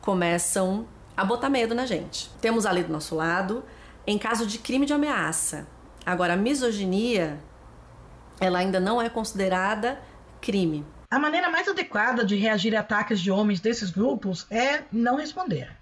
começam 0.01 0.87
a 1.17 1.25
botar 1.25 1.49
medo 1.49 1.75
na 1.75 1.87
gente. 1.87 2.31
Temos 2.41 2.67
a 2.67 2.71
lei 2.71 2.85
do 2.85 2.93
nosso 2.93 3.15
lado 3.15 3.65
em 4.07 4.19
caso 4.19 4.47
de 4.47 4.59
crime 4.59 4.87
de 4.87 4.93
ameaça. 4.93 5.67
Agora, 6.05 6.33
a 6.33 6.37
misoginia, 6.37 7.39
ela 8.41 8.61
ainda 8.61 8.81
não 8.81 9.03
é 9.03 9.11
considerada 9.11 10.01
crime. 10.41 10.85
A 11.11 11.19
maneira 11.19 11.51
mais 11.51 11.69
adequada 11.69 12.25
de 12.25 12.37
reagir 12.37 12.75
a 12.77 12.81
ataques 12.81 13.21
de 13.21 13.31
homens 13.31 13.61
desses 13.61 13.91
grupos 13.91 14.47
é 14.51 14.83
não 14.93 15.17
responder. 15.17 15.77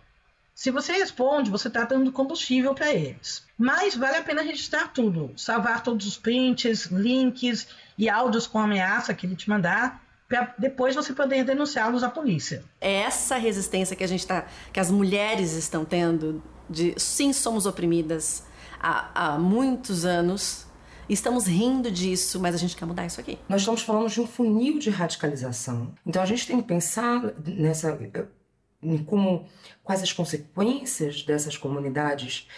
Se 0.55 0.71
você 0.71 0.93
responde, 0.95 1.51
você 1.51 1.69
está 1.69 1.85
dando 1.85 2.11
combustível 2.11 2.75
para 2.75 2.93
eles. 2.93 3.45
Mas 3.59 3.95
vale 3.95 4.17
a 4.17 4.23
pena 4.23 4.41
registrar 4.41 4.89
tudo, 4.89 5.33
salvar 5.37 5.83
todos 5.83 6.07
os 6.07 6.17
prints, 6.17 6.87
links 6.87 7.69
e 7.99 8.09
áudios 8.09 8.47
com 8.47 8.59
ameaça 8.59 9.13
que 9.13 9.27
ele 9.27 9.37
te 9.37 9.51
mandar 9.51 10.03
para 10.29 10.55
depois 10.59 10.95
você 10.95 11.13
poder 11.13 11.45
denunciá-los 11.45 12.03
à 12.03 12.11
polícia. 12.11 12.65
É 12.81 12.95
essa 13.03 13.37
resistência 13.37 13.95
que 13.95 14.05
a 14.05 14.09
gente 14.09 14.27
tá, 14.27 14.47
que 14.73 14.81
as 14.81 14.91
mulheres 14.91 15.53
estão 15.53 15.85
tendo 15.85 16.43
de 16.69 16.95
sim 16.97 17.33
somos 17.33 17.67
oprimidas 17.67 18.45
há, 18.81 19.35
há 19.35 19.39
muitos 19.39 20.05
anos. 20.05 20.67
Estamos 21.09 21.47
rindo 21.47 21.91
disso, 21.91 22.41
mas 22.41 22.55
a 22.55 22.59
gente 22.59 22.77
quer 22.77 22.85
mudar 22.85 23.07
isso 23.07 23.21
aqui. 23.21 23.39
Nós 23.49 23.61
estamos 23.61 23.83
falando 23.83 24.09
de 24.09 24.21
um 24.21 24.27
funil 24.27 24.81
de 24.81 24.91
radicalização. 24.91 25.95
Então 26.05 26.21
a 26.21 26.27
gente 26.27 26.47
tem 26.47 26.61
que 26.61 26.67
pensar 26.67 27.23
nessa 27.47 27.97
em 28.83 28.99
como 28.99 29.47
quais 29.83 30.03
as 30.03 30.13
consequências 30.13 31.23
dessas 31.23 31.57
comunidades 31.57 32.49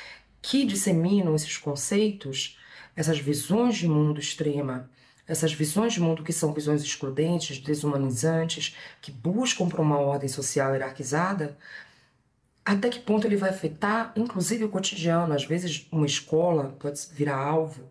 que 0.40 0.64
disseminam 0.64 1.34
esses 1.34 1.56
conceitos, 1.56 2.58
essas 2.96 3.18
visões 3.18 3.76
de 3.76 3.86
mundo 3.86 4.18
extrema 4.18 4.90
essas 5.28 5.52
visões 5.52 5.92
de 5.92 6.00
mundo 6.00 6.24
que 6.24 6.32
são 6.32 6.54
visões 6.54 6.82
excludentes, 6.82 7.58
desumanizantes, 7.58 8.74
que 9.00 9.12
buscam 9.12 9.68
para 9.68 9.82
uma 9.82 9.98
ordem 9.98 10.28
social 10.28 10.72
hierarquizada, 10.72 11.56
até 12.64 12.88
que 12.88 12.98
ponto 12.98 13.26
ele 13.26 13.36
vai 13.36 13.50
afetar, 13.50 14.12
inclusive, 14.16 14.64
o 14.64 14.68
cotidiano? 14.68 15.34
Às 15.34 15.44
vezes, 15.44 15.86
uma 15.92 16.06
escola 16.06 16.74
pode 16.78 17.00
virar 17.12 17.36
alvo 17.36 17.82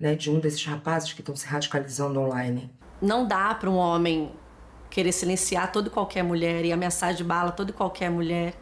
né, 0.00 0.14
de 0.14 0.30
um 0.30 0.40
desses 0.40 0.64
rapazes 0.64 1.12
que 1.12 1.20
estão 1.20 1.36
se 1.36 1.46
radicalizando 1.46 2.20
online. 2.20 2.70
Não 3.00 3.26
dá 3.26 3.54
para 3.54 3.70
um 3.70 3.76
homem 3.76 4.32
querer 4.90 5.12
silenciar 5.12 5.70
toda 5.70 5.88
e 5.88 5.90
qualquer 5.90 6.22
mulher 6.22 6.64
e 6.64 6.72
ameaçar 6.72 7.14
de 7.14 7.22
bala 7.22 7.52
toda 7.52 7.70
e 7.70 7.74
qualquer 7.74 8.10
mulher 8.10 8.54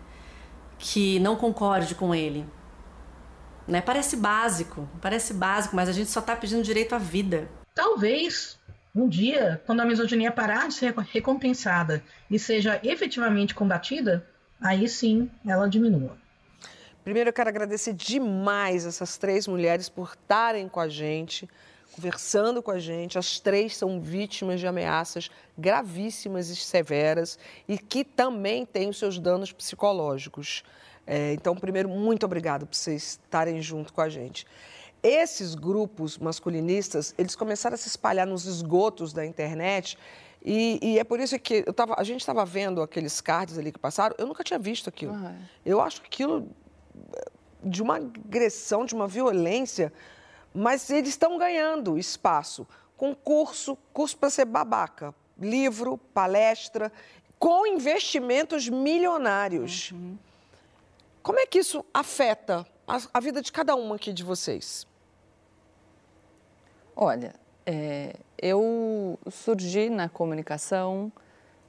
que 0.78 1.18
não 1.20 1.36
concorde 1.36 1.94
com 1.94 2.14
ele. 2.14 2.44
Né? 3.66 3.80
Parece 3.80 4.16
básico, 4.16 4.88
parece 5.00 5.34
básico, 5.34 5.74
mas 5.74 5.88
a 5.88 5.92
gente 5.92 6.10
só 6.10 6.20
está 6.20 6.36
pedindo 6.36 6.62
direito 6.62 6.94
à 6.94 6.98
vida. 6.98 7.48
Talvez 7.76 8.58
um 8.94 9.06
dia, 9.06 9.62
quando 9.66 9.80
a 9.80 9.84
misoginia 9.84 10.32
parar 10.32 10.66
de 10.66 10.72
ser 10.72 10.94
recompensada 10.94 12.02
e 12.30 12.38
seja 12.38 12.80
efetivamente 12.82 13.54
combatida, 13.54 14.26
aí 14.58 14.88
sim 14.88 15.30
ela 15.46 15.68
diminua. 15.68 16.16
Primeiro, 17.04 17.28
eu 17.28 17.34
quero 17.34 17.50
agradecer 17.50 17.92
demais 17.92 18.86
essas 18.86 19.18
três 19.18 19.46
mulheres 19.46 19.90
por 19.90 20.14
estarem 20.18 20.70
com 20.70 20.80
a 20.80 20.88
gente, 20.88 21.46
conversando 21.92 22.62
com 22.62 22.70
a 22.70 22.78
gente. 22.78 23.18
As 23.18 23.38
três 23.38 23.76
são 23.76 24.00
vítimas 24.00 24.58
de 24.58 24.66
ameaças 24.66 25.30
gravíssimas 25.58 26.48
e 26.48 26.56
severas 26.56 27.38
e 27.68 27.76
que 27.76 28.04
também 28.04 28.64
têm 28.64 28.88
os 28.88 28.98
seus 28.98 29.18
danos 29.18 29.52
psicológicos. 29.52 30.64
É, 31.06 31.34
então, 31.34 31.54
primeiro, 31.54 31.90
muito 31.90 32.24
obrigada 32.24 32.64
por 32.64 32.74
vocês 32.74 33.20
estarem 33.22 33.60
junto 33.60 33.92
com 33.92 34.00
a 34.00 34.08
gente. 34.08 34.46
Esses 35.08 35.54
grupos 35.54 36.18
masculinistas, 36.18 37.14
eles 37.16 37.36
começaram 37.36 37.74
a 37.74 37.76
se 37.76 37.86
espalhar 37.86 38.26
nos 38.26 38.44
esgotos 38.44 39.12
da 39.12 39.24
internet 39.24 39.96
e, 40.44 40.78
e, 40.82 40.98
é 40.98 41.04
por 41.04 41.20
isso 41.20 41.38
que 41.38 41.62
tava, 41.72 41.94
a 41.98 42.04
gente 42.04 42.20
estava 42.20 42.44
vendo 42.44 42.82
aqueles 42.82 43.20
cards 43.20 43.58
ali 43.58 43.70
que 43.70 43.78
passaram, 43.78 44.14
eu 44.18 44.26
nunca 44.26 44.44
tinha 44.44 44.58
visto 44.58 44.88
aquilo. 44.88 45.12
Uhum. 45.12 45.38
Eu 45.64 45.80
acho 45.80 46.02
aquilo 46.02 46.48
de 47.62 47.82
uma 47.82 47.96
agressão, 47.96 48.84
de 48.84 48.94
uma 48.94 49.08
violência, 49.08 49.92
mas 50.52 50.88
eles 50.90 51.10
estão 51.10 51.36
ganhando 51.36 51.98
espaço 51.98 52.66
com 52.96 53.14
curso, 53.14 53.76
curso 53.92 54.16
para 54.16 54.30
ser 54.30 54.44
babaca, 54.44 55.14
livro, 55.38 55.98
palestra, 56.14 56.92
com 57.38 57.66
investimentos 57.66 58.68
milionários. 58.68 59.92
Uhum. 59.92 60.16
Como 61.22 61.38
é 61.40 61.46
que 61.46 61.58
isso 61.58 61.84
afeta 61.92 62.66
a, 62.86 63.00
a 63.14 63.20
vida 63.20 63.42
de 63.42 63.52
cada 63.52 63.74
uma 63.74 63.96
aqui 63.96 64.12
de 64.12 64.22
vocês? 64.22 64.86
Olha, 66.98 67.34
é, 67.66 68.16
eu 68.40 69.18
surgi 69.30 69.90
na 69.90 70.08
comunicação 70.08 71.12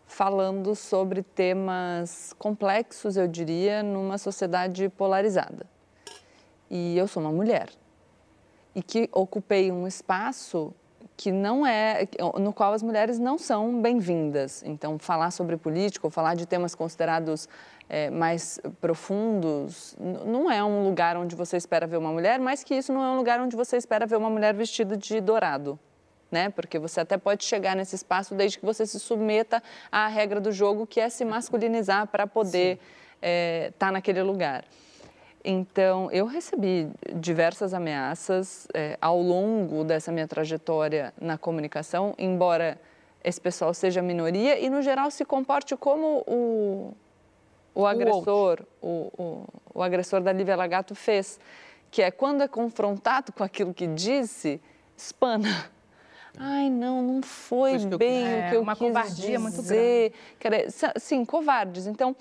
falando 0.06 0.74
sobre 0.74 1.22
temas 1.22 2.34
complexos, 2.40 3.18
eu 3.18 3.28
diria, 3.28 3.84
numa 3.84 4.18
sociedade 4.18 4.88
polarizada. 4.88 5.66
E 6.70 6.98
eu 6.98 7.10
sou 7.10 7.22
uma 7.22 7.32
mulher 7.34 7.70
e 8.74 8.82
que 8.82 9.10
ocupei 9.12 9.70
um 9.70 9.86
espaço 9.86 10.74
que 11.18 11.32
não 11.32 11.66
é 11.66 12.08
no 12.40 12.54
qual 12.54 12.74
as 12.74 12.84
mulheres 12.84 13.18
não 13.18 13.40
são 13.40 13.82
bem-vindas. 13.82 14.62
Então, 14.64 15.00
falar 15.00 15.32
sobre 15.32 15.58
política 15.58 16.06
ou 16.06 16.12
falar 16.12 16.36
de 16.36 16.46
temas 16.46 16.76
considerados 16.76 17.50
é, 17.90 18.12
mais 18.12 18.60
profundos 18.80 19.96
não 20.00 20.52
é 20.52 20.64
um 20.64 20.84
lugar 20.84 21.18
onde 21.18 21.36
você 21.36 21.58
espera 21.58 21.88
ver 21.88 21.98
uma 21.98 22.12
mulher, 22.12 22.40
mas 22.40 22.64
que 22.64 22.76
isso 22.76 22.94
não 22.94 23.04
é 23.04 23.10
um 23.10 23.18
lugar 23.18 23.42
onde 23.42 23.56
você 23.56 23.78
espera 23.78 24.06
ver 24.06 24.16
uma 24.16 24.30
mulher 24.30 24.54
vestida 24.54 24.96
de 24.96 25.20
dourado. 25.20 25.80
Né? 26.30 26.50
Porque 26.50 26.78
você 26.78 27.00
até 27.00 27.18
pode 27.18 27.44
chegar 27.46 27.76
nesse 27.76 27.96
espaço 27.96 28.36
desde 28.36 28.60
que 28.60 28.66
você 28.66 28.86
se 28.86 29.00
submeta 29.00 29.64
à 29.92 30.08
regra 30.08 30.40
do 30.40 30.52
jogo, 30.52 30.86
que 30.86 31.00
é 31.00 31.10
se 31.10 31.26
masculinizar 31.26 32.06
para 32.08 32.28
poder 32.28 32.74
estar 32.74 32.88
é, 33.22 33.72
tá 33.80 33.92
naquele 33.92 34.22
lugar. 34.22 34.66
Então, 35.50 36.12
eu 36.12 36.26
recebi 36.26 36.90
diversas 37.16 37.74
ameaças 37.74 38.68
é, 38.74 38.98
ao 39.00 39.22
longo 39.22 39.86
dessa 39.86 40.12
minha 40.12 40.28
trajetória 40.28 41.14
na 41.22 41.38
comunicação, 41.38 42.14
embora 42.18 42.78
esse 43.24 43.40
pessoal 43.40 43.74
seja 43.74 44.02
minoria 44.02 44.60
e, 44.60 44.70
no 44.70 44.82
geral, 44.82 45.10
se 45.10 45.24
comporte 45.24 45.74
como 45.78 46.22
o, 46.28 46.94
o 47.74 47.88
agressor, 47.88 48.60
o, 48.82 49.10
o, 49.18 49.46
o 49.76 49.82
agressor 49.82 50.20
da 50.20 50.34
Lívia 50.34 50.54
Lagato 50.58 50.94
fez, 50.94 51.40
que 51.90 52.02
é 52.02 52.12
quando 52.12 52.44
é 52.44 52.48
confrontado 52.50 53.32
com 53.32 53.42
aquilo 53.42 53.74
que 53.74 53.88
disse, 53.88 54.60
espana. 54.98 55.72
Ai, 56.38 56.70
não, 56.70 57.02
não 57.02 57.22
foi 57.22 57.78
bem 57.86 58.26
o 58.26 58.50
que 58.50 58.56
eu 58.58 58.62
uma 58.64 58.76
quis 58.76 58.86
covardia 58.86 59.14
dizer. 59.14 59.38
muito 59.38 59.64
grande. 59.64 60.14
Sim, 60.98 61.24
covardes. 61.24 61.88
Então, 61.88 62.14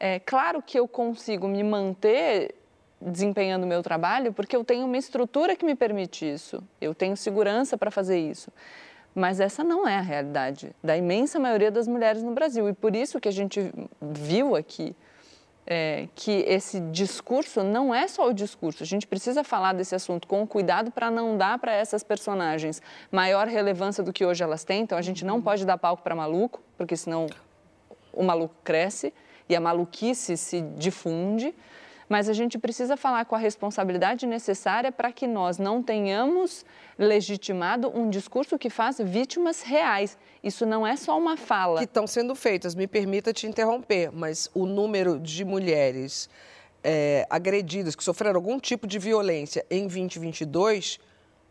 é 0.00 0.18
claro 0.18 0.60
que 0.60 0.76
eu 0.76 0.88
consigo 0.88 1.46
me 1.46 1.62
manter 1.62 2.56
desempenhando 3.06 3.64
o 3.64 3.66
meu 3.66 3.82
trabalho 3.82 4.32
porque 4.32 4.54
eu 4.54 4.64
tenho 4.64 4.86
uma 4.86 4.96
estrutura 4.96 5.56
que 5.56 5.64
me 5.64 5.74
permite 5.74 6.30
isso. 6.30 6.62
Eu 6.80 6.94
tenho 6.94 7.16
segurança 7.16 7.76
para 7.76 7.90
fazer 7.90 8.18
isso. 8.18 8.50
Mas 9.14 9.40
essa 9.40 9.62
não 9.62 9.86
é 9.86 9.96
a 9.96 10.00
realidade 10.00 10.74
da 10.82 10.96
imensa 10.96 11.38
maioria 11.38 11.70
das 11.70 11.86
mulheres 11.86 12.22
no 12.22 12.32
Brasil. 12.32 12.68
E 12.68 12.72
por 12.72 12.96
isso 12.96 13.20
que 13.20 13.28
a 13.28 13.32
gente 13.32 13.72
viu 14.00 14.56
aqui 14.56 14.96
é, 15.66 16.08
que 16.14 16.44
esse 16.48 16.80
discurso 16.80 17.62
não 17.62 17.94
é 17.94 18.08
só 18.08 18.28
o 18.28 18.32
discurso. 18.32 18.82
A 18.82 18.86
gente 18.86 19.06
precisa 19.06 19.44
falar 19.44 19.74
desse 19.74 19.94
assunto 19.94 20.26
com 20.26 20.46
cuidado 20.46 20.90
para 20.90 21.10
não 21.10 21.36
dar 21.36 21.58
para 21.58 21.72
essas 21.72 22.02
personagens 22.02 22.82
maior 23.10 23.46
relevância 23.46 24.02
do 24.02 24.12
que 24.12 24.24
hoje 24.24 24.42
elas 24.42 24.64
têm. 24.64 24.82
Então 24.82 24.98
a 24.98 25.02
gente 25.02 25.24
não 25.24 25.40
pode 25.40 25.64
dar 25.64 25.78
palco 25.78 26.02
para 26.02 26.14
maluco, 26.14 26.60
porque 26.76 26.96
senão 26.96 27.26
o 28.12 28.22
maluco 28.22 28.54
cresce 28.64 29.12
e 29.48 29.54
a 29.54 29.60
maluquice 29.60 30.36
se 30.36 30.60
difunde 30.60 31.54
mas 32.08 32.28
a 32.28 32.32
gente 32.32 32.58
precisa 32.58 32.96
falar 32.96 33.24
com 33.24 33.34
a 33.34 33.38
responsabilidade 33.38 34.26
necessária 34.26 34.92
para 34.92 35.12
que 35.12 35.26
nós 35.26 35.58
não 35.58 35.82
tenhamos 35.82 36.64
legitimado 36.98 37.90
um 37.94 38.10
discurso 38.10 38.58
que 38.58 38.70
faz 38.70 38.98
vítimas 38.98 39.62
reais. 39.62 40.18
Isso 40.42 40.66
não 40.66 40.86
é 40.86 40.96
só 40.96 41.18
uma 41.18 41.36
fala. 41.36 41.78
Que 41.78 41.84
estão 41.84 42.06
sendo 42.06 42.34
feitas, 42.34 42.74
me 42.74 42.86
permita 42.86 43.32
te 43.32 43.46
interromper, 43.46 44.10
mas 44.12 44.50
o 44.54 44.66
número 44.66 45.18
de 45.18 45.44
mulheres 45.44 46.28
é, 46.82 47.26
agredidas, 47.30 47.94
que 47.94 48.02
sofreram 48.04 48.36
algum 48.36 48.58
tipo 48.58 48.86
de 48.86 48.98
violência 48.98 49.64
em 49.70 49.82
2022 49.82 50.98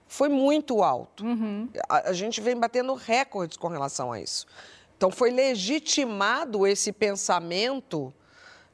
foi 0.07 0.27
muito 0.27 0.83
alto. 0.83 1.25
Uhum. 1.25 1.69
A, 1.87 2.09
a 2.09 2.13
gente 2.13 2.41
vem 2.41 2.55
batendo 2.57 2.93
recordes 2.93 3.55
com 3.55 3.69
relação 3.69 4.11
a 4.11 4.19
isso. 4.19 4.45
Então, 4.97 5.09
foi 5.09 5.31
legitimado 5.31 6.67
esse 6.67 6.91
pensamento 6.91 8.13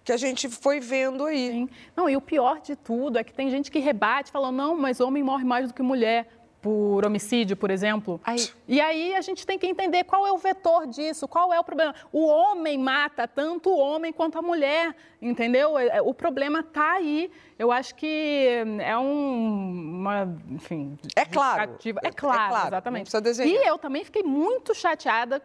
que 0.08 0.14
a 0.14 0.18
gente 0.18 0.48
foi 0.48 0.80
vendo 0.80 1.26
aí. 1.26 1.52
Sim. 1.52 1.70
Não, 1.94 2.10
e 2.10 2.16
o 2.16 2.22
pior 2.22 2.62
de 2.62 2.78
tudo 2.78 3.20
é 3.20 3.26
que 3.26 3.34
tem 3.34 3.50
gente 3.50 3.70
que 3.70 3.78
rebate, 3.78 4.32
falando, 4.32 4.56
não, 4.56 4.78
mas 4.78 5.02
homem 5.02 5.22
morre 5.22 5.44
mais 5.44 5.68
do 5.68 5.74
que 5.74 5.82
mulher 5.82 6.30
por 6.62 7.06
homicídio, 7.06 7.58
por 7.58 7.70
exemplo. 7.70 8.18
Aí... 8.24 8.48
E 8.70 8.80
aí 8.80 9.14
a 9.16 9.20
gente 9.20 9.46
tem 9.46 9.60
que 9.60 9.68
entender 9.68 10.06
qual 10.06 10.26
é 10.26 10.32
o 10.32 10.38
vetor 10.38 10.88
disso, 10.88 11.28
qual 11.28 11.54
é 11.54 11.60
o 11.60 11.64
problema. 11.64 11.94
O 12.10 12.26
homem 12.26 12.78
mata 12.78 13.28
tanto 13.28 13.70
o 13.70 13.78
homem 13.78 14.14
quanto 14.14 14.38
a 14.38 14.42
mulher, 14.42 14.96
entendeu? 15.22 15.78
É, 15.78 16.02
o 16.02 16.14
problema 16.14 16.62
está 16.62 16.94
aí. 16.94 17.30
Eu 17.60 17.70
acho 17.70 17.94
que 17.96 18.64
é 18.80 18.98
um, 18.98 20.00
uma, 20.00 20.38
enfim... 20.50 20.98
É 21.18 21.26
claro. 21.26 21.64
É 21.64 21.66
claro, 21.66 22.08
é 22.08 22.12
claro 22.14 22.68
exatamente. 22.68 23.12
E 23.44 23.68
eu 23.68 23.78
também 23.78 24.06
fiquei 24.06 24.24
muito 24.24 24.74
chateada 24.74 25.42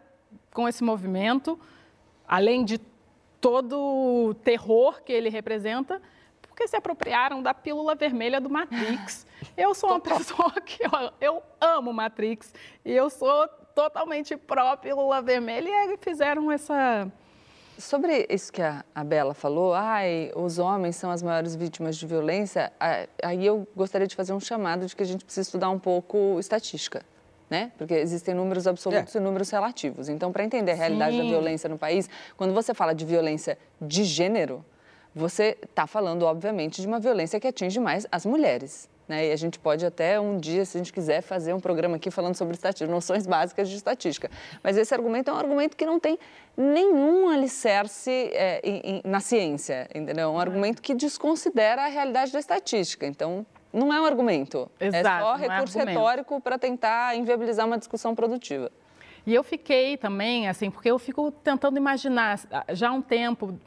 com 0.53 0.69
esse 0.69 0.85
movimento, 0.85 1.59
além 2.25 2.63
de 2.63 2.79
todo 3.43 3.77
o 3.77 4.33
terror 4.35 5.03
que 5.03 5.11
ele 5.11 5.27
representa, 5.27 6.01
porque 6.41 6.65
se 6.65 6.77
apropriaram 6.77 7.43
da 7.43 7.53
pílula 7.53 7.93
vermelha 7.93 8.39
do 8.39 8.49
Matrix. 8.49 9.27
Eu 9.57 9.75
sou 9.75 9.89
uma 9.89 9.99
pessoa 9.99 10.49
que 10.65 10.81
eu, 10.81 10.89
eu 11.19 11.43
amo 11.59 11.91
Matrix 11.91 12.53
e 12.85 12.93
eu 12.93 13.09
sou 13.09 13.45
totalmente 13.75 14.37
pró-pílula 14.37 15.21
vermelha 15.21 15.93
e 15.93 15.97
fizeram 15.97 16.49
essa... 16.49 17.11
Sobre 17.77 18.25
isso 18.29 18.51
que 18.53 18.61
a, 18.61 18.85
a 18.95 19.03
Bela 19.03 19.33
falou, 19.33 19.73
ai, 19.73 20.31
os 20.33 20.57
homens 20.57 20.95
são 20.95 21.11
as 21.11 21.21
maiores 21.21 21.55
vítimas 21.55 21.97
de 21.97 22.07
violência, 22.07 22.71
aí 23.21 23.45
eu 23.45 23.67
gostaria 23.75 24.07
de 24.07 24.15
fazer 24.15 24.31
um 24.31 24.39
chamado 24.39 24.85
de 24.85 24.95
que 24.95 25.03
a 25.03 25.05
gente 25.05 25.25
precisa 25.25 25.45
estudar 25.45 25.69
um 25.69 25.79
pouco 25.79 26.39
estatística 26.39 27.03
né? 27.53 27.71
Porque 27.77 27.93
existem 27.93 28.33
números 28.33 28.65
absolutos 28.65 29.15
é. 29.15 29.19
e 29.19 29.21
números 29.21 29.51
relativos. 29.51 30.09
Então, 30.09 30.31
para 30.31 30.43
entender 30.43 30.71
a 30.71 30.75
realidade 30.75 31.15
Sim. 31.15 31.21
da 31.21 31.29
violência 31.29 31.69
no 31.69 31.77
país, 31.77 32.09
quando 32.35 32.51
você 32.51 32.73
fala 32.73 32.95
de 32.95 33.05
violência 33.05 33.59
de 33.79 34.03
gênero, 34.03 34.65
você 35.13 35.55
está 35.61 35.85
falando, 35.85 36.23
obviamente, 36.23 36.81
de 36.81 36.87
uma 36.87 36.99
violência 36.99 37.39
que 37.39 37.45
atinge 37.47 37.79
mais 37.79 38.07
as 38.11 38.25
mulheres. 38.25 38.89
Né? 39.07 39.27
E 39.27 39.31
a 39.31 39.35
gente 39.35 39.59
pode 39.59 39.85
até 39.85 40.19
um 40.19 40.39
dia, 40.39 40.65
se 40.65 40.75
a 40.75 40.79
gente 40.79 40.91
quiser, 40.91 41.21
fazer 41.21 41.53
um 41.53 41.59
programa 41.59 41.97
aqui 41.97 42.09
falando 42.09 42.35
sobre 42.35 42.55
estatística, 42.55 42.91
noções 42.91 43.27
básicas 43.27 43.69
de 43.69 43.75
estatística. 43.75 44.31
Mas 44.63 44.75
esse 44.75 44.91
argumento 44.91 45.29
é 45.29 45.33
um 45.35 45.37
argumento 45.37 45.77
que 45.77 45.85
não 45.85 45.99
tem 45.99 46.17
nenhum 46.57 47.29
alicerce 47.29 48.31
é, 48.33 48.61
em, 48.63 48.95
em, 48.95 49.01
na 49.05 49.19
ciência, 49.19 49.87
entendeu? 49.93 50.29
É 50.29 50.31
um 50.31 50.39
argumento 50.39 50.81
que 50.81 50.95
desconsidera 50.95 51.83
a 51.83 51.87
realidade 51.87 52.31
da 52.31 52.39
estatística. 52.39 53.05
Então, 53.05 53.45
não 53.73 53.91
é 53.91 53.99
um 53.99 54.05
argumento. 54.05 54.69
Exato, 54.79 55.07
é 55.07 55.19
só 55.21 55.35
é 55.35 55.47
recurso 55.47 55.79
é 55.79 55.83
retórico 55.83 56.39
para 56.39 56.59
tentar 56.59 57.15
inviabilizar 57.15 57.65
uma 57.65 57.77
discussão 57.77 58.13
produtiva. 58.13 58.71
E 59.25 59.33
eu 59.33 59.43
fiquei 59.43 59.97
também, 59.97 60.47
assim, 60.47 60.69
porque 60.69 60.91
eu 60.91 60.99
fico 60.99 61.31
tentando 61.31 61.77
imaginar 61.77 62.39
já 62.73 62.89
há 62.89 62.91
um 62.91 63.01
tempo, 63.01 63.57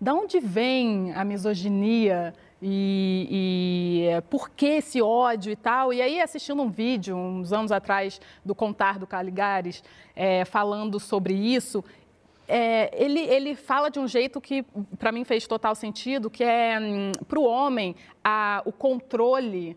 da 0.00 0.14
onde 0.14 0.38
vem 0.38 1.12
a 1.14 1.24
misoginia 1.24 2.34
e, 2.60 4.02
e 4.04 4.08
é, 4.08 4.20
por 4.20 4.50
que 4.50 4.66
esse 4.66 5.00
ódio 5.00 5.50
e 5.50 5.56
tal. 5.56 5.92
E 5.92 6.02
aí, 6.02 6.20
assistindo 6.20 6.62
um 6.62 6.70
vídeo, 6.70 7.16
uns 7.16 7.52
anos 7.52 7.72
atrás, 7.72 8.20
do 8.44 8.54
Contar 8.54 8.98
do 8.98 9.06
Caligares, 9.06 9.82
é, 10.14 10.44
falando 10.44 11.00
sobre 11.00 11.34
isso, 11.34 11.82
é, 12.48 12.90
ele, 12.92 13.20
ele 13.20 13.54
fala 13.54 13.90
de 13.90 13.98
um 13.98 14.06
jeito 14.06 14.40
que 14.40 14.64
para 14.98 15.10
mim 15.10 15.24
fez 15.24 15.46
total 15.46 15.74
sentido, 15.74 16.30
que 16.30 16.44
é 16.44 16.78
hum, 16.80 17.12
para 17.26 17.38
o 17.38 17.44
homem 17.44 17.94
a, 18.22 18.62
o 18.64 18.72
controle 18.72 19.76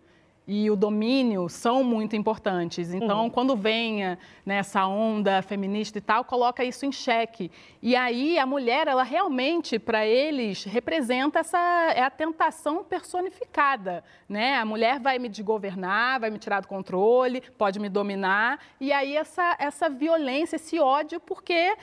e 0.51 0.71
o 0.71 0.75
domínio 0.75 1.47
são 1.47 1.83
muito 1.83 2.15
importantes. 2.15 2.91
Então, 2.91 3.25
uhum. 3.25 3.29
quando 3.29 3.55
vem 3.55 4.17
nessa 4.43 4.87
onda 4.87 5.43
feminista 5.43 5.99
e 5.99 6.01
tal, 6.01 6.25
coloca 6.25 6.63
isso 6.63 6.87
em 6.87 6.91
xeque. 6.91 7.51
E 7.83 7.95
aí 7.95 8.39
a 8.39 8.47
mulher, 8.47 8.87
ela 8.87 9.03
realmente, 9.03 9.77
para 9.77 10.07
eles, 10.07 10.63
representa 10.63 11.37
essa 11.37 11.59
é 11.95 12.01
a 12.01 12.09
tentação 12.09 12.83
personificada, 12.83 14.03
né? 14.27 14.55
A 14.55 14.65
mulher 14.65 14.99
vai 14.99 15.19
me 15.19 15.29
desgovernar, 15.29 16.19
vai 16.19 16.31
me 16.31 16.39
tirar 16.39 16.61
do 16.61 16.67
controle, 16.67 17.41
pode 17.55 17.79
me 17.79 17.87
dominar. 17.87 18.59
E 18.81 18.91
aí 18.91 19.15
essa 19.15 19.55
essa 19.59 19.87
violência, 19.87 20.55
esse 20.55 20.79
ódio, 20.79 21.19
porque 21.19 21.77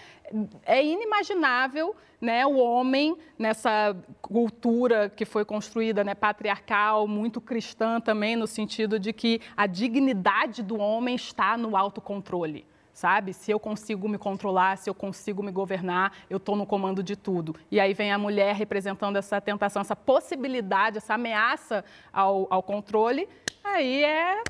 é 0.64 0.85
inimaginável 0.85 1.95
né, 2.27 2.45
o 2.45 2.57
homem 2.57 3.16
nessa 3.39 3.97
cultura 4.20 5.09
que 5.09 5.24
foi 5.24 5.45
construída 5.45 6.03
né, 6.03 6.12
patriarcal, 6.12 7.07
muito 7.07 7.41
cristã 7.41 8.01
também, 8.01 8.35
no 8.35 8.49
sentido 8.49 8.99
de 8.99 9.12
que 9.12 9.41
a 9.57 9.64
dignidade 9.68 10.61
do 10.61 10.77
homem 10.77 11.14
está 11.14 11.57
no 11.57 11.77
autocontrole. 11.77 12.66
Sabe? 12.93 13.33
Se 13.33 13.51
eu 13.51 13.61
consigo 13.61 14.09
me 14.09 14.18
controlar, 14.18 14.77
se 14.79 14.91
eu 14.91 14.95
consigo 14.95 15.41
me 15.41 15.53
governar, 15.53 16.12
eu 16.29 16.39
estou 16.39 16.57
no 16.57 16.66
comando 16.66 17.01
de 17.03 17.14
tudo. 17.14 17.55
E 17.70 17.79
aí 17.79 17.93
vem 17.95 18.11
a 18.11 18.18
mulher 18.18 18.57
representando 18.57 19.16
essa 19.16 19.41
tentação, 19.41 19.83
essa 19.83 19.95
possibilidade, 19.95 20.97
essa 20.97 21.14
ameaça 21.14 21.85
ao, 22.12 22.49
ao 22.51 22.62
controle. 22.62 23.29
Aí 23.62 24.03
é 24.03 24.43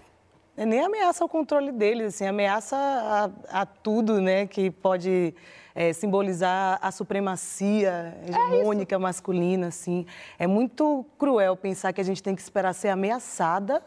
é 0.56 0.64
nem 0.64 0.80
ameaça 0.80 1.22
ao 1.22 1.28
controle 1.28 1.70
deles, 1.70 2.14
assim, 2.14 2.26
ameaça 2.26 2.76
a, 2.78 3.60
a 3.60 3.66
tudo, 3.66 4.22
né, 4.22 4.46
que 4.46 4.70
pode 4.70 5.34
é, 5.76 5.92
simbolizar 5.92 6.78
a 6.80 6.90
supremacia 6.90 8.16
hegemônica 8.26 8.94
é 8.94 8.98
masculina, 8.98 9.66
assim. 9.68 10.06
É 10.38 10.46
muito 10.46 11.04
cruel 11.18 11.54
pensar 11.54 11.92
que 11.92 12.00
a 12.00 12.04
gente 12.04 12.22
tem 12.22 12.34
que 12.34 12.40
esperar 12.40 12.72
ser 12.72 12.88
ameaçada 12.88 13.82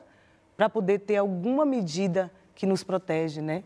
para 0.56 0.70
poder 0.70 1.00
ter 1.00 1.18
alguma 1.18 1.66
medida 1.66 2.32
que 2.54 2.68
nos 2.68 2.84
protege, 2.84 3.42
né? 3.42 3.64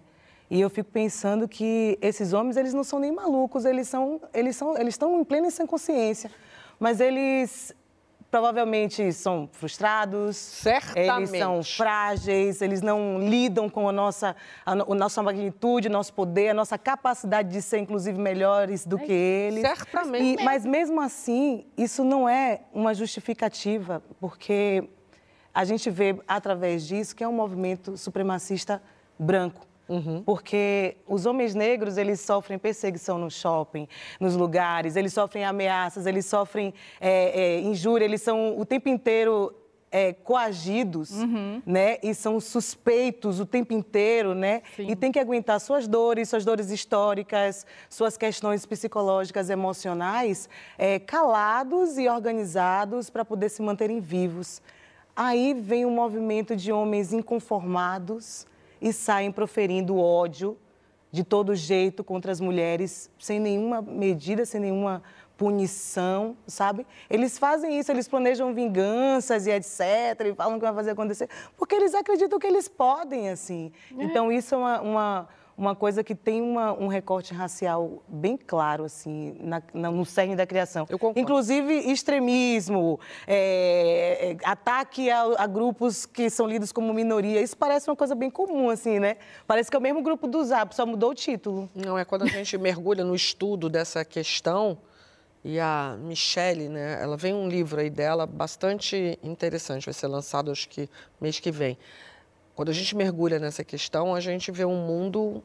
E 0.49 0.61
eu 0.61 0.69
fico 0.69 0.89
pensando 0.89 1.49
que 1.49 1.97
esses 2.01 2.31
homens, 2.31 2.55
eles 2.55 2.73
não 2.73 2.83
são 2.83 2.97
nem 2.97 3.11
malucos, 3.11 3.65
eles 3.65 3.89
são, 3.89 4.21
eles 4.33 4.55
são, 4.55 4.77
eles 4.77 4.93
estão 4.93 5.19
em 5.19 5.23
plena 5.25 5.51
sem 5.51 5.67
consciência, 5.67 6.31
mas 6.79 7.01
eles 7.01 7.75
provavelmente 8.33 9.13
são 9.13 9.47
frustrados, 9.51 10.35
Certamente. 10.37 11.29
eles 11.29 11.29
são 11.29 11.61
frágeis, 11.61 12.63
eles 12.63 12.81
não 12.81 13.19
lidam 13.19 13.69
com 13.69 13.87
a 13.87 13.91
nossa, 13.91 14.35
a, 14.65 14.71
a 14.71 14.95
nossa 14.95 15.21
magnitude, 15.21 15.87
nosso 15.87 16.11
poder, 16.15 16.49
a 16.49 16.53
nossa 16.55 16.75
capacidade 16.75 17.49
de 17.49 17.61
ser, 17.61 17.77
inclusive, 17.77 18.17
melhores 18.17 18.87
do 18.87 18.97
que 18.97 19.11
eles. 19.11 19.61
Certamente. 19.61 20.41
E, 20.41 20.43
mas 20.43 20.65
mesmo 20.65 20.99
assim, 20.99 21.63
isso 21.77 22.03
não 22.03 22.27
é 22.27 22.61
uma 22.73 22.95
justificativa, 22.95 24.01
porque 24.19 24.89
a 25.53 25.63
gente 25.63 25.91
vê 25.91 26.19
através 26.27 26.87
disso 26.87 27.15
que 27.15 27.23
é 27.23 27.27
um 27.27 27.33
movimento 27.33 27.95
supremacista 27.97 28.81
branco. 29.19 29.67
Uhum. 29.93 30.23
Porque 30.23 30.97
os 31.07 31.27
homens 31.27 31.53
negros, 31.53 31.97
eles 31.97 32.19
sofrem 32.19 32.57
perseguição 32.57 33.19
no 33.19 33.29
shopping, 33.29 33.87
nos 34.19 34.35
lugares, 34.35 34.95
eles 34.95 35.13
sofrem 35.13 35.45
ameaças, 35.45 36.07
eles 36.07 36.25
sofrem 36.25 36.73
é, 36.99 37.41
é, 37.41 37.59
injúria, 37.61 38.03
eles 38.03 38.23
são 38.23 38.59
o 38.59 38.65
tempo 38.65 38.89
inteiro 38.89 39.53
é, 39.91 40.11
coagidos, 40.11 41.11
né? 41.63 41.99
E 42.01 42.15
são 42.15 42.39
suspeitos 42.39 43.39
o 43.39 43.45
tempo 43.45 43.71
inteiro, 43.73 44.33
né? 44.33 44.63
E 44.79 44.95
tem 44.95 45.11
que 45.11 45.19
aguentar 45.19 45.61
suas 45.61 45.87
dores, 45.87 46.29
suas 46.29 46.43
dores 46.43 46.71
históricas, 46.71 47.63
suas 47.87 48.17
questões 48.17 48.65
psicológicas, 48.65 49.51
emocionais, 49.51 50.49
é, 50.79 50.97
calados 50.97 51.99
e 51.99 52.09
organizados 52.09 53.11
para 53.11 53.23
poder 53.23 53.49
se 53.49 53.61
manterem 53.61 53.99
vivos. 53.99 54.63
Aí 55.15 55.53
vem 55.53 55.85
um 55.85 55.91
movimento 55.91 56.55
de 56.55 56.71
homens 56.71 57.13
inconformados 57.13 58.47
e 58.83 58.91
saem 58.91 59.31
proferindo 59.31 59.97
ódio 59.97 60.57
de 61.09 61.23
todo 61.23 61.55
jeito 61.55 62.03
contra 62.03 62.31
as 62.31 62.41
mulheres, 62.41 63.09
sem 63.17 63.39
nenhuma 63.39 63.81
medida, 63.81 64.45
sem 64.45 64.59
nenhuma 64.59 65.01
punição, 65.37 66.35
sabe? 66.45 66.85
Eles 67.09 67.39
fazem 67.39 67.79
isso, 67.79 67.91
eles 67.91 68.07
planejam 68.07 68.53
vinganças 68.53 69.47
e 69.47 69.51
etc, 69.51 69.79
e 70.25 70.33
falam 70.35 70.59
que 70.59 70.65
vai 70.65 70.73
fazer 70.73 70.91
acontecer, 70.91 71.29
porque 71.57 71.75
eles 71.75 71.95
acreditam 71.95 72.37
que 72.37 72.45
eles 72.47 72.67
podem, 72.67 73.29
assim. 73.29 73.71
É. 73.97 74.03
Então, 74.03 74.31
isso 74.31 74.53
é 74.53 74.57
uma, 74.57 74.81
uma, 74.81 75.29
uma 75.57 75.75
coisa 75.75 76.03
que 76.03 76.15
tem 76.15 76.41
uma, 76.41 76.73
um 76.73 76.87
recorte 76.87 77.33
racial 77.33 78.03
bem 78.07 78.35
claro, 78.37 78.85
assim, 78.85 79.35
na, 79.39 79.61
na- 79.73 79.91
no 79.91 80.05
cerne 80.05 80.35
da 80.35 80.45
criação. 80.45 80.87
Inclusive, 81.15 81.73
extremismo, 81.91 82.99
é, 83.27 84.31
é, 84.31 84.37
ataque 84.49 85.09
a, 85.09 85.21
a 85.37 85.47
grupos 85.47 86.05
que 86.05 86.29
são 86.29 86.47
lidos 86.47 86.71
como 86.71 86.93
minoria. 86.93 87.41
Isso 87.41 87.55
parece 87.57 87.89
uma 87.89 87.95
coisa 87.95 88.15
bem 88.15 88.29
comum, 88.29 88.69
assim, 88.69 88.99
né? 88.99 89.17
Parece 89.45 89.69
que 89.69 89.75
é 89.75 89.79
o 89.79 89.81
mesmo 89.81 90.01
grupo 90.01 90.27
do 90.27 90.43
Zap, 90.43 90.75
só 90.75 90.85
mudou 90.85 91.11
o 91.11 91.15
título. 91.15 91.69
Não, 91.75 91.97
é 91.97 92.03
quando 92.05 92.23
a 92.23 92.27
gente 92.27 92.57
mergulha 92.57 93.03
no 93.03 93.15
estudo 93.15 93.69
dessa 93.69 94.03
questão, 94.03 94.77
e 95.45 95.59
a 95.59 95.97
Michelle, 95.99 96.69
né, 96.69 96.99
ela 97.01 97.17
vem 97.17 97.33
um 97.33 97.49
livro 97.49 97.79
aí 97.81 97.89
dela 97.89 98.25
bastante 98.25 99.19
interessante, 99.21 99.83
vai 99.85 99.93
ser 99.93 100.07
lançado 100.07 100.49
acho 100.49 100.69
que 100.69 100.89
mês 101.19 101.37
que 101.39 101.51
vem. 101.51 101.77
Quando 102.55 102.69
a 102.69 102.73
gente 102.73 102.95
mergulha 102.95 103.39
nessa 103.39 103.63
questão, 103.63 104.13
a 104.13 104.19
gente 104.19 104.51
vê 104.51 104.65
um 104.65 104.85
mundo 104.85 105.43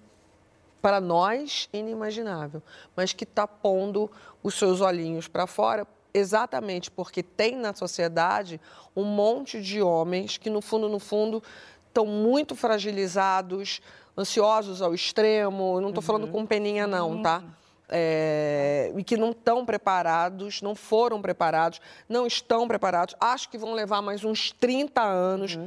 para 0.81 1.01
nós 1.01 1.69
inimaginável, 1.73 2.63
mas 2.95 3.13
que 3.13 3.25
está 3.25 3.47
pondo 3.47 4.11
os 4.43 4.55
seus 4.55 4.81
olhinhos 4.81 5.27
para 5.27 5.47
fora 5.47 5.87
exatamente 6.13 6.91
porque 6.91 7.23
tem 7.23 7.57
na 7.57 7.75
sociedade 7.75 8.61
um 8.97 9.05
monte 9.05 9.61
de 9.61 9.83
homens 9.83 10.37
que 10.37 10.51
no 10.51 10.61
fundo, 10.61 10.89
no 10.89 10.99
fundo, 10.99 11.43
estão 11.87 12.07
muito 12.07 12.55
fragilizados, 12.55 13.81
ansiosos 14.17 14.83
ao 14.83 14.95
extremo. 14.95 15.81
Não 15.81 15.89
estou 15.89 16.03
falando 16.03 16.29
com 16.29 16.47
peninha 16.47 16.87
não, 16.87 17.23
tá? 17.23 17.43
É, 17.91 18.93
e 18.97 19.03
que 19.03 19.17
não 19.17 19.31
estão 19.31 19.65
preparados, 19.65 20.61
não 20.61 20.75
foram 20.75 21.23
preparados, 21.23 21.81
não 22.07 22.27
estão 22.27 22.69
preparados. 22.69 23.15
Acho 23.19 23.49
que 23.49 23.57
vão 23.57 23.73
levar 23.73 24.03
mais 24.03 24.25
uns 24.25 24.53
30 24.53 25.03
anos 25.03 25.59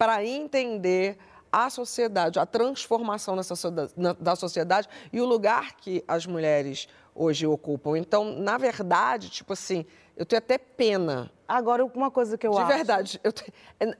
para 0.00 0.24
entender 0.24 1.18
a 1.52 1.68
sociedade, 1.68 2.38
a 2.38 2.46
transformação 2.46 3.36
da 3.36 4.34
sociedade 4.34 4.88
e 5.12 5.20
o 5.20 5.26
lugar 5.26 5.74
que 5.74 6.02
as 6.08 6.24
mulheres 6.24 6.88
hoje 7.14 7.46
ocupam. 7.46 7.98
Então, 7.98 8.34
na 8.38 8.56
verdade, 8.56 9.28
tipo 9.28 9.52
assim, 9.52 9.84
eu 10.16 10.24
tenho 10.24 10.38
até 10.38 10.56
pena. 10.56 11.30
Agora, 11.46 11.84
uma 11.84 12.10
coisa 12.10 12.38
que 12.38 12.46
eu 12.46 12.52
De 12.52 12.60
acho... 12.60 12.66
verdade, 12.68 13.20
eu 13.22 13.30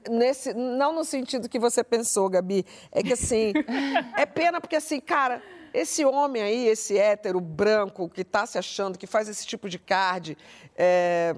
nesse, 0.09 0.55
não 0.55 0.91
no 0.91 1.05
sentido 1.05 1.47
que 1.47 1.59
você 1.59 1.83
pensou, 1.83 2.27
Gabi, 2.29 2.65
é 2.91 3.03
que 3.03 3.13
assim, 3.13 3.53
é 4.17 4.25
pena 4.25 4.59
porque 4.59 4.77
assim, 4.77 4.99
cara, 4.99 5.39
esse 5.71 6.03
homem 6.03 6.41
aí, 6.41 6.67
esse 6.67 6.97
hétero 6.97 7.39
branco 7.39 8.09
que 8.09 8.23
tá 8.23 8.47
se 8.47 8.57
achando, 8.57 8.97
que 8.97 9.05
faz 9.05 9.29
esse 9.29 9.45
tipo 9.45 9.69
de 9.69 9.77
card, 9.77 10.35
é, 10.75 11.35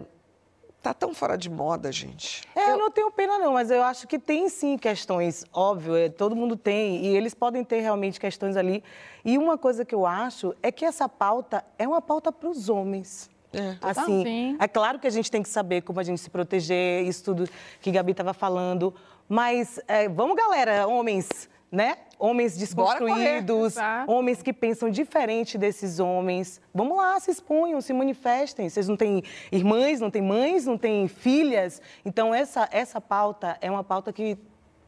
tá 0.84 0.94
tão 0.94 1.14
fora 1.14 1.38
de 1.38 1.50
moda, 1.50 1.90
gente. 1.94 2.44
É, 2.54 2.72
eu 2.72 2.78
não 2.78 2.92
tenho 2.92 3.10
pena 3.10 3.40
não, 3.40 3.54
mas 3.54 3.72
eu 3.72 3.82
acho 3.82 4.06
que 4.06 4.20
tem 4.20 4.50
sim 4.50 4.78
questões, 4.78 5.46
óbvio, 5.54 5.96
é, 5.96 6.10
todo 6.10 6.36
mundo 6.36 6.58
tem, 6.58 7.06
e 7.06 7.16
eles 7.16 7.34
podem 7.34 7.64
ter 7.64 7.80
realmente 7.80 8.20
questões 8.20 8.58
ali. 8.58 8.84
E 9.24 9.38
uma 9.38 9.58
coisa 9.58 9.86
que 9.86 9.96
eu 9.96 10.06
acho 10.06 10.54
é 10.62 10.74
que 10.74 10.84
essa 10.84 11.08
pauta 11.08 11.64
é 11.80 11.88
uma 11.88 12.02
pauta 12.02 12.34
para 12.34 12.50
os 12.50 12.68
homens. 12.68 13.32
É. 13.54 13.78
Assim, 13.82 14.24
Sim. 14.24 14.58
é 14.60 14.68
claro 14.68 15.00
que 15.00 15.08
a 15.08 15.12
gente 15.12 15.32
tem 15.32 15.42
que 15.42 15.48
saber 15.48 15.84
como 15.84 16.00
a 16.02 16.04
gente 16.04 16.20
se 16.20 16.30
proteger, 16.30 17.08
isso 17.08 17.24
tudo 17.24 17.48
que 17.80 17.90
Gabi 17.90 18.12
estava 18.12 18.34
falando, 18.34 18.94
mas 19.30 19.80
é, 19.88 20.10
vamos, 20.10 20.36
galera, 20.36 20.86
homens, 20.88 21.48
né? 21.74 21.98
Homens 22.20 22.56
desconstruídos, 22.56 23.74
homens 24.06 24.44
que 24.44 24.54
pensam 24.54 24.92
diferente 24.92 25.58
desses 25.58 26.00
homens. 26.00 26.62
Vamos 26.72 26.96
lá, 26.96 27.20
se 27.20 27.32
exponham, 27.32 27.82
se 27.82 27.92
manifestem. 27.92 28.70
Vocês 28.70 28.88
não 28.88 28.96
têm 28.96 29.24
irmãs, 29.52 30.00
não 30.00 30.12
têm 30.12 30.22
mães, 30.22 30.68
não 30.68 30.78
têm 30.78 31.08
filhas. 31.08 31.82
Então, 32.06 32.34
essa, 32.34 32.70
essa 32.72 33.02
pauta 33.02 33.58
é 33.60 33.72
uma 33.72 33.84
pauta 33.84 34.14
que 34.14 34.38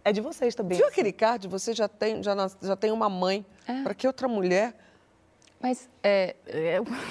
é 0.04 0.12
de 0.12 0.22
vocês 0.22 0.54
também. 0.54 0.78
Viu 0.78 0.88
aquele 0.88 1.12
card? 1.12 1.48
Você 1.48 1.74
já 1.74 1.88
tem, 1.88 2.22
já, 2.22 2.36
já 2.62 2.76
tem 2.76 2.92
uma 2.92 3.10
mãe. 3.10 3.44
Para 3.84 3.96
que 3.96 4.06
outra 4.06 4.28
mulher? 4.28 4.76
Mas 5.66 5.90
é, 6.04 6.36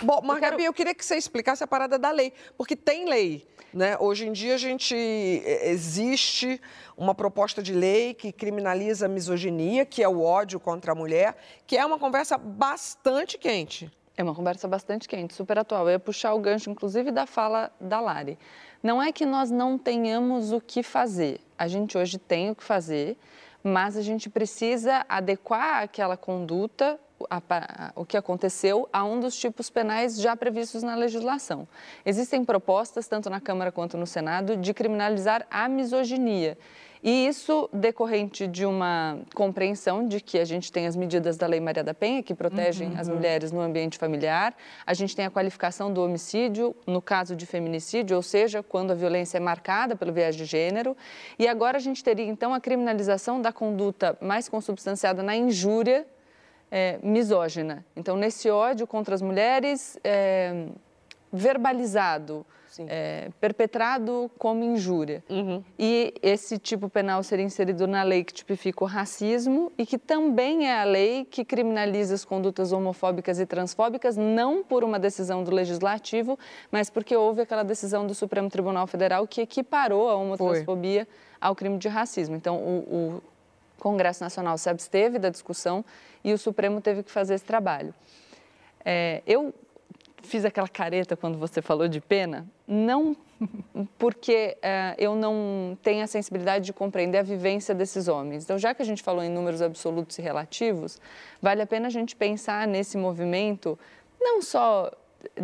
Bom, 0.01 0.21
mas 0.23 0.39
Gabi, 0.39 0.65
eu 0.65 0.73
queria 0.73 0.95
que 0.95 1.05
você 1.05 1.17
explicasse 1.17 1.65
a 1.65 1.67
parada 1.67 1.99
da 1.99 2.13
lei, 2.13 2.33
porque 2.57 2.77
tem 2.77 3.09
lei, 3.09 3.45
né? 3.73 3.97
Hoje 3.99 4.29
em 4.29 4.33
dia 4.33 4.55
a 4.55 4.59
gente 4.59 4.95
eh, 4.95 5.71
existe 5.71 6.61
uma 6.97 7.17
proposta 7.17 7.61
de 7.61 7.73
lei 7.73 8.15
que 8.15 8.31
criminaliza 8.31 9.07
a 9.07 9.09
misoginia, 9.09 9.85
que 9.85 10.05
é 10.05 10.09
o 10.09 10.23
ódio 10.23 10.61
contra 10.61 10.93
a 10.93 10.95
mulher, 10.95 11.37
que 11.67 11.77
é 11.77 11.85
uma 11.85 11.99
conversa 11.99 12.39
bastante 12.39 13.37
quente. 13.39 13.91
É 14.17 14.23
uma 14.23 14.37
conversa 14.37 14.69
bastante 14.69 15.09
quente, 15.09 15.35
super 15.35 15.59
atual. 15.59 15.87
Eu 15.87 15.95
ia 15.95 15.99
puxar 15.99 16.33
o 16.33 16.39
gancho, 16.39 16.71
inclusive, 16.71 17.11
da 17.11 17.27
fala 17.27 17.73
da 17.81 18.01
Lari. 18.01 18.39
Não 18.81 19.03
é 19.03 19.11
que 19.11 19.27
nós 19.27 19.51
não 19.51 19.77
tenhamos 19.77 20.53
o 20.53 20.61
que 20.61 20.81
fazer. 20.85 21.41
A 21.59 21.67
gente 21.67 21.99
hoje 21.99 22.19
tem 22.19 22.53
o 22.53 22.55
que 22.55 22.63
fazer, 22.63 23.19
mas 23.65 23.97
a 23.97 24.03
gente 24.03 24.31
precisa 24.31 25.05
adequar 25.09 25.83
aquela 25.83 26.17
conduta, 26.17 27.01
a 27.31 27.41
pa- 27.41 27.93
o 27.95 28.05
que 28.05 28.17
aconteceu, 28.17 28.89
a 28.93 29.05
um 29.05 29.21
dos 29.21 29.37
tipos 29.37 29.71
penais 29.71 30.21
já 30.21 30.37
previstos 30.37 30.83
na 30.83 30.95
legislação. 30.95 31.67
Existem 32.05 32.45
propostas, 32.45 33.07
tanto 33.07 33.31
na 33.31 33.41
Câmara 33.41 33.71
quanto 33.73 33.97
no 33.97 34.07
Senado, 34.07 34.57
de 34.57 34.75
criminalizar 34.75 35.47
a 35.51 35.69
misoginia. 35.69 36.59
E 37.07 37.27
isso 37.27 37.69
decorrente 37.71 38.47
de 38.47 38.65
uma 38.65 39.19
compreensão 39.35 40.09
de 40.09 40.23
que 40.23 40.39
a 40.39 40.45
gente 40.47 40.73
tem 40.73 40.87
as 40.87 40.97
medidas 40.97 41.37
da 41.37 41.47
Lei 41.47 41.61
Maria 41.61 41.85
da 41.85 41.93
Penha, 41.93 42.23
que 42.23 42.35
protegem 42.35 42.95
as 42.97 43.11
mulheres 43.11 43.53
no 43.53 43.61
ambiente 43.61 43.99
familiar, 43.99 44.55
a 44.87 44.95
gente 44.95 45.15
tem 45.15 45.27
a 45.27 45.31
qualificação 45.31 45.93
do 45.93 46.03
homicídio, 46.03 46.75
no 46.87 47.03
caso 47.03 47.37
de 47.37 47.45
feminicídio, 47.45 48.17
ou 48.17 48.23
seja, 48.23 48.63
quando 48.63 48.91
a 48.93 48.95
violência 48.95 49.37
é 49.37 49.41
marcada 49.41 49.95
pelo 49.95 50.15
viés 50.15 50.35
de 50.35 50.47
gênero, 50.47 50.97
e 51.39 51.47
agora 51.47 51.77
a 51.77 51.81
gente 51.81 52.03
teria 52.03 52.25
então 52.25 52.55
a 52.55 52.61
criminalização 52.61 53.39
da 53.39 53.53
conduta 53.53 54.17
mais 54.19 54.49
consubstanciada 54.49 55.23
na 55.23 55.37
injúria 55.37 56.07
é, 56.71 56.99
misógina. 57.03 57.85
Então, 57.97 58.17
nesse 58.17 58.51
ódio 58.51 58.87
contra 58.87 59.15
as 59.15 59.23
mulheres, 59.23 59.99
é, 60.03 60.67
verbalizado, 61.33 62.47
é, 62.89 63.31
perpetrado 63.41 64.31
como 64.39 64.65
injúria. 64.65 65.23
E 65.79 66.15
esse 66.23 66.59
tipo 66.59 66.89
penal 66.89 67.23
seria 67.23 67.45
inserido 67.45 67.87
na 67.87 68.03
lei 68.03 68.25
que 68.25 68.33
tipifica 68.33 68.85
o 68.85 68.87
racismo 68.87 69.73
e 69.79 69.87
que 69.87 69.99
também 69.99 70.69
é 70.69 70.81
a 70.81 70.85
lei 70.85 71.25
que 71.25 71.45
criminaliza 71.45 72.15
as 72.15 72.25
condutas 72.25 72.73
homofóbicas 72.73 73.39
e 73.39 73.47
transfóbicas, 73.47 74.17
não 74.17 74.65
por 74.65 74.83
uma 74.83 74.99
decisão 74.99 75.45
do 75.45 75.53
legislativo, 75.53 76.39
mas 76.71 76.91
porque 76.91 77.17
houve 77.17 77.43
aquela 77.43 77.63
decisão 77.63 78.07
do 78.07 78.15
Supremo 78.15 78.49
Tribunal 78.49 78.87
Federal 78.87 79.27
que 79.27 79.41
equiparou 79.41 80.09
a 80.09 80.15
homotransfobia 80.15 81.07
ao 81.41 81.55
crime 81.55 81.79
de 81.79 81.89
racismo. 81.89 82.35
Então, 82.35 82.57
o, 82.57 82.79
o 82.79 83.23
Congresso 83.79 84.23
Nacional 84.23 84.57
se 84.59 84.69
absteve 84.69 85.19
da 85.19 85.29
discussão 85.29 85.85
e 86.23 86.33
o 86.33 86.39
Supremo 86.39 86.81
teve 86.81 87.03
que 87.03 87.11
fazer 87.11 87.35
esse 87.35 87.45
trabalho. 87.45 87.95
É, 88.85 89.23
eu 89.27 89.55
fiz 90.23 90.45
aquela 90.45 90.69
careta 90.69 91.17
quando 91.17 91.39
você 91.39 91.61
falou 91.61 91.87
de 91.87 92.01
pena, 92.01 92.47
não 92.67 93.17
porque 93.99 94.57
é, 94.63 94.95
eu 94.99 95.15
não 95.15 95.77
tenho 95.83 96.03
a 96.03 96.07
sensibilidade 96.07 96.65
de 96.65 96.73
compreender 96.73 97.19
a 97.19 97.23
vivência 97.23 97.75
desses 97.75 98.09
homens. 98.09 98.45
Então, 98.45 98.59
já 98.59 98.75
que 98.75 98.83
a 98.83 98.85
gente 98.85 99.03
falou 99.03 99.23
em 99.23 99.31
números 99.31 99.63
absolutos 99.63 100.19
e 100.19 100.23
relativos, 100.23 101.01
vale 101.41 101.63
a 101.63 101.67
pena 101.67 101.87
a 101.87 101.91
gente 101.91 102.17
pensar 102.17 102.67
nesse 102.67 102.97
movimento 102.97 103.79
não 104.21 104.41
só 104.41 104.91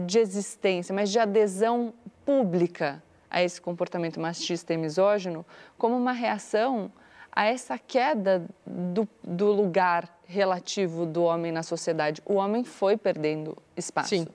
de 0.06 0.18
existência, 0.18 0.94
mas 0.94 1.10
de 1.10 1.18
adesão 1.18 1.92
pública 2.24 3.02
a 3.30 3.42
esse 3.42 3.60
comportamento 3.60 4.18
machista 4.18 4.74
e 4.74 4.76
misógino 4.76 5.44
como 5.78 5.96
uma 5.96 6.12
reação 6.12 6.90
a 7.32 7.46
essa 7.46 7.78
queda 7.78 8.44
do, 8.66 9.08
do 9.22 9.52
lugar 9.52 10.20
relativo 10.26 11.06
do 11.06 11.22
homem 11.22 11.50
na 11.52 11.62
sociedade. 11.62 12.22
O 12.24 12.34
homem 12.34 12.64
foi 12.64 12.96
perdendo 12.96 13.56
espaço. 13.76 14.10
Sim. 14.10 14.26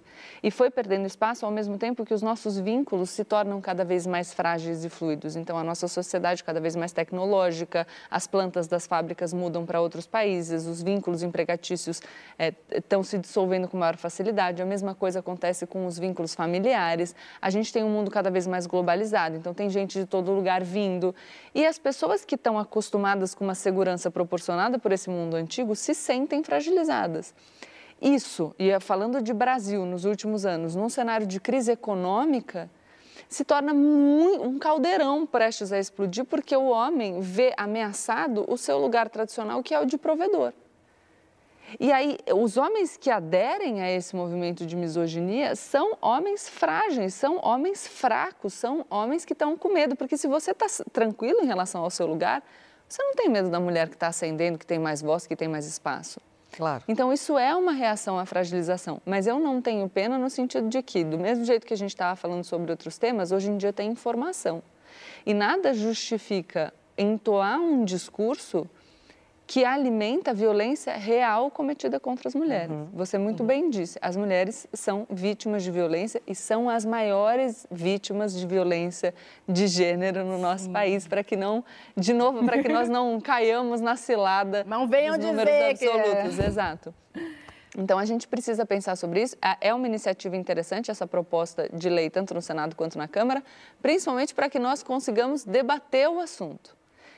E 0.44 0.52
foi 0.52 0.70
perdendo 0.70 1.06
espaço 1.06 1.46
ao 1.46 1.52
mesmo 1.52 1.78
tempo 1.78 2.06
que 2.06 2.14
os 2.14 2.22
nossos 2.22 2.58
vínculos 2.58 3.10
se 3.10 3.24
tornam 3.24 3.60
cada 3.62 3.84
vez 3.84 4.06
mais 4.06 4.34
frágeis 4.34 4.84
e 4.86 4.90
fluidos. 4.90 5.36
Então, 5.36 5.58
a 5.58 5.64
nossa 5.64 5.88
sociedade 5.88 6.44
cada 6.44 6.60
vez 6.60 6.76
mais 6.76 6.92
tecnológica, 6.92 7.88
as 8.10 8.28
plantas 8.28 8.68
das 8.68 8.88
fábricas 8.88 9.34
mudam 9.34 9.66
para 9.66 9.82
outros 9.82 10.06
países, 10.06 10.66
os 10.66 10.82
vínculos 10.82 11.24
empregatícios 11.24 12.02
é, 12.38 12.54
estão 12.72 13.04
se 13.04 13.18
dissolvendo 13.18 13.68
com 13.68 13.78
maior 13.78 13.98
facilidade. 13.98 14.62
A 14.62 14.66
mesma 14.66 14.94
coisa 14.94 15.20
acontece 15.20 15.66
com 15.66 15.86
os 15.86 15.98
vínculos 15.98 16.36
familiares. 16.36 17.16
A 17.42 17.50
gente 17.50 17.72
tem 17.72 17.84
um 17.84 17.90
mundo 17.90 18.12
cada 18.12 18.30
vez 18.30 18.48
mais 18.48 18.66
globalizado, 18.66 19.36
então 19.36 19.54
tem 19.54 19.70
gente 19.70 20.00
de 20.00 20.06
todo 20.06 20.32
lugar 20.32 20.64
vindo. 20.64 21.14
E 21.54 21.66
as 21.66 21.78
pessoas 21.78 22.26
que 22.26 22.36
estão 22.36 22.58
acostumadas 22.60 23.34
com 23.34 23.44
uma 23.44 23.56
segurança 23.56 24.12
proporcionada 24.12 24.78
por 24.78 24.92
esse 24.92 25.10
mundo 25.10 25.36
antigo 25.36 25.76
se 25.76 25.94
sentem 25.94 26.44
fragilizadas. 26.44 27.34
Isso, 28.02 28.54
e 28.60 28.78
falando 28.80 29.22
de 29.22 29.34
Brasil 29.34 29.86
nos 29.86 30.06
últimos 30.06 30.46
anos, 30.46 30.76
num 30.76 30.90
cenário 30.90 31.26
de 31.26 31.40
crise 31.40 31.72
econômica, 31.72 32.70
se 33.28 33.44
torna 33.44 33.74
um 33.74 34.60
caldeirão 34.60 35.26
prestes 35.26 35.72
a 35.72 35.80
explodir, 35.80 36.26
porque 36.26 36.56
o 36.56 36.68
homem 36.68 37.20
vê 37.22 37.54
ameaçado 37.58 38.46
o 38.48 38.58
seu 38.58 38.78
lugar 38.78 39.10
tradicional, 39.10 39.64
que 39.64 39.74
é 39.74 39.80
o 39.80 39.86
de 39.86 39.98
provedor. 39.98 40.54
E 41.80 41.92
aí, 41.92 42.18
os 42.32 42.58
homens 42.58 42.96
que 42.96 43.10
aderem 43.10 43.82
a 43.82 43.92
esse 43.92 44.16
movimento 44.16 44.66
de 44.66 44.76
misoginia 44.76 45.56
são 45.56 45.98
homens 46.00 46.48
frágeis, 46.48 47.16
são 47.16 47.40
homens 47.44 47.88
fracos, 47.88 48.54
são 48.54 48.86
homens 48.90 49.26
que 49.26 49.34
estão 49.34 49.58
com 49.58 49.70
medo, 49.70 49.96
porque 49.96 50.16
se 50.16 50.28
você 50.28 50.52
está 50.52 50.68
tranquilo 50.94 51.42
em 51.42 51.48
relação 51.48 51.84
ao 51.84 51.90
seu 51.90 52.06
lugar, 52.06 52.44
você 52.88 53.02
não 53.02 53.16
tem 53.16 53.28
medo 53.28 53.50
da 53.50 53.60
mulher 53.60 53.90
que 53.90 53.96
está 53.96 54.08
ascendendo, 54.08 54.60
que 54.60 54.66
tem 54.66 54.78
mais 54.78 55.02
voz, 55.02 55.26
que 55.26 55.36
tem 55.36 55.48
mais 55.48 55.66
espaço. 55.66 56.22
Claro. 56.56 56.84
Então, 56.88 57.12
isso 57.12 57.38
é 57.38 57.56
uma 57.56 57.72
reação 57.72 58.18
à 58.18 58.26
fragilização. 58.26 59.02
Mas 59.06 59.28
eu 59.28 59.40
não 59.40 59.62
tenho 59.62 59.88
pena 59.90 60.18
no 60.18 60.30
sentido 60.30 60.70
de 60.70 60.82
que, 60.82 61.04
do 61.04 61.18
mesmo 61.18 61.44
jeito 61.44 61.66
que 61.66 61.74
a 61.74 61.78
gente 61.78 61.90
estava 61.90 62.16
falando 62.16 62.44
sobre 62.44 62.72
outros 62.72 62.98
temas, 62.98 63.32
hoje 63.32 63.50
em 63.50 63.58
dia 63.58 63.74
tem 63.74 63.92
informação. 63.92 64.64
E 65.26 65.34
nada 65.34 65.74
justifica 65.74 66.74
entoar 66.98 67.60
um 67.60 67.84
discurso 67.84 68.70
que 69.48 69.64
alimenta 69.64 70.32
a 70.32 70.34
violência 70.34 70.94
real 70.94 71.52
cometida 71.52 72.00
contra 72.00 72.28
as 72.28 72.36
mulheres. 72.36 72.72
Uhum. 72.72 72.88
Você 72.94 73.18
muito 73.18 73.42
uhum. 73.42 73.48
bem 73.48 73.70
disse, 73.70 73.98
as 74.02 74.16
mulheres 74.16 74.68
são 74.74 75.06
vítimas 75.10 75.64
de 75.64 75.72
violência 75.72 76.22
e 76.26 76.34
são 76.34 76.70
as 76.70 76.84
maiores 76.84 77.68
vítimas 77.70 78.34
de 78.34 78.46
violência 78.48 79.14
de 79.48 79.68
gênero 79.68 80.26
no 80.26 80.38
nosso 80.38 80.66
Sim. 80.66 80.74
país, 80.74 81.08
para 81.08 81.24
que 81.24 81.36
não, 81.36 81.64
de 81.96 82.14
novo, 82.14 82.44
para 82.44 82.62
que 82.62 82.70
nós 82.70 82.90
não 82.90 83.20
caiamos 83.22 83.82
na 83.82 83.96
cilada 83.96 84.64
não 84.66 84.88
venham 84.88 85.18
dos 85.18 85.26
números 85.26 85.54
absolutos. 85.72 86.40
É. 86.40 86.48
Exato. 86.48 86.94
Então, 87.78 88.00
a 88.00 88.06
gente 88.06 88.28
precisa 88.28 88.66
pensar 88.66 88.96
sobre 88.96 89.22
isso. 89.22 89.36
É 89.60 89.74
uma 89.74 89.86
iniciativa 89.86 90.36
interessante 90.36 90.90
essa 90.90 91.06
proposta 91.06 91.70
de 91.74 91.90
lei, 91.90 92.10
tanto 92.10 92.34
no 92.34 92.42
Senado 92.42 92.76
quanto 92.76 92.98
na 92.98 93.08
Câmara, 93.08 93.44
principalmente 93.82 94.34
para 94.34 94.50
que 94.50 94.58
nós 94.58 94.82
consigamos 94.82 95.44
debater 95.44 96.10
o 96.10 96.20
assunto. 96.20 96.75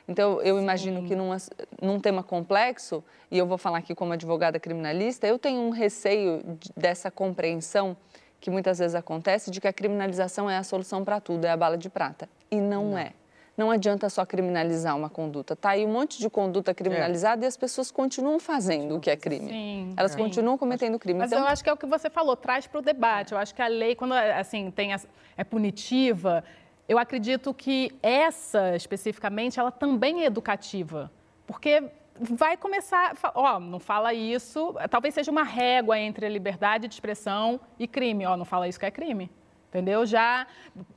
Então, 0.07 0.41
eu 0.41 0.57
imagino 0.57 1.01
Sim. 1.01 1.07
que 1.07 1.15
num, 1.15 1.35
num 1.81 1.99
tema 1.99 2.23
complexo, 2.23 3.03
e 3.29 3.37
eu 3.37 3.45
vou 3.45 3.57
falar 3.57 3.79
aqui 3.79 3.93
como 3.93 4.13
advogada 4.13 4.59
criminalista, 4.59 5.27
eu 5.27 5.37
tenho 5.37 5.61
um 5.61 5.69
receio 5.69 6.41
de, 6.59 6.71
dessa 6.77 7.11
compreensão 7.11 7.97
que 8.39 8.49
muitas 8.49 8.79
vezes 8.79 8.95
acontece 8.95 9.51
de 9.51 9.59
que 9.59 9.67
a 9.67 9.73
criminalização 9.73 10.49
é 10.49 10.57
a 10.57 10.63
solução 10.63 11.03
para 11.03 11.19
tudo, 11.19 11.45
é 11.45 11.49
a 11.49 11.57
bala 11.57 11.77
de 11.77 11.89
prata. 11.89 12.29
E 12.49 12.61
não, 12.61 12.91
não. 12.91 12.97
é. 12.97 13.11
Não 13.57 13.71
adianta 13.71 14.07
só 14.07 14.23
criminalizar 14.23 14.95
uma 14.95 15.09
conduta. 15.09 15.55
Tá 15.55 15.71
aí 15.71 15.83
um 15.83 15.91
monte 15.91 16.19
de 16.19 16.29
conduta 16.29 16.75
criminalizada 16.75 17.43
é. 17.43 17.45
e 17.45 17.47
as 17.47 17.57
pessoas 17.57 17.89
continuam 17.89 18.39
fazendo 18.39 18.95
o 18.95 18.99
que 18.99 19.09
é 19.09 19.15
crime. 19.17 19.49
Sim, 19.49 19.93
Elas 19.97 20.11
sim. 20.11 20.17
continuam 20.19 20.59
cometendo 20.59 20.99
crime. 20.99 21.17
Mas 21.17 21.31
então... 21.31 21.43
eu 21.43 21.49
acho 21.49 21.63
que 21.63 21.69
é 21.69 21.73
o 21.73 21.77
que 21.77 21.87
você 21.87 22.07
falou, 22.07 22.35
traz 22.35 22.67
para 22.67 22.77
o 22.77 22.83
debate. 22.83 23.31
Eu 23.31 23.39
acho 23.39 23.55
que 23.55 23.61
a 23.61 23.67
lei, 23.67 23.95
quando 23.95 24.13
assim 24.13 24.69
tem 24.69 24.93
é 25.35 25.43
punitiva, 25.43 26.43
eu 26.87 26.97
acredito 26.97 27.53
que 27.53 27.91
essa, 28.01 28.75
especificamente, 28.75 29.59
ela 29.59 29.71
também 29.71 30.23
é 30.23 30.25
educativa. 30.25 31.11
Porque 31.45 31.83
vai 32.19 32.55
começar, 32.57 33.15
ó, 33.35 33.59
não 33.59 33.79
fala 33.79 34.13
isso, 34.13 34.75
talvez 34.89 35.13
seja 35.13 35.31
uma 35.31 35.43
régua 35.43 35.99
entre 35.99 36.25
a 36.25 36.29
liberdade 36.29 36.87
de 36.87 36.93
expressão 36.93 37.59
e 37.77 37.87
crime. 37.87 38.25
Ó, 38.25 38.37
não 38.37 38.45
fala 38.45 38.67
isso 38.67 38.79
que 38.79 38.85
é 38.85 38.91
crime. 38.91 39.29
Entendeu? 39.69 40.05
Já. 40.05 40.47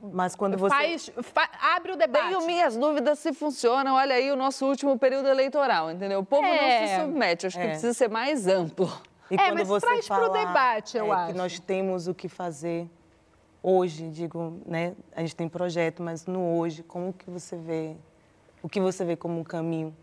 Mas 0.01 0.33
quando 0.33 0.57
você. 0.57 0.73
Faz, 0.73 1.11
fa, 1.21 1.49
abre 1.75 1.91
o 1.91 1.97
debate. 1.97 2.29
Tenho 2.29 2.45
minhas 2.45 2.77
dúvidas 2.77 3.19
se 3.19 3.33
funciona. 3.33 3.93
Olha 3.93 4.15
aí 4.15 4.31
o 4.31 4.35
nosso 4.35 4.65
último 4.65 4.97
período 4.97 5.27
eleitoral, 5.27 5.91
entendeu? 5.91 6.19
O 6.19 6.25
povo 6.25 6.45
é, 6.45 6.79
não 6.79 6.87
se 6.87 7.01
submete. 7.01 7.47
Acho 7.47 7.59
é. 7.59 7.61
que 7.61 7.67
precisa 7.67 7.93
ser 7.93 8.09
mais 8.09 8.47
amplo. 8.47 8.89
E 9.29 9.35
é, 9.35 9.51
mas 9.51 9.67
você 9.67 9.85
traz 9.85 10.07
para 10.07 10.25
o 10.25 10.29
debate, 10.29 10.97
eu 10.97 11.13
é, 11.13 11.15
acho. 11.15 11.31
Que 11.33 11.37
nós 11.37 11.59
temos 11.59 12.07
o 12.07 12.13
que 12.13 12.29
fazer 12.29 12.89
hoje, 13.63 14.09
digo, 14.09 14.61
né? 14.65 14.93
A 15.15 15.21
gente 15.21 15.35
tem 15.35 15.47
projeto, 15.47 16.01
mas 16.01 16.25
no 16.25 16.57
hoje, 16.57 16.83
como 16.83 17.13
que 17.13 17.29
você 17.29 17.55
vê, 17.55 17.95
o 18.61 18.69
que 18.69 18.79
você 18.79 19.05
vê 19.05 19.15
como 19.15 19.39
um 19.39 19.43
caminho 19.43 19.95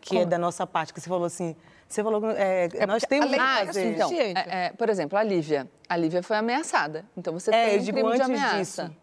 que 0.00 0.16
é 0.16 0.20
como? 0.20 0.22
é 0.22 0.26
da 0.26 0.38
nossa 0.38 0.66
parte? 0.66 0.92
Que 0.92 1.00
você 1.00 1.08
falou 1.08 1.24
assim, 1.24 1.56
você 1.88 2.02
falou, 2.02 2.30
é, 2.30 2.68
é 2.74 2.86
nós 2.86 3.02
temos 3.02 3.30
que 3.30 3.36
fazer. 3.36 3.94
Então, 3.94 4.10
é, 4.12 4.66
é, 4.66 4.70
por 4.70 4.88
exemplo, 4.88 5.18
a 5.18 5.22
Lívia, 5.22 5.68
a 5.88 5.96
Lívia 5.96 6.22
foi 6.22 6.36
ameaçada, 6.36 7.04
então 7.16 7.32
você 7.32 7.50
é, 7.50 7.70
tem 7.70 7.80
um 7.80 7.84
crime 7.84 8.14
de 8.14 8.22
ameaça. 8.22 8.84
Disso, 8.84 8.96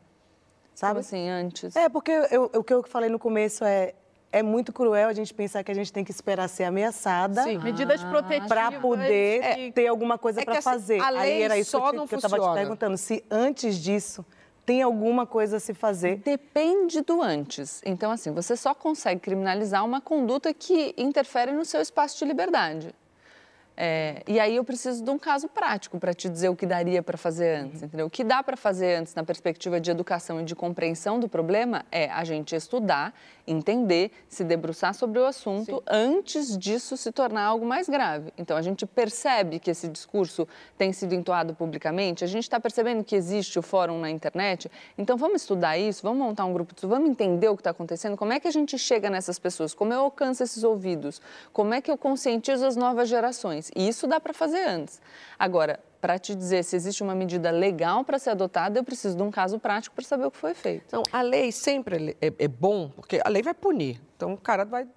sabe? 0.73 0.91
Como 0.91 0.99
assim, 0.99 1.30
antes? 1.30 1.76
É, 1.76 1.89
porque 1.89 2.11
eu, 2.32 2.51
o 2.53 2.63
que 2.63 2.73
eu 2.73 2.84
falei 2.84 3.09
no 3.09 3.19
começo 3.19 3.65
é, 3.65 3.93
é 4.36 4.44
muito 4.44 4.74
cruel 4.74 5.08
a 5.08 5.14
gente 5.14 5.34
pensar 5.34 5.64
que 5.64 5.72
a 5.72 5.74
gente 5.74 5.94
tem 5.94 6.04
que 6.04 6.12
esperar 6.12 6.50
ser 6.50 6.66
ameaçada. 6.66 7.44
Sim. 7.44 7.58
Medidas 7.58 8.04
ah, 8.04 8.10
protetivas. 8.10 8.50
Para 8.50 8.70
poder 8.82 9.42
é, 9.42 9.72
ter 9.72 9.88
alguma 9.88 10.18
coisa 10.18 10.42
é 10.42 10.44
para 10.44 10.56
assim, 10.56 10.62
fazer. 10.62 11.00
A 11.00 11.10
lei 11.10 11.22
Aí 11.22 11.42
era 11.42 11.58
isso 11.58 11.72
só 11.72 11.90
que, 11.90 11.96
não 11.96 12.06
que 12.06 12.16
eu 12.16 12.18
estava 12.18 12.38
te 12.38 12.54
perguntando. 12.54 12.98
Se 12.98 13.24
antes 13.32 13.78
disso 13.78 14.26
tem 14.66 14.82
alguma 14.82 15.26
coisa 15.26 15.56
a 15.56 15.60
se 15.62 15.74
fazer? 15.74 16.18
Depende 16.18 17.00
do 17.00 17.22
antes. 17.22 17.82
Então, 17.86 18.12
assim, 18.12 18.34
você 18.34 18.58
só 18.58 18.74
consegue 18.74 19.22
criminalizar 19.22 19.86
uma 19.86 20.02
conduta 20.02 20.54
que 20.54 20.94
interfere 20.98 21.54
no 21.54 21.64
seu 21.64 21.80
espaço 21.80 22.20
de 22.20 22.26
liberdade. 22.26 22.94
É, 23.78 24.21
e 24.26 24.39
aí 24.39 24.55
eu 24.55 24.63
preciso 24.63 25.03
de 25.03 25.09
um 25.09 25.19
caso 25.19 25.49
prático 25.49 25.99
para 25.99 26.13
te 26.13 26.30
dizer 26.30 26.49
o 26.49 26.55
que 26.55 26.65
daria 26.65 27.03
para 27.03 27.17
fazer 27.17 27.57
antes, 27.57 27.82
uhum. 27.82 27.88
entendeu? 27.88 28.05
O 28.05 28.09
que 28.09 28.23
dá 28.23 28.41
para 28.41 28.55
fazer 28.55 28.95
antes 28.95 29.13
na 29.13 29.23
perspectiva 29.23 29.80
de 29.80 29.91
educação 29.91 30.39
e 30.39 30.43
de 30.43 30.55
compreensão 30.55 31.19
do 31.19 31.28
problema 31.28 31.86
é 31.91 32.09
a 32.09 32.23
gente 32.23 32.55
estudar, 32.55 33.13
entender, 33.45 34.11
se 34.30 34.43
debruçar 34.43 34.93
sobre 34.93 35.19
o 35.19 35.26
assunto 35.26 35.76
Sim. 35.76 35.84
antes 35.88 36.57
disso 36.57 36.95
se 36.95 37.11
tornar 37.11 37.43
algo 37.43 37.65
mais 37.65 37.89
grave. 37.89 38.32
Então 38.38 38.55
a 38.55 38.61
gente 38.61 38.86
percebe 38.86 39.59
que 39.59 39.69
esse 39.69 39.88
discurso 39.88 40.47
tem 40.78 40.93
sido 40.93 41.13
entoado 41.13 41.53
publicamente, 41.53 42.23
a 42.23 42.28
gente 42.28 42.43
está 42.43 42.59
percebendo 42.59 43.03
que 43.03 43.15
existe 43.15 43.59
o 43.59 43.61
fórum 43.61 43.99
na 43.99 44.09
internet, 44.09 44.71
então 44.97 45.17
vamos 45.17 45.41
estudar 45.41 45.78
isso, 45.78 46.01
vamos 46.01 46.19
montar 46.19 46.45
um 46.45 46.53
grupo, 46.53 46.73
vamos 46.88 47.09
entender 47.09 47.49
o 47.49 47.55
que 47.55 47.61
está 47.61 47.71
acontecendo, 47.71 48.15
como 48.15 48.32
é 48.32 48.39
que 48.39 48.47
a 48.47 48.51
gente 48.51 48.78
chega 48.78 49.09
nessas 49.09 49.38
pessoas, 49.38 49.73
como 49.73 49.93
eu 49.93 49.99
alcanço 49.99 50.43
esses 50.43 50.63
ouvidos, 50.63 51.21
como 51.51 51.73
é 51.73 51.82
que 51.82 51.91
eu 51.91 51.97
conscientizo 51.97 52.65
as 52.65 52.76
novas 52.76 53.09
gerações. 53.09 53.64
E 53.76 53.88
isso 53.88 54.07
dá 54.07 54.20
para 54.20 54.34
fazer 54.34 54.68
antes. 54.68 55.01
Agora, 55.38 55.80
para 56.01 56.20
te 56.20 56.36
dizer 56.36 56.63
se 56.63 56.76
existe 56.76 57.01
uma 57.01 57.16
medida 57.16 57.49
legal 57.49 58.03
para 58.03 58.20
ser 58.20 58.32
adotada, 58.32 58.78
eu 58.78 58.84
preciso 58.84 59.18
de 59.18 59.24
um 59.24 59.32
caso 59.32 59.57
prático 59.57 59.95
para 59.95 60.05
saber 60.05 60.26
o 60.26 60.32
que 60.32 60.38
foi 60.38 60.53
feito. 60.53 60.84
Então, 60.88 61.03
a 61.11 61.22
lei 61.22 61.51
sempre 61.51 62.16
é, 62.22 62.32
é, 62.38 62.47
bom, 62.47 62.89
porque 62.89 63.20
a 63.24 63.30
lei 63.30 63.41
vai 63.41 63.53
punir. 63.53 63.99
Então, 64.16 64.34
o 64.34 64.38
cara 64.38 64.66
vai 64.66 64.88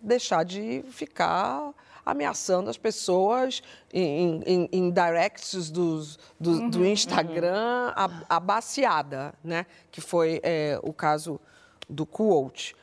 deixar 0.00 0.44
de 0.44 0.84
ficar 0.88 1.72
ameaçando 2.04 2.68
as 2.68 2.76
pessoas 2.76 3.62
em, 3.92 4.42
em, 4.46 4.68
em 4.72 4.90
directs 4.90 5.70
dos, 5.70 6.18
do, 6.38 6.50
uhum, 6.50 6.70
do 6.70 6.86
Instagram, 6.86 7.88
uhum. 7.88 8.24
a, 8.28 8.36
a 8.36 8.40
baciada, 8.40 9.34
né? 9.42 9.66
Que 9.90 10.00
foi 10.00 10.40
é, 10.42 10.78
o 10.82 10.92
caso 10.92 11.40
do 11.88 12.04
quote. 12.06 12.76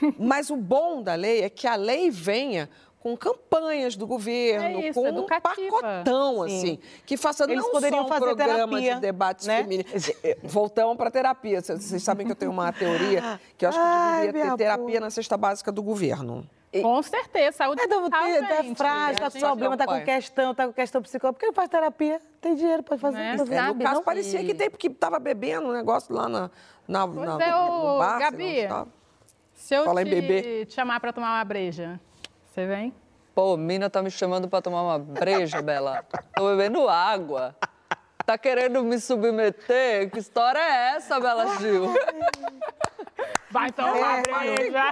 Mas 0.18 0.50
o 0.50 0.56
bom 0.56 1.02
da 1.02 1.14
lei 1.14 1.42
é 1.42 1.48
que 1.48 1.66
a 1.66 1.76
lei 1.76 2.10
venha 2.10 2.68
com 3.00 3.16
campanhas 3.16 3.96
do 3.96 4.06
governo, 4.06 4.78
é 4.80 4.88
isso, 4.88 5.00
com 5.00 5.06
educativa. 5.08 5.76
um 5.76 5.80
pacotão, 5.80 6.46
Sim. 6.46 6.56
assim, 6.58 6.78
que 7.06 7.16
faça 7.16 7.44
Eles 7.44 7.64
não 7.64 7.70
poderiam 7.72 8.00
só 8.00 8.04
um 8.04 8.08
fazer 8.08 8.24
programa 8.26 8.56
terapia, 8.68 8.94
de 8.94 9.00
debates 9.00 9.46
né? 9.46 9.62
femininos. 9.62 10.10
É, 10.22 10.36
voltamos 10.42 10.96
para 10.98 11.08
a 11.08 11.10
terapia. 11.10 11.62
Vocês 11.62 12.02
sabem 12.02 12.26
que 12.26 12.32
eu 12.32 12.36
tenho 12.36 12.50
uma 12.50 12.70
teoria 12.72 13.40
que 13.56 13.64
eu 13.64 13.70
acho 13.70 13.78
que 13.78 14.26
deveria 14.26 14.50
ter 14.50 14.56
terapia 14.58 15.00
na 15.00 15.10
cesta 15.10 15.36
básica 15.36 15.72
do 15.72 15.82
governo. 15.82 16.46
Com 16.82 17.02
certeza, 17.02 17.56
saúde 17.56 17.80
É, 17.80 17.88
tá, 17.88 18.00
mental, 18.00 18.20
tá 18.20 18.74
frágil, 18.76 19.18
tá 19.20 19.26
A 19.26 19.30
com 19.30 19.38
problema, 19.40 19.76
tá 19.76 19.86
com 19.86 20.04
questão, 20.04 20.54
tá 20.54 20.66
com 20.68 20.72
questão 20.72 21.02
psicológica. 21.02 21.32
Por 21.32 21.40
que 21.40 21.46
não 21.46 21.54
faz 21.54 21.68
terapia? 21.68 22.20
Tem 22.40 22.54
dinheiro 22.54 22.82
pra 22.82 22.96
fazer. 22.96 23.16
Né? 23.16 23.34
Não 23.36 23.44
É, 23.44 23.46
no 23.46 23.46
sabe, 23.46 23.82
caso, 23.82 23.94
não? 23.96 24.04
parecia 24.04 24.44
que 24.44 24.54
tem, 24.54 24.70
porque 24.70 24.88
tava 24.90 25.18
bebendo 25.18 25.66
um 25.68 25.72
negócio 25.72 26.14
lá 26.14 26.28
na, 26.28 26.50
na, 26.86 27.06
na, 27.08 27.44
é, 27.44 27.50
no 27.50 27.98
bar. 27.98 28.18
Gabi. 28.20 28.68
Se 29.54 29.74
eu 29.74 29.84
Fala 29.84 30.04
te, 30.04 30.10
bebê. 30.10 30.64
te 30.66 30.74
chamar 30.74 31.00
pra 31.00 31.12
tomar 31.12 31.36
uma 31.38 31.44
breja, 31.44 31.98
você 32.50 32.66
vem? 32.66 32.92
Pô, 33.34 33.56
mina 33.56 33.88
tá 33.88 34.02
me 34.02 34.10
chamando 34.10 34.48
pra 34.48 34.60
tomar 34.60 34.82
uma 34.82 34.98
breja, 34.98 35.62
Bela. 35.62 36.04
Tô 36.34 36.48
bebendo 36.50 36.88
água. 36.88 37.54
Tá 38.26 38.36
querendo 38.36 38.82
me 38.84 38.98
submeter? 39.00 40.10
Que 40.10 40.18
história 40.18 40.58
é 40.58 40.96
essa, 40.96 41.18
Bela 41.20 41.58
Gil? 41.58 41.86
Vai 43.50 43.70
tomar 43.72 44.22
breja. 44.22 44.82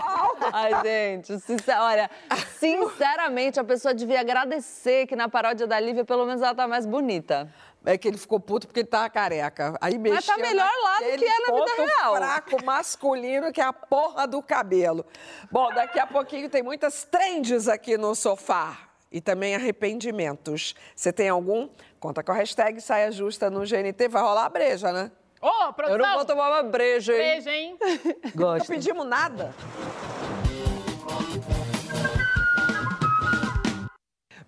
Ai, 0.53 0.83
gente, 0.83 1.39
sincer- 1.39 1.79
olha, 1.79 2.11
sinceramente, 2.59 3.61
a 3.61 3.65
pessoa 3.65 3.95
devia 3.95 4.21
agradecer 4.21 5.07
que 5.07 5.15
na 5.15 5.29
paródia 5.29 5.67
da 5.67 5.79
Lívia, 5.79 6.05
pelo 6.05 6.27
menos 6.27 6.43
ela 6.43 6.55
tá 6.55 6.67
mais 6.67 6.85
bonita. 6.85 7.49
É 7.89 7.97
que 7.97 8.07
ele 8.07 8.19
ficou 8.19 8.39
puto 8.39 8.67
porque 8.67 8.81
ele 8.81 8.87
tava 8.87 9.09
careca. 9.09 9.75
Aí 9.81 9.99
Mas 9.99 10.27
tá 10.27 10.37
mexeu 10.37 10.47
melhor 10.47 10.71
lá 10.83 10.99
do 10.99 11.19
que 11.19 11.25
é 11.25 11.39
na 11.39 11.47
vida 11.47 11.53
ponto 11.53 11.83
real. 11.83 12.17
fraco 12.17 12.63
masculino 12.63 13.51
que 13.51 13.63
é 13.63 13.65
a 13.65 13.73
porra 13.73 14.27
do 14.27 14.43
cabelo. 14.43 15.07
Bom, 15.51 15.73
daqui 15.73 15.99
a 15.99 16.07
pouquinho 16.07 16.51
tem 16.51 16.63
muitas 16.63 17.05
trends 17.05 17.67
aqui 17.67 17.97
no 17.97 18.15
sofá. 18.15 18.77
E 19.11 19.23
também 19.23 19.55
arrependimentos. 19.55 20.75
Você 20.95 21.11
tem 21.11 21.31
algum? 21.31 21.71
Conta 21.99 22.23
com 22.23 22.31
a 22.31 22.35
hashtag 22.35 22.79
Saia 22.79 23.11
Justa 23.11 23.49
no 23.49 23.61
GNT. 23.61 24.07
Vai 24.09 24.21
rolar 24.21 24.45
a 24.45 24.51
breja, 24.51 24.93
né? 24.93 25.11
Ô, 25.41 25.73
produção! 25.73 25.99
Eu 25.99 25.99
não 25.99 26.15
vou 26.15 26.27
tomar 26.27 26.51
uma 26.51 26.63
breja, 26.65 27.15
hein? 27.15 27.41
Breja, 27.41 27.51
hein? 27.51 27.79
Não 28.37 28.67
pedimos 28.67 29.07
nada. 29.07 29.55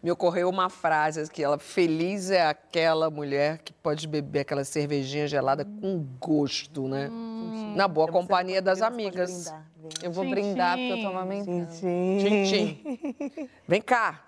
Me 0.02 0.10
ocorreu 0.10 0.48
uma 0.48 0.70
frase 0.70 1.30
que 1.30 1.42
ela 1.42 1.58
feliz 1.58 2.30
é 2.30 2.46
aquela 2.46 3.10
mulher 3.10 3.58
que 3.58 3.70
pode 3.70 4.08
beber 4.08 4.40
aquela 4.40 4.64
cervejinha 4.64 5.28
gelada 5.28 5.64
com 5.64 6.06
gosto, 6.18 6.88
né? 6.88 7.10
Na 7.76 7.86
boa 7.86 8.08
companhia 8.08 8.62
das 8.62 8.80
amigas. 8.80 9.52
Eu 10.02 10.10
vou 10.10 10.28
brindar 10.28 10.78
porque 10.78 10.92
eu 10.92 11.02
tô 11.02 11.08
amamentando. 11.08 11.66
Tchim, 11.66 12.44
tchim. 12.44 13.48
Vem 13.68 13.82
cá. 13.82 14.24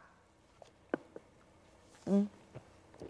Hum. 2.06 2.26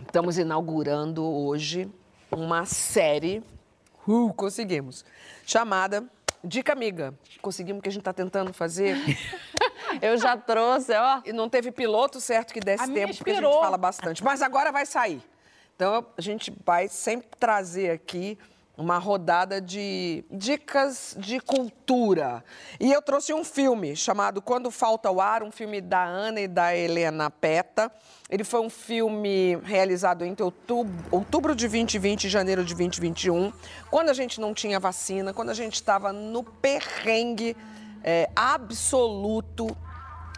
Estamos 0.06 0.38
inaugurando 0.38 1.24
hoje 1.24 1.90
uma 2.30 2.64
série, 2.64 3.42
uh, 4.06 4.32
conseguimos, 4.34 5.04
chamada 5.44 6.04
Dica 6.44 6.72
Amiga. 6.72 7.14
Conseguimos 7.40 7.80
o 7.80 7.82
que 7.82 7.88
a 7.88 7.92
gente 7.92 8.02
está 8.02 8.12
tentando 8.12 8.52
fazer. 8.52 8.96
Eu 10.00 10.16
já 10.16 10.36
trouxe, 10.36 10.92
ó. 10.94 11.20
E 11.24 11.32
não 11.32 11.48
teve 11.48 11.70
piloto 11.70 12.20
certo 12.20 12.52
que 12.54 12.60
desse 12.60 12.84
A 12.84 12.88
tempo, 12.88 13.16
porque 13.16 13.30
a 13.30 13.34
gente 13.34 13.60
fala 13.60 13.76
bastante. 13.76 14.22
Mas 14.22 14.42
agora 14.42 14.72
vai 14.72 14.86
sair. 14.86 15.22
Então 15.74 16.06
a 16.16 16.20
gente 16.20 16.52
vai 16.64 16.88
sempre 16.88 17.28
trazer 17.38 17.90
aqui 17.90 18.38
uma 18.76 18.98
rodada 18.98 19.60
de 19.60 20.24
dicas 20.30 21.14
de 21.18 21.38
cultura. 21.40 22.42
E 22.80 22.90
eu 22.90 23.02
trouxe 23.02 23.32
um 23.32 23.44
filme 23.44 23.94
chamado 23.94 24.40
Quando 24.40 24.70
Falta 24.70 25.10
o 25.10 25.20
Ar, 25.20 25.42
um 25.42 25.50
filme 25.50 25.80
da 25.80 26.02
Ana 26.04 26.40
e 26.40 26.48
da 26.48 26.74
Helena 26.74 27.30
Peta. 27.30 27.92
Ele 28.30 28.44
foi 28.44 28.60
um 28.60 28.70
filme 28.70 29.56
realizado 29.62 30.24
entre 30.24 30.42
outubro, 30.42 30.92
outubro 31.10 31.54
de 31.54 31.66
2020 31.66 32.24
e 32.24 32.28
janeiro 32.30 32.64
de 32.64 32.74
2021, 32.74 33.52
quando 33.90 34.08
a 34.08 34.14
gente 34.14 34.40
não 34.40 34.54
tinha 34.54 34.80
vacina, 34.80 35.34
quando 35.34 35.50
a 35.50 35.54
gente 35.54 35.74
estava 35.74 36.12
no 36.12 36.42
perrengue 36.42 37.54
é, 38.04 38.28
absoluto 38.34 39.76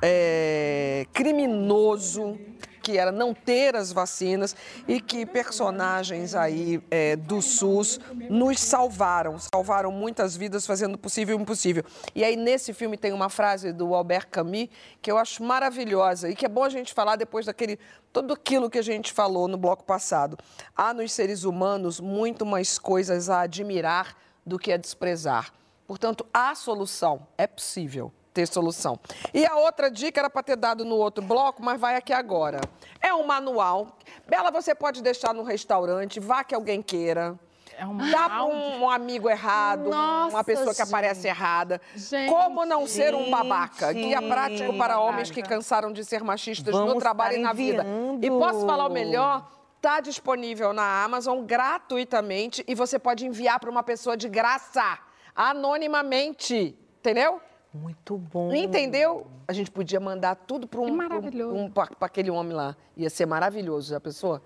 é, 0.03 1.07
criminoso 1.13 2.39
que 2.85 2.99
era 2.99 3.11
não 3.11 3.33
ter 3.33 3.75
as 3.75 3.91
vacinas 3.91 4.55
e 4.87 5.01
que 5.01 5.25
personagens 5.25 6.35
aí 6.35 6.83
é, 6.91 7.17
do 7.17 7.41
SUS 7.41 7.99
nos 8.29 8.61
salvaram, 8.61 9.39
salvaram 9.39 9.91
muitas 9.91 10.37
vidas 10.37 10.67
fazendo 10.67 10.99
possível 10.99 11.39
e 11.39 11.41
impossível. 11.41 11.83
E 12.15 12.23
aí 12.23 12.37
nesse 12.37 12.75
filme 12.75 12.99
tem 12.99 13.15
uma 13.15 13.31
frase 13.31 13.73
do 13.73 13.95
Albert 13.95 14.29
Camus 14.31 14.69
que 15.01 15.11
eu 15.11 15.17
acho 15.17 15.43
maravilhosa 15.43 16.29
e 16.29 16.37
que 16.37 16.45
é 16.45 16.49
bom 16.49 16.63
a 16.63 16.69
gente 16.69 16.93
falar 16.93 17.17
depois 17.17 17.47
daquele 17.47 17.79
tudo 18.13 18.35
aquilo 18.35 18.69
que 18.69 18.79
a 18.79 18.83
gente 18.83 19.15
falou 19.15 19.49
no 19.49 19.57
bloco 19.57 19.83
passado. 19.83 20.37
Há 20.77 20.93
nos 20.93 21.11
seres 21.11 21.45
humanos 21.45 21.99
muito 21.99 22.45
mais 22.45 22.79
coisas 22.79 23.31
a 23.31 23.41
admirar 23.41 24.15
do 24.45 24.59
que 24.59 24.71
a 24.71 24.77
desprezar. 24.77 25.51
Portanto, 25.87 26.27
há 26.33 26.55
solução, 26.55 27.27
é 27.37 27.47
possível 27.47 28.13
ter 28.33 28.47
solução. 28.47 28.99
E 29.33 29.47
a 29.47 29.55
outra 29.57 29.91
dica 29.91 30.21
era 30.21 30.29
para 30.29 30.43
ter 30.43 30.57
dado 30.57 30.85
no 30.85 30.97
outro 30.97 31.23
bloco, 31.25 31.63
mas 31.63 31.81
vai 31.81 31.95
aqui 31.95 32.13
agora. 32.13 32.61
É 33.01 33.15
um 33.15 33.25
manual. 33.27 33.97
Bela, 34.27 34.51
você 34.51 34.75
pode 34.75 35.03
deixar 35.03 35.33
no 35.33 35.45
restaurante, 35.45 36.19
vá 36.19 36.43
que 36.43 36.55
alguém 36.55 36.83
queira. 36.83 37.39
É 37.77 37.87
um 37.87 37.97
Dá 38.11 38.29
para 38.29 38.45
um, 38.45 38.83
um 38.83 38.91
amigo 38.91 39.29
errado, 39.29 39.91
Nossa, 39.91 40.37
uma 40.37 40.45
pessoa 40.45 40.75
que 40.75 40.83
aparece 40.83 41.27
errada. 41.27 41.81
Como 42.29 42.65
não 42.65 42.87
ser 42.87 43.15
um 43.15 43.31
babaca? 43.31 43.93
Guia 43.93 44.23
prático 44.23 44.77
para 44.79 45.01
homens 45.01 45.31
que 45.31 45.43
cansaram 45.43 45.93
de 45.93 46.05
ser 46.05 46.23
machistas 46.23 46.73
no 46.73 46.87
Vamos 46.87 47.03
trabalho 47.03 47.37
e 47.37 47.41
na 47.41 47.53
vida. 47.53 47.85
E 48.23 48.31
posso 48.31 48.65
falar 48.65 48.87
o 48.87 48.91
melhor? 48.93 49.49
Está 49.77 50.01
disponível 50.01 50.73
na 50.73 51.05
Amazon 51.05 51.45
gratuitamente 51.45 52.65
e 52.67 52.75
você 52.75 52.99
pode 52.99 53.27
enviar 53.27 53.61
para 53.61 53.71
uma 53.71 53.83
pessoa 53.83 54.17
de 54.17 54.29
graça, 54.29 54.99
anonimamente. 55.35 56.77
Entendeu? 57.01 57.41
Muito 57.73 58.17
bom. 58.17 58.53
Entendeu? 58.55 59.27
A 59.49 59.53
gente 59.53 59.71
podia 59.71 59.99
mandar 59.99 60.37
tudo 60.37 60.67
para 60.69 60.81
um, 60.81 60.87
Que 60.87 60.93
maravilhoso. 60.93 61.57
um, 61.57 61.71
para 61.71 61.89
aquele 62.01 62.31
homem 62.31 62.53
lá. 62.53 62.77
Ia 62.97 63.11
ser 63.11 63.27
maravilhoso, 63.27 63.91
já 63.91 63.99
pensou? 64.01 64.41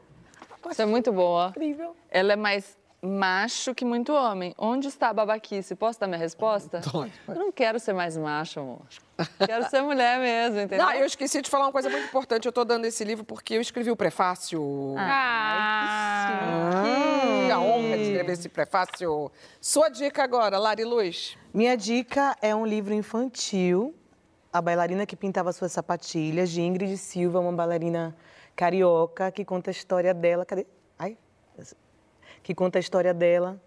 Isso 0.70 0.80
é 0.80 0.86
muito 0.86 1.12
boa. 1.12 1.48
Incrível. 1.50 1.94
Ela 2.10 2.32
é 2.32 2.36
mais 2.36 2.77
macho 3.02 3.74
que 3.74 3.84
muito 3.84 4.12
homem. 4.12 4.54
Onde 4.58 4.88
está 4.88 5.08
a 5.10 5.12
babaquice? 5.12 5.74
Posso 5.74 6.00
dar 6.00 6.06
minha 6.06 6.18
resposta? 6.18 6.80
Pode, 6.90 7.12
Eu 7.28 7.34
não 7.34 7.52
quero 7.52 7.78
ser 7.78 7.92
mais 7.92 8.16
macho, 8.16 8.60
amor. 8.60 8.80
Quero 9.44 9.68
ser 9.68 9.82
mulher 9.82 10.18
mesmo, 10.20 10.60
entendeu? 10.60 10.84
Não, 10.86 10.92
eu 10.92 11.04
esqueci 11.06 11.42
de 11.42 11.50
falar 11.50 11.66
uma 11.66 11.72
coisa 11.72 11.88
muito 11.90 12.06
importante. 12.06 12.46
Eu 12.46 12.50
estou 12.50 12.64
dando 12.64 12.84
esse 12.84 13.02
livro 13.04 13.24
porque 13.24 13.54
eu 13.54 13.60
escrevi 13.60 13.90
o 13.90 13.96
prefácio. 13.96 14.94
Ah, 14.96 16.82
Que 16.84 17.50
a 17.50 17.58
honra 17.58 17.96
de 17.96 18.02
escrever 18.04 18.32
esse 18.32 18.48
prefácio. 18.48 19.30
Sua 19.60 19.88
dica 19.88 20.22
agora, 20.22 20.58
Lari 20.58 20.84
Luz. 20.84 21.36
Minha 21.52 21.76
dica 21.76 22.36
é 22.40 22.54
um 22.54 22.64
livro 22.66 22.94
infantil, 22.94 23.94
A 24.52 24.60
Bailarina 24.62 25.04
que 25.06 25.16
Pintava 25.16 25.52
Suas 25.52 25.72
Sapatilhas, 25.72 26.50
de 26.50 26.60
Ingrid 26.60 26.96
Silva, 26.96 27.40
uma 27.40 27.52
bailarina 27.52 28.14
carioca, 28.54 29.30
que 29.32 29.44
conta 29.44 29.70
a 29.70 29.72
história 29.72 30.12
dela. 30.14 30.44
Cadê? 30.44 30.66
Ai. 30.98 31.16
Que 32.42 32.54
conta 32.54 32.78
a 32.78 32.80
história 32.80 33.12
dela, 33.12 33.60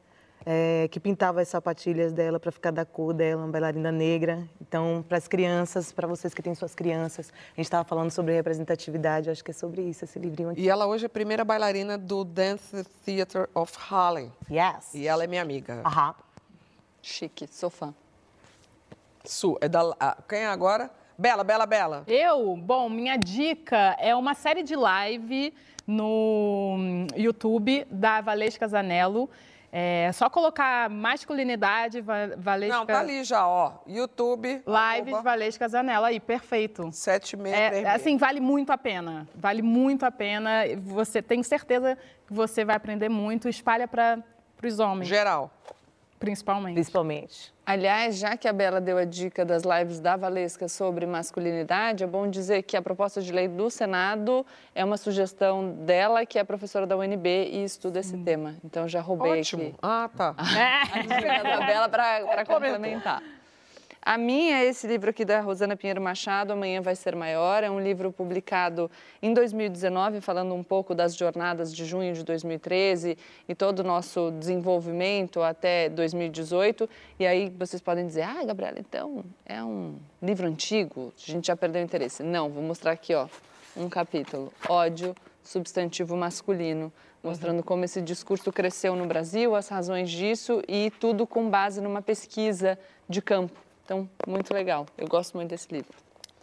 é, 0.45 0.87
que 0.89 0.99
pintava 0.99 1.41
as 1.41 1.47
sapatilhas 1.47 2.13
dela 2.13 2.39
para 2.39 2.51
ficar 2.51 2.71
da 2.71 2.85
cor 2.85 3.13
dela, 3.13 3.43
uma 3.43 3.51
bailarina 3.51 3.91
negra. 3.91 4.47
Então, 4.59 5.03
para 5.07 5.17
as 5.17 5.27
crianças, 5.27 5.91
para 5.91 6.07
vocês 6.07 6.33
que 6.33 6.41
têm 6.41 6.55
suas 6.55 6.73
crianças, 6.73 7.31
a 7.31 7.55
gente 7.55 7.65
estava 7.65 7.83
falando 7.83 8.11
sobre 8.11 8.33
representatividade, 8.33 9.29
acho 9.29 9.43
que 9.43 9.51
é 9.51 9.53
sobre 9.53 9.81
isso 9.83 10.03
esse 10.03 10.17
livrinho 10.17 10.49
aqui. 10.49 10.61
E 10.61 10.69
ela 10.69 10.87
hoje 10.87 11.05
é 11.05 11.07
a 11.07 11.09
primeira 11.09 11.43
bailarina 11.43 11.97
do 11.97 12.23
Dance 12.23 12.83
Theatre 13.05 13.47
of 13.53 13.73
Harlem. 13.89 14.31
Yes. 14.49 14.93
E 14.93 15.07
ela 15.07 15.23
é 15.23 15.27
minha 15.27 15.41
amiga. 15.41 15.81
Aham. 15.85 16.15
Chique, 17.01 17.47
sou 17.47 17.69
fã. 17.69 17.93
Su, 19.23 19.57
é 19.61 19.69
da, 19.69 19.95
ah, 19.99 20.17
quem 20.27 20.39
é 20.39 20.47
agora? 20.47 20.89
Bela, 21.17 21.43
Bela, 21.43 21.67
Bela. 21.67 22.03
Eu, 22.07 22.55
bom, 22.57 22.89
minha 22.89 23.15
dica 23.15 23.95
é 23.99 24.15
uma 24.15 24.33
série 24.33 24.63
de 24.63 24.75
live 24.75 25.53
no 25.85 26.75
hum, 26.77 27.07
YouTube 27.15 27.85
da 27.89 28.21
Valesca 28.21 28.67
Zanello. 28.67 29.29
É 29.73 30.11
só 30.11 30.29
colocar 30.29 30.89
masculinidade, 30.89 32.01
Va- 32.01 32.35
Valesca... 32.37 32.77
Não, 32.77 32.85
tá 32.85 32.99
ali 32.99 33.23
já, 33.23 33.47
ó. 33.47 33.75
YouTube. 33.87 34.49
Lives 34.49 35.13
arroba, 35.13 35.21
Valesca 35.21 35.67
Zanello, 35.69 36.03
aí, 36.05 36.19
perfeito. 36.19 36.91
7636. 36.91 37.85
É, 37.85 37.89
assim, 37.89 38.17
vale 38.17 38.41
muito 38.41 38.71
a 38.71 38.77
pena. 38.77 39.25
Vale 39.33 39.61
muito 39.61 40.05
a 40.05 40.11
pena. 40.11 40.63
Você 40.87 41.21
tenho 41.21 41.43
certeza 41.43 41.97
que 42.27 42.33
você 42.33 42.65
vai 42.65 42.75
aprender 42.75 43.07
muito. 43.07 43.47
Espalha 43.47 43.87
para 43.87 44.21
os 44.61 44.77
homens, 44.79 45.07
Geral. 45.07 45.49
principalmente. 46.19 46.73
Principalmente. 46.73 47.53
Aliás, 47.71 48.17
já 48.17 48.35
que 48.35 48.49
a 48.49 48.51
Bela 48.53 48.81
deu 48.81 48.97
a 48.97 49.05
dica 49.05 49.45
das 49.45 49.63
lives 49.63 50.01
da 50.01 50.17
Valesca 50.17 50.67
sobre 50.67 51.05
masculinidade, 51.05 52.03
é 52.03 52.07
bom 52.07 52.29
dizer 52.29 52.63
que 52.63 52.75
a 52.75 52.81
proposta 52.81 53.21
de 53.21 53.31
lei 53.31 53.47
do 53.47 53.69
Senado 53.69 54.45
é 54.75 54.83
uma 54.83 54.97
sugestão 54.97 55.71
dela, 55.71 56.25
que 56.25 56.37
é 56.37 56.43
professora 56.43 56.85
da 56.85 56.97
UNB 56.97 57.25
e 57.25 57.63
estuda 57.63 58.01
esse 58.01 58.17
tema. 58.17 58.55
Então 58.61 58.89
já 58.89 58.99
roubei 58.99 59.39
Ótimo. 59.39 59.63
aqui 59.63 59.75
Ah, 59.81 60.09
tá. 60.13 60.35
a 60.37 60.99
dica 60.99 61.43
da 61.43 61.65
Bela 61.65 61.87
para 61.87 62.45
complementar. 62.45 63.23
A 64.03 64.17
minha 64.17 64.63
é 64.63 64.65
esse 64.65 64.87
livro 64.87 65.11
aqui 65.11 65.23
da 65.23 65.41
Rosana 65.41 65.77
Pinheiro 65.77 66.01
Machado, 66.01 66.51
Amanhã 66.53 66.81
Vai 66.81 66.95
Ser 66.95 67.15
Maior. 67.15 67.63
É 67.63 67.69
um 67.69 67.79
livro 67.79 68.11
publicado 68.11 68.89
em 69.21 69.31
2019, 69.31 70.21
falando 70.21 70.55
um 70.55 70.63
pouco 70.63 70.95
das 70.95 71.15
jornadas 71.15 71.71
de 71.71 71.85
junho 71.85 72.11
de 72.11 72.23
2013 72.23 73.15
e 73.47 73.53
todo 73.53 73.81
o 73.81 73.83
nosso 73.83 74.31
desenvolvimento 74.31 75.43
até 75.43 75.87
2018. 75.87 76.89
E 77.19 77.27
aí 77.27 77.53
vocês 77.55 77.79
podem 77.79 78.07
dizer, 78.07 78.23
ah, 78.23 78.43
Gabriela, 78.43 78.79
então 78.79 79.23
é 79.45 79.63
um 79.63 79.99
livro 80.19 80.47
antigo, 80.47 81.13
a 81.15 81.31
gente 81.31 81.45
já 81.45 81.55
perdeu 81.55 81.83
interesse. 81.83 82.23
Não, 82.23 82.49
vou 82.49 82.63
mostrar 82.63 82.93
aqui, 82.93 83.13
ó, 83.13 83.27
um 83.77 83.87
capítulo. 83.87 84.51
Ódio, 84.67 85.15
substantivo 85.43 86.17
masculino 86.17 86.91
mostrando 87.23 87.61
como 87.61 87.85
esse 87.85 88.01
discurso 88.01 88.51
cresceu 88.51 88.95
no 88.95 89.05
Brasil, 89.05 89.55
as 89.55 89.67
razões 89.67 90.09
disso 90.09 90.59
e 90.67 90.91
tudo 90.99 91.27
com 91.27 91.47
base 91.51 91.79
numa 91.79 92.01
pesquisa 92.01 92.79
de 93.07 93.21
campo. 93.21 93.70
Então, 93.91 94.09
muito 94.25 94.53
legal. 94.53 94.85
Eu 94.97 95.05
gosto 95.05 95.35
muito 95.35 95.49
desse 95.49 95.67
livro. 95.69 95.91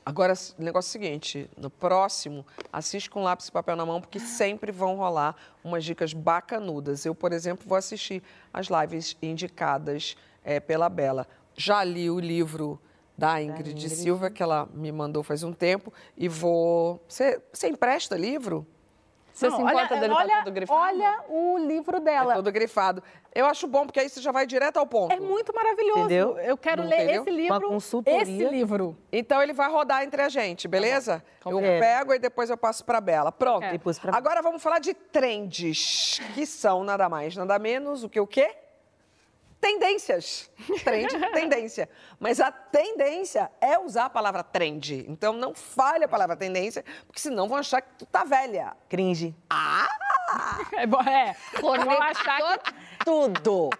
Agora, 0.04 0.34
o 0.58 0.62
negócio 0.62 0.88
é 0.88 0.90
o 0.90 1.02
seguinte: 1.02 1.50
no 1.56 1.70
próximo, 1.70 2.44
assiste 2.70 3.08
com 3.08 3.22
lápis 3.22 3.48
e 3.48 3.52
papel 3.52 3.74
na 3.74 3.86
mão, 3.86 4.02
porque 4.02 4.20
sempre 4.20 4.70
vão 4.70 4.96
rolar 4.96 5.34
umas 5.64 5.82
dicas 5.82 6.12
bacanudas. 6.12 7.06
Eu, 7.06 7.14
por 7.14 7.32
exemplo, 7.32 7.66
vou 7.66 7.78
assistir 7.78 8.22
as 8.52 8.66
lives 8.66 9.16
indicadas 9.22 10.14
é, 10.44 10.60
pela 10.60 10.90
Bela. 10.90 11.26
Já 11.56 11.82
li 11.82 12.10
o 12.10 12.20
livro 12.20 12.78
da 13.16 13.40
Ingrid, 13.42 13.70
Ingrid, 13.70 13.88
Silva, 13.88 14.28
que 14.28 14.42
ela 14.42 14.68
me 14.74 14.92
mandou 14.92 15.22
faz 15.22 15.42
um 15.42 15.52
tempo, 15.52 15.90
e 16.18 16.28
vou. 16.28 17.02
Você 17.08 17.40
empresta 17.66 18.14
livro? 18.14 18.66
Você 19.38 19.48
não, 19.48 19.56
se 19.56 19.62
importa 19.62 19.94
olha, 19.94 20.00
dele 20.00 20.14
olha, 20.14 20.28
tá 20.28 20.42
todo 20.42 20.52
grifado? 20.52 20.80
Olha 20.80 21.24
o 21.28 21.58
livro 21.58 22.00
dela. 22.00 22.32
É 22.32 22.36
todo 22.36 22.50
grifado. 22.50 23.02
Eu 23.32 23.46
acho 23.46 23.68
bom, 23.68 23.86
porque 23.86 24.00
aí 24.00 24.08
você 24.08 24.20
já 24.20 24.32
vai 24.32 24.44
direto 24.44 24.78
ao 24.78 24.86
ponto. 24.86 25.12
É 25.12 25.20
muito 25.20 25.54
maravilhoso. 25.54 26.00
Entendeu? 26.00 26.36
Eu 26.40 26.56
quero 26.56 26.82
não 26.82 26.90
ler 26.90 27.04
entendeu? 27.04 27.22
esse 27.22 27.30
livro. 27.30 27.76
Esse 28.04 28.44
livro. 28.48 28.98
Então 29.12 29.40
ele 29.40 29.52
vai 29.52 29.70
rodar 29.70 30.02
entre 30.02 30.22
a 30.22 30.28
gente, 30.28 30.66
beleza? 30.66 31.22
Tá 31.40 31.50
eu 31.50 31.60
é. 31.60 31.78
pego 31.78 32.12
e 32.14 32.18
depois 32.18 32.50
eu 32.50 32.56
passo 32.56 32.84
para 32.84 33.00
Bela. 33.00 33.30
Pronto. 33.30 33.62
É. 33.62 33.78
Pra... 33.78 34.16
Agora 34.16 34.42
vamos 34.42 34.60
falar 34.60 34.80
de 34.80 34.92
trends, 34.92 36.20
que 36.34 36.44
são 36.44 36.82
nada 36.82 37.08
mais, 37.08 37.36
nada 37.36 37.60
menos 37.60 38.02
o 38.02 38.08
que 38.08 38.18
o 38.18 38.26
quê? 38.26 38.56
Tendências. 39.60 40.50
Trend, 40.84 41.08
tendência. 41.32 41.88
Mas 42.18 42.40
a 42.40 42.50
tendência 42.50 43.50
é 43.60 43.78
usar 43.78 44.06
a 44.06 44.10
palavra 44.10 44.42
trend. 44.42 45.04
Então 45.08 45.32
não 45.32 45.54
fale 45.54 46.04
a 46.04 46.08
palavra 46.08 46.36
tendência, 46.36 46.84
porque 47.06 47.20
senão 47.20 47.48
vão 47.48 47.58
achar 47.58 47.80
que 47.80 47.94
tu 47.98 48.06
tá 48.06 48.24
velha. 48.24 48.76
Cringe. 48.88 49.34
Ah! 49.48 49.88
É, 50.76 50.86
bom, 50.86 51.00
é. 51.00 51.34
vão 51.58 52.02
achar 52.02 52.58
que... 52.58 52.74
tudo. 53.02 53.70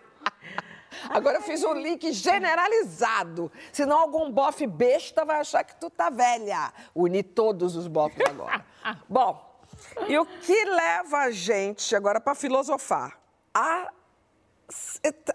Agora 1.10 1.38
eu 1.38 1.42
fiz 1.42 1.62
um 1.62 1.74
link 1.74 2.10
generalizado. 2.12 3.52
Senão 3.72 3.98
algum 3.98 4.30
bofe 4.30 4.66
besta 4.66 5.24
vai 5.24 5.40
achar 5.40 5.62
que 5.62 5.76
tu 5.76 5.90
tá 5.90 6.10
velha. 6.10 6.72
Uni 6.94 7.22
todos 7.22 7.76
os 7.76 7.86
bofes 7.86 8.24
agora. 8.26 8.64
Bom, 9.08 9.62
e 10.08 10.18
o 10.18 10.26
que 10.26 10.64
leva 10.64 11.18
a 11.18 11.30
gente 11.30 11.94
agora 11.94 12.20
para 12.20 12.34
filosofar? 12.34 13.18
A 13.54 13.90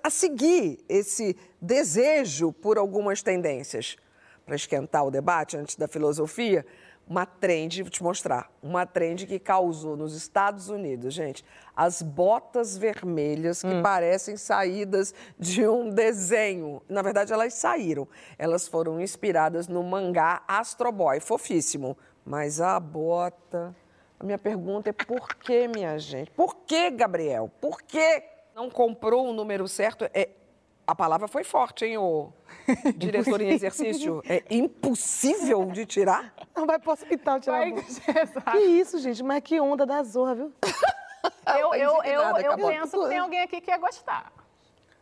a 0.04 0.10
seguir 0.10 0.80
esse 0.88 1.36
desejo 1.62 2.52
por 2.54 2.78
algumas 2.78 3.24
tendências. 3.24 3.98
Para 4.46 4.56
esquentar 4.56 5.06
o 5.06 5.12
debate 5.12 5.56
antes 5.58 5.76
da 5.76 5.88
filosofia, 5.88 6.66
uma 7.08 7.26
trend, 7.26 7.82
vou 7.82 7.90
te 7.90 8.04
mostrar, 8.04 8.50
uma 8.62 8.86
trend 8.86 9.26
que 9.26 9.40
causou 9.40 9.98
nos 9.98 10.16
Estados 10.16 10.70
Unidos, 10.70 11.14
gente, 11.14 11.44
as 11.76 12.02
botas 12.02 12.78
vermelhas 12.78 13.62
que 13.62 13.68
hum. 13.68 13.82
parecem 13.82 14.38
saídas 14.38 15.14
de 15.38 15.68
um 15.68 15.90
desenho. 15.90 16.82
Na 16.88 17.02
verdade, 17.02 17.34
elas 17.34 17.54
saíram. 17.56 18.08
Elas 18.38 18.68
foram 18.68 19.02
inspiradas 19.02 19.68
no 19.68 19.84
mangá 19.84 20.44
Astro 20.48 20.92
Boy, 20.92 21.20
fofíssimo. 21.20 21.98
Mas 22.26 22.62
a 22.62 22.80
bota. 22.80 23.76
A 24.20 24.24
minha 24.24 24.38
pergunta 24.38 24.90
é 24.90 24.94
por 24.94 25.36
que, 25.36 25.68
minha 25.68 25.98
gente? 26.00 26.32
Por 26.32 26.56
que, 26.66 26.90
Gabriel? 26.92 27.52
Por 27.60 27.82
que 27.82 28.24
não 28.56 28.70
comprou 28.70 29.28
o 29.28 29.34
número 29.34 29.68
certo, 29.68 30.06
é, 30.14 30.30
a 30.86 30.94
palavra 30.94 31.28
foi 31.28 31.44
forte, 31.44 31.86
hein, 31.86 31.98
o 31.98 32.32
diretor 32.96 33.42
em 33.42 33.50
exercício? 33.50 34.22
É 34.28 34.44
impossível 34.50 35.66
de 35.68 35.86
tirar? 35.86 36.34
Não 36.56 36.66
vai 36.66 36.78
pro 36.80 36.92
hospital 36.92 37.40
tirar 37.40 37.60
vai, 37.60 37.74
a 38.46 38.52
Que 38.52 38.60
isso, 38.60 39.00
gente, 39.00 39.24
mas 39.24 39.42
que 39.42 39.60
onda 39.60 39.86
da 39.86 40.04
zorra, 40.04 40.36
viu? 40.36 40.54
eu 41.60 41.74
eu, 41.74 42.04
eu, 42.04 42.38
eu 42.38 42.58
penso 42.58 43.02
que 43.02 43.10
tem 43.10 43.18
alguém 43.18 43.42
aqui 43.42 43.62
que 43.62 43.72
ia 43.72 43.78
gostar. 43.78 44.32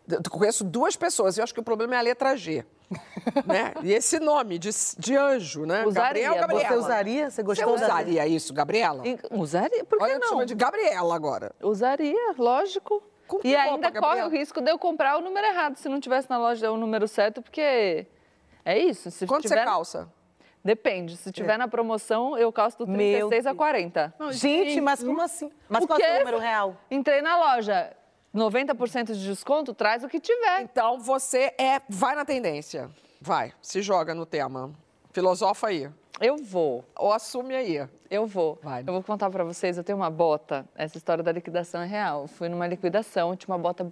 Eu 0.08 0.22
conheço 0.30 0.64
duas 0.64 0.96
pessoas, 0.96 1.38
eu 1.38 1.44
acho 1.44 1.54
que 1.54 1.60
o 1.60 1.64
problema 1.64 1.96
é 1.96 1.98
a 1.98 2.02
letra 2.02 2.36
G. 2.36 2.66
né? 3.46 3.74
E 3.82 3.94
esse 3.94 4.20
nome 4.20 4.60
de, 4.60 4.70
de 4.98 5.16
anjo, 5.16 5.66
né? 5.66 5.86
Usaria. 5.86 6.30
Gabriel, 6.30 6.36
Gabriela. 6.36 6.68
Você 6.68 6.76
usaria? 6.76 7.30
Você 7.30 7.44
gostou? 7.44 7.78
Você 7.78 7.86
usaria 7.86 8.28
isso, 8.28 8.54
Gabriela? 8.54 9.04
Usaria? 9.32 9.86
Por 9.86 9.98
que 9.98 10.04
Olha, 10.04 10.20
não? 10.20 10.28
chama 10.28 10.46
de 10.46 10.56
Gabriela 10.56 11.16
agora. 11.16 11.56
Usaria, 11.62 12.34
lógico 12.38 13.02
e 13.44 13.56
ainda 13.56 13.92
corre 13.92 14.22
o 14.24 14.30
risco 14.30 14.62
de 14.62 14.72
eu 14.72 14.78
comprar 14.78 15.18
o 15.18 15.22
número 15.22 15.46
errado 15.48 15.76
se 15.76 15.88
não 15.88 16.00
tivesse 16.00 16.30
na 16.30 16.38
loja 16.38 16.72
o 16.72 16.78
número 16.78 17.08
certo, 17.08 17.42
porque 17.42 18.06
é 18.66 18.78
isso. 18.78 19.12
Se 19.12 19.26
Quanto 19.26 19.44
tiver... 19.44 19.60
você 19.60 19.66
calça? 19.66 20.10
Depende. 20.64 21.18
Se 21.18 21.32
tiver 21.32 21.54
é. 21.54 21.58
na 21.58 21.68
promoção, 21.68 22.38
eu 22.38 22.52
calço 22.52 22.78
do 22.78 22.86
36 22.86 23.44
Meu 23.46 23.54
a 23.54 23.56
40. 23.56 24.14
Não, 24.20 24.32
gente, 24.32 24.80
mas 24.80 25.04
como 25.04 25.22
assim? 25.22 25.52
Mas 25.68 25.86
qual 25.86 26.00
é 26.00 26.16
o 26.16 26.20
número 26.20 26.38
real? 26.38 26.78
Entrei 26.90 27.22
na 27.22 27.38
loja. 27.38 27.96
90% 28.34 29.14
de 29.14 29.26
desconto, 29.26 29.74
traz 29.74 30.04
o 30.04 30.08
que 30.08 30.20
tiver. 30.20 30.62
Então 30.62 31.00
você 31.00 31.54
é. 31.58 31.82
Vai 31.90 32.16
na 32.16 32.24
tendência. 32.24 32.90
Vai, 33.20 33.54
se 33.62 33.82
joga 33.82 34.16
no 34.16 34.26
tema. 34.26 34.72
Filosofa 35.12 35.68
aí. 35.68 35.90
Eu 36.22 36.38
vou. 36.38 36.86
Ou 36.98 37.12
assume 37.12 37.56
aí. 37.56 37.88
Eu 38.10 38.28
vou. 38.28 38.60
Vai. 38.62 38.84
Eu 38.86 38.94
vou 38.94 39.02
contar 39.02 39.30
para 39.30 39.44
vocês, 39.44 39.78
eu 39.78 39.84
tenho 39.84 39.98
uma 39.98 40.10
bota, 40.10 40.66
essa 40.76 40.98
história 40.98 41.24
da 41.24 41.32
liquidação 41.32 41.82
é 41.82 41.86
real. 41.86 42.28
fui 42.28 42.48
numa 42.50 42.68
liquidação, 42.68 43.36
tinha 43.38 43.56
uma 43.56 43.58
bota, 43.58 43.92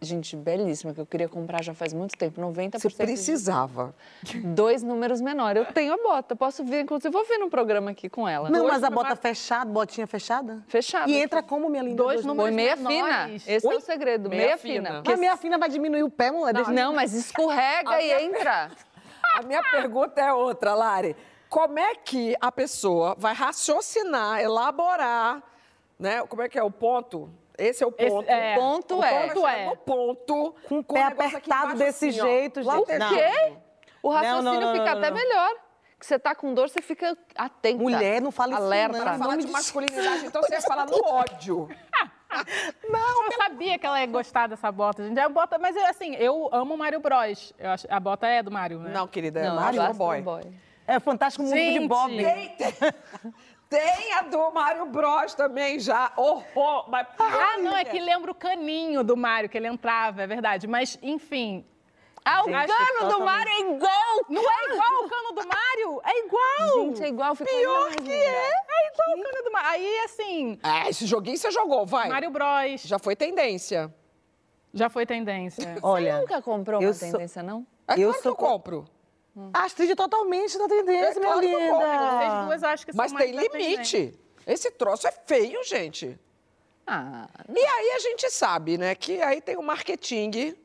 gente, 0.00 0.34
belíssima, 0.34 0.94
que 0.94 1.00
eu 1.00 1.06
queria 1.06 1.28
comprar 1.28 1.62
já 1.62 1.74
faz 1.74 1.92
muito 1.92 2.16
tempo, 2.16 2.40
90%. 2.40 2.80
Você 2.80 2.90
precisava. 2.90 3.94
De... 4.22 4.40
Dois 4.40 4.82
números 4.82 5.20
menores. 5.20 5.66
Eu 5.66 5.72
tenho 5.72 5.92
a 5.92 5.96
bota, 5.98 6.34
posso 6.34 6.64
vir, 6.64 6.80
inclusive 6.80 7.12
vou 7.12 7.24
vir 7.26 7.38
num 7.38 7.50
programa 7.50 7.90
aqui 7.90 8.08
com 8.08 8.26
ela. 8.26 8.48
Não, 8.48 8.60
Dois 8.60 8.72
mas 8.72 8.84
a 8.84 8.90
bota 8.90 9.14
fechada, 9.14 9.70
botinha 9.70 10.06
fechada? 10.06 10.64
Fechada. 10.66 11.10
E 11.10 11.16
entra 11.16 11.42
como, 11.42 11.68
minha 11.68 11.82
linda? 11.82 11.96
Dois, 12.02 12.22
Dois 12.22 12.26
números 12.26 12.54
meia 12.54 12.74
menores. 12.74 13.44
fina. 13.44 13.54
Esse 13.54 13.66
Oi? 13.66 13.74
é 13.74 13.76
o 13.76 13.80
segredo, 13.82 14.30
meia, 14.30 14.42
meia 14.42 14.58
fina. 14.58 14.88
fina. 14.88 15.02
Mas 15.04 15.20
meia 15.20 15.36
fina 15.36 15.58
vai 15.58 15.68
diminuir 15.68 16.02
o 16.02 16.10
pé, 16.10 16.30
mulher? 16.30 16.54
Não, 16.54 16.72
não 16.72 16.94
mas 16.94 17.12
escorrega 17.12 18.00
e 18.00 18.24
entra. 18.24 18.70
A 19.34 19.42
minha 19.42 19.62
pergunta 19.62 20.20
é 20.20 20.32
outra, 20.32 20.74
Lari. 20.74 21.16
Como 21.48 21.78
é 21.78 21.94
que 21.94 22.36
a 22.40 22.52
pessoa 22.52 23.14
vai 23.18 23.32
raciocinar, 23.32 24.40
elaborar, 24.40 25.42
né? 25.98 26.26
Como 26.26 26.42
é 26.42 26.48
que 26.48 26.58
é 26.58 26.62
o 26.62 26.70
ponto? 26.70 27.30
Esse 27.56 27.82
é 27.82 27.86
o 27.86 27.90
ponto. 27.90 28.22
Esse, 28.22 28.30
é, 28.30 28.54
ponto 28.54 28.98
o 28.98 29.04
é. 29.04 29.28
Ponto 29.28 29.46
é. 29.46 29.66
No 29.66 29.76
ponto. 29.76 30.54
Com 30.68 30.78
o 30.78 30.84
pé 30.84 31.02
apertado 31.02 31.74
desse 31.74 32.08
assim, 32.08 32.20
jeito, 32.20 32.60
ó, 32.60 32.76
gente. 32.76 32.86
Por 32.86 33.08
quê? 33.08 33.56
O 34.02 34.10
raciocínio 34.10 34.42
não, 34.44 34.60
não, 34.60 34.74
não, 34.74 34.78
fica 34.78 34.92
até 34.92 35.10
melhor. 35.10 35.50
Que 35.98 36.06
você 36.06 36.18
tá 36.18 36.34
com 36.34 36.54
dor, 36.54 36.68
você 36.68 36.80
fica 36.80 37.18
atenta. 37.34 37.82
Mulher, 37.82 38.22
não 38.22 38.30
fala 38.30 38.56
alerta. 38.56 38.96
isso, 38.96 39.04
não. 39.04 39.12
Não 39.12 39.18
fala 39.18 39.36
de 39.36 39.46
masculinidade, 39.48 40.26
então 40.26 40.40
você 40.40 40.60
fala 40.60 40.86
no 40.86 41.04
ódio. 41.04 41.68
Não, 42.88 43.24
eu 43.24 43.32
sabia 43.32 43.78
que 43.78 43.86
ela 43.86 44.00
ia 44.00 44.06
gostar 44.06 44.46
dessa 44.46 44.70
bota, 44.70 45.06
gente. 45.06 45.18
É 45.18 45.28
bota, 45.28 45.58
mas 45.58 45.76
assim, 45.76 46.14
eu 46.16 46.48
amo 46.52 46.74
o 46.74 46.78
Mário 46.78 47.00
Bros. 47.00 47.52
Eu 47.58 47.70
acho, 47.70 47.86
a 47.90 47.98
bota 47.98 48.26
é 48.26 48.42
do 48.42 48.50
Mário, 48.50 48.78
né? 48.78 48.90
Não, 48.92 49.08
querida, 49.08 49.40
é 49.40 49.50
Mário 49.50 49.94
Boy. 49.94 50.20
Boy. 50.20 50.42
É 50.86 50.98
fantástico 50.98 51.44
mundo 51.44 51.54
gente, 51.54 51.80
de 51.80 51.86
Bob. 51.86 52.16
Tem, 52.16 52.48
tem, 52.56 52.72
tem, 53.68 54.14
a 54.14 54.22
do 54.22 54.50
Mário 54.50 54.86
Bros 54.86 55.34
também 55.34 55.78
já. 55.78 56.12
Oh, 56.16 56.42
oh, 56.54 56.84
mas... 56.88 57.06
Ah, 57.18 57.58
não, 57.58 57.76
é 57.76 57.84
que 57.84 58.00
lembra 58.00 58.30
o 58.30 58.34
caninho 58.34 59.04
do 59.04 59.14
Mário, 59.14 59.50
que 59.50 59.58
ele 59.58 59.66
entrava, 59.66 60.22
é 60.22 60.26
verdade. 60.26 60.66
Mas, 60.66 60.98
enfim, 61.02 61.64
ah, 62.28 62.42
o 62.42 62.44
cano 62.44 63.12
do 63.12 63.24
Mário 63.24 63.50
é 63.50 63.60
igual! 63.60 64.24
Não 64.28 64.42
é 64.42 64.64
igual 64.66 65.04
o 65.04 65.08
cano 65.08 65.32
do 65.32 65.48
Mário? 65.48 66.00
É 66.04 66.26
igual! 66.26 66.84
Gente, 66.84 67.02
é 67.02 67.08
igual. 67.08 67.34
Pior 67.36 67.90
que 67.96 68.12
é! 68.12 68.50
É 68.50 68.92
igual 68.92 69.18
o 69.18 69.22
cano 69.22 69.44
do 69.44 69.52
Mário. 69.52 69.70
Aí, 69.70 70.00
assim... 70.00 70.58
Ah, 70.62 70.88
esse 70.88 71.06
joguinho 71.06 71.38
você 71.38 71.50
jogou, 71.50 71.86
vai. 71.86 72.08
Mário 72.08 72.30
Bros. 72.30 72.82
Já 72.82 72.98
foi 72.98 73.16
tendência. 73.16 73.92
Já 74.74 74.90
foi 74.90 75.06
tendência. 75.06 75.78
Olha, 75.82 76.14
você 76.16 76.20
nunca 76.20 76.42
comprou 76.42 76.80
uma 76.80 76.94
tendência, 76.94 77.42
não? 77.42 77.66
É 77.86 77.94
eu 77.94 78.10
claro 78.10 78.12
sou... 78.14 78.22
que 78.22 78.28
eu 78.28 78.36
compro. 78.36 78.84
Hum. 79.36 79.50
Astrid 79.54 79.94
totalmente 79.94 80.58
na 80.58 80.68
tendência, 80.68 81.18
é 81.18 81.20
minha 81.20 81.34
linda. 81.36 81.74
Vocês 81.74 82.44
duas 82.44 82.62
acho 82.64 82.86
que 82.86 82.94
Mas 82.96 83.12
tem 83.12 83.32
limite. 83.32 84.18
Esse 84.46 84.70
troço 84.70 85.06
é 85.06 85.12
feio, 85.12 85.62
gente. 85.64 86.18
Ah, 86.86 87.28
e 87.54 87.64
aí 87.64 87.90
a 87.90 87.98
gente 87.98 88.30
sabe, 88.30 88.78
né, 88.78 88.94
que 88.94 89.20
aí 89.20 89.42
tem 89.42 89.56
o 89.56 89.62
marketing 89.62 90.56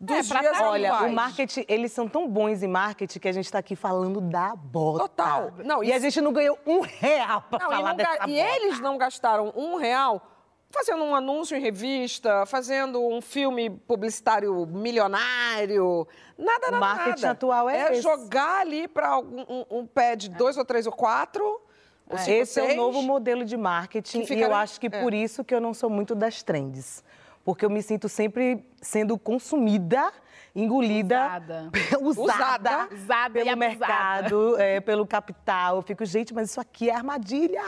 dos 0.00 0.30
é, 0.30 0.40
dias 0.40 0.60
Olha, 0.60 0.92
atuais. 0.92 1.12
o 1.12 1.14
marketing, 1.14 1.64
eles 1.68 1.92
são 1.92 2.08
tão 2.08 2.28
bons 2.28 2.62
em 2.62 2.68
marketing 2.68 3.18
que 3.18 3.28
a 3.28 3.32
gente 3.32 3.46
está 3.46 3.58
aqui 3.58 3.74
falando 3.74 4.20
da 4.20 4.54
bota. 4.54 5.00
Total. 5.00 5.52
Não, 5.64 5.82
e 5.82 5.88
isso... 5.88 5.96
a 5.96 5.98
gente 5.98 6.20
não 6.20 6.32
ganhou 6.32 6.58
um 6.66 6.80
real 6.80 7.42
para 7.50 7.58
falar 7.60 7.94
e 7.94 7.96
dessa 7.96 8.10
bota. 8.12 8.30
E 8.30 8.38
eles 8.38 8.80
não 8.80 8.96
gastaram 8.96 9.52
um 9.56 9.76
real 9.76 10.22
fazendo 10.70 11.02
um 11.02 11.14
anúncio 11.14 11.56
em 11.56 11.60
revista, 11.60 12.44
fazendo 12.46 13.00
um 13.00 13.20
filme 13.20 13.70
publicitário 13.70 14.66
milionário. 14.66 16.06
Nada, 16.36 16.68
O 16.68 16.70
nada, 16.72 16.78
marketing 16.78 17.22
nada. 17.22 17.30
atual 17.32 17.68
é 17.70 17.92
esse. 17.92 18.02
jogar 18.02 18.60
ali 18.60 18.86
para 18.86 19.18
um, 19.18 19.64
um- 19.70 19.86
pé 19.86 20.14
de 20.14 20.28
dois 20.28 20.56
ou 20.56 20.64
três 20.64 20.86
ou 20.86 20.92
quatro. 20.92 21.44
ou 22.08 22.18
cinco, 22.18 22.30
Esse 22.30 22.60
é 22.60 22.62
o 22.62 22.66
seis. 22.66 22.76
novo 22.76 23.02
modelo 23.02 23.44
de 23.44 23.56
marketing 23.56 24.24
e 24.30 24.40
eu 24.40 24.54
acho 24.54 24.80
que 24.80 24.86
é. 24.86 25.02
por 25.02 25.12
isso 25.12 25.42
que 25.44 25.54
eu 25.54 25.60
não 25.60 25.74
sou 25.74 25.90
muito 25.90 26.14
das 26.14 26.42
trends. 26.42 27.02
Porque 27.48 27.64
eu 27.64 27.70
me 27.70 27.80
sinto 27.80 28.10
sempre 28.10 28.62
sendo 28.76 29.18
consumida, 29.18 30.12
engolida, 30.54 31.42
usada, 31.98 32.88
Usada 32.92 33.40
e 33.40 33.42
pelo 33.42 33.56
mercado, 33.56 34.60
é, 34.60 34.80
pelo 34.80 35.06
capital. 35.06 35.76
Eu 35.76 35.82
fico, 35.82 36.04
gente, 36.04 36.34
mas 36.34 36.50
isso 36.50 36.60
aqui 36.60 36.90
é 36.90 36.94
armadilha. 36.94 37.62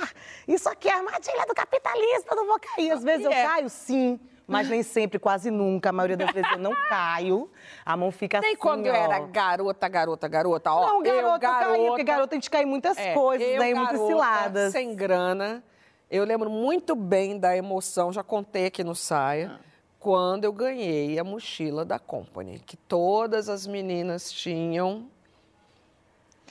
Isso 0.47 0.69
aqui 0.69 0.87
é 0.87 0.93
armadilha 0.93 1.47
do 1.47 1.55
capitalismo, 1.55 2.27
eu 2.31 2.37
não 2.37 2.47
vou 2.47 2.61
cair. 2.61 2.91
Às 2.91 3.03
vezes 3.03 3.25
eu 3.25 3.33
é. 3.33 3.43
caio, 3.43 3.71
sim. 3.71 4.21
Mas 4.47 4.69
nem 4.69 4.83
sempre, 4.83 5.19
quase 5.19 5.51
nunca. 5.51 5.89
A 5.89 5.93
maioria 5.93 6.19
das 6.19 6.31
vezes 6.31 6.53
eu 6.53 6.59
não 6.59 6.75
caio. 6.87 7.51
A 7.83 7.97
mão 7.97 8.11
fica 8.11 8.39
Nem 8.39 8.51
assim, 8.51 8.61
quando 8.61 8.85
eu 8.85 8.93
ó. 8.93 8.97
era 8.97 9.21
garota, 9.21 9.89
garota, 9.89 10.29
garota, 10.29 10.73
ó. 10.75 10.89
Não, 10.89 11.03
garota, 11.03 11.11
eu, 11.11 11.31
eu 11.31 11.39
caí, 11.41 11.87
porque 11.87 12.05
garota 12.05 12.35
a 12.35 12.37
gente 12.37 12.51
cai 12.51 12.65
em 12.65 12.67
muitas 12.67 12.99
É, 12.99 13.15
coisas, 13.15 13.49
eu, 13.49 13.59
né? 13.59 13.71
Em 13.71 13.75
muitas 13.75 13.97
garota, 13.97 14.13
ciladas. 14.13 14.73
Sem 14.73 14.95
grana. 14.95 15.65
Eu 16.11 16.25
lembro 16.25 16.51
muito 16.51 16.95
bem 16.95 17.39
da 17.39 17.57
emoção, 17.57 18.13
já 18.13 18.23
contei 18.23 18.67
aqui 18.67 18.85
no 18.85 18.95
Ah. 19.49 19.70
Quando 20.01 20.45
eu 20.45 20.53
ganhei 20.53 21.19
a 21.19 21.23
mochila 21.23 21.85
da 21.85 21.99
Company, 21.99 22.59
que 22.65 22.75
todas 22.77 23.49
as 23.51 23.67
meninas 23.67 24.33
tinham. 24.33 25.07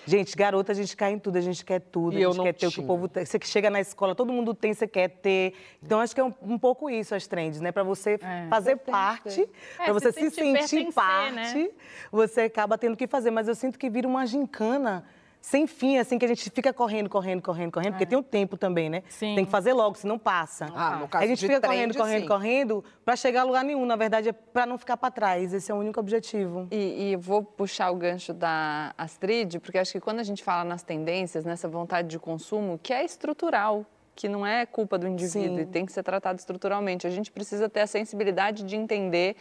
Gente, 0.06 0.36
garota, 0.36 0.72
a 0.72 0.76
gente 0.76 0.96
cai 0.96 1.12
em 1.12 1.20
tudo, 1.20 1.38
a 1.38 1.42
gente 1.42 1.66
quer 1.66 1.82
tudo, 1.82 2.18
E 2.18 2.24
a 2.24 2.30
gente 2.30 2.42
quer 2.42 2.54
ter 2.54 2.68
o 2.68 2.70
que 2.70 2.76
tinha. 2.76 2.84
o 2.84 2.88
povo 2.88 3.08
tem. 3.08 3.26
Você 3.26 3.38
que 3.38 3.48
chega 3.48 3.70
na 3.70 3.82
escola, 3.82 4.16
todo 4.16 4.32
mundo 4.32 4.54
tem, 4.54 4.74
você 4.74 4.88
quer 4.88 5.10
ter. 5.10 5.54
Então, 5.84 6.00
acho 6.00 6.14
que 6.16 6.22
é 6.22 6.24
um, 6.24 6.34
um 6.44 6.58
pouco 6.58 6.90
isso, 6.90 7.14
as 7.14 7.28
trends, 7.28 7.60
né? 7.60 7.72
Para 7.72 7.84
você 7.84 8.20
fazer 8.50 8.78
parte, 8.78 9.42
É, 9.80 9.84
para 9.84 9.94
você 9.94 10.12
se 10.12 10.20
se 10.22 10.30
sentir 10.30 10.62
sentir 10.68 10.76
pertencer, 10.86 10.94
parte, 10.94 11.58
né? 11.58 11.70
você 12.12 12.42
acaba 12.42 12.78
tendo 12.78 12.96
que 12.96 13.08
fazer. 13.08 13.30
Mas 13.32 13.48
eu 13.48 13.56
sinto 13.56 13.78
que 13.78 13.90
vira 13.90 14.08
uma 14.08 14.26
gincana 14.26 15.06
sem 15.42 15.66
fim, 15.66 15.98
assim, 15.98 16.20
que 16.20 16.26
a 16.26 16.28
gente 16.28 16.50
fica 16.50 16.74
correndo, 16.74 17.10
correndo, 17.10 17.42
correndo, 17.42 17.72
correndo, 17.72 17.94
porque 17.94 18.06
tem 18.06 18.18
um 18.18 18.24
tempo 18.24 18.58
também, 18.58 18.90
né? 18.90 19.04
Sim. 19.08 19.36
Tem 19.36 19.46
que 19.46 19.52
fazer 19.52 19.74
logo, 19.74 19.96
senão 19.96 20.20
passa. 20.20 20.68
Ah, 20.76 20.98
no 20.98 21.08
caso 21.08 21.24
a 21.24 21.28
gente 21.28 21.40
de 21.40 21.48
fica 21.48 21.62
trend, 21.62 21.72
correndo, 21.72 21.98
correndo, 21.98 22.22
sim. 22.22 22.28
correndo, 22.28 22.86
para 23.06 23.16
chegar 23.16 23.42
a 23.42 23.44
lugar 23.44 23.64
nenhum. 23.64 23.86
Na 23.86 23.96
verdade, 23.96 24.30
é 24.30 24.34
para 24.34 24.66
não 24.66 24.78
ficar 24.78 24.98
para 24.98 25.10
trás. 25.10 25.54
Esse 25.54 25.72
é 25.72 25.74
o 25.76 25.78
único 25.78 26.00
objetivo. 26.00 26.68
E, 26.72 27.12
e 27.12 27.16
vou 27.16 27.42
puxar 27.42 27.90
o 27.90 27.96
gancho 27.96 28.34
da 28.34 28.94
Astrid, 28.98 29.60
porque 29.60 29.78
acho 29.78 29.94
que 29.94 30.00
quando 30.00 30.20
a 30.20 30.24
gente 30.24 30.44
fala 30.44 30.64
nas 30.64 30.84
tendências, 30.84 31.46
nessa 31.46 31.68
vontade 31.68 32.10
de 32.10 32.20
consumo, 32.20 32.80
que 32.82 32.92
é 32.92 33.06
estrutural, 33.06 33.86
que 34.16 34.28
não 34.28 34.46
é 34.46 34.66
culpa 34.66 34.98
do 34.98 35.08
indivíduo 35.08 35.56
Sim. 35.56 35.62
e 35.62 35.66
tem 35.66 35.86
que 35.86 35.94
ser 35.94 36.04
tratado 36.04 36.38
estruturalmente. 36.38 37.08
A 37.08 37.10
gente 37.10 37.32
precisa 37.32 37.70
ter 37.70 37.80
a 37.80 37.88
sensibilidade 37.88 38.64
de 38.64 38.76
entender 38.76 39.38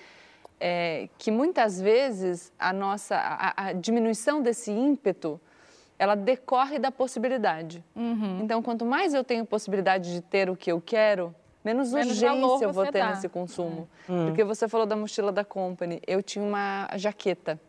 é, 0.60 1.08
que 1.18 1.32
muitas 1.32 1.80
vezes 1.80 2.52
a 2.56 2.72
nossa 2.72 3.16
a, 3.16 3.68
a 3.68 3.72
diminuição 3.72 4.40
desse 4.40 4.70
ímpeto 4.70 5.40
ela 5.98 6.14
decorre 6.14 6.78
da 6.78 6.90
possibilidade. 6.90 7.84
Uhum. 7.96 8.40
Então, 8.42 8.62
quanto 8.62 8.86
mais 8.86 9.14
eu 9.14 9.24
tenho 9.24 9.44
possibilidade 9.44 10.12
de 10.12 10.20
ter 10.20 10.48
o 10.48 10.56
que 10.56 10.70
eu 10.70 10.80
quero, 10.80 11.34
menos, 11.64 11.92
Menos 11.92 12.12
urgência 12.12 12.64
eu 12.64 12.72
vou 12.72 12.84
ter 12.86 13.00
dá. 13.00 13.10
nesse 13.10 13.28
consumo. 13.28 13.88
Hum. 14.08 14.26
Porque 14.26 14.44
você 14.44 14.68
falou 14.68 14.86
da 14.86 14.94
mochila 14.94 15.32
da 15.32 15.44
Company. 15.44 16.00
Eu 16.06 16.22
tinha 16.22 16.44
uma 16.44 16.88
jaqueta 16.96 17.60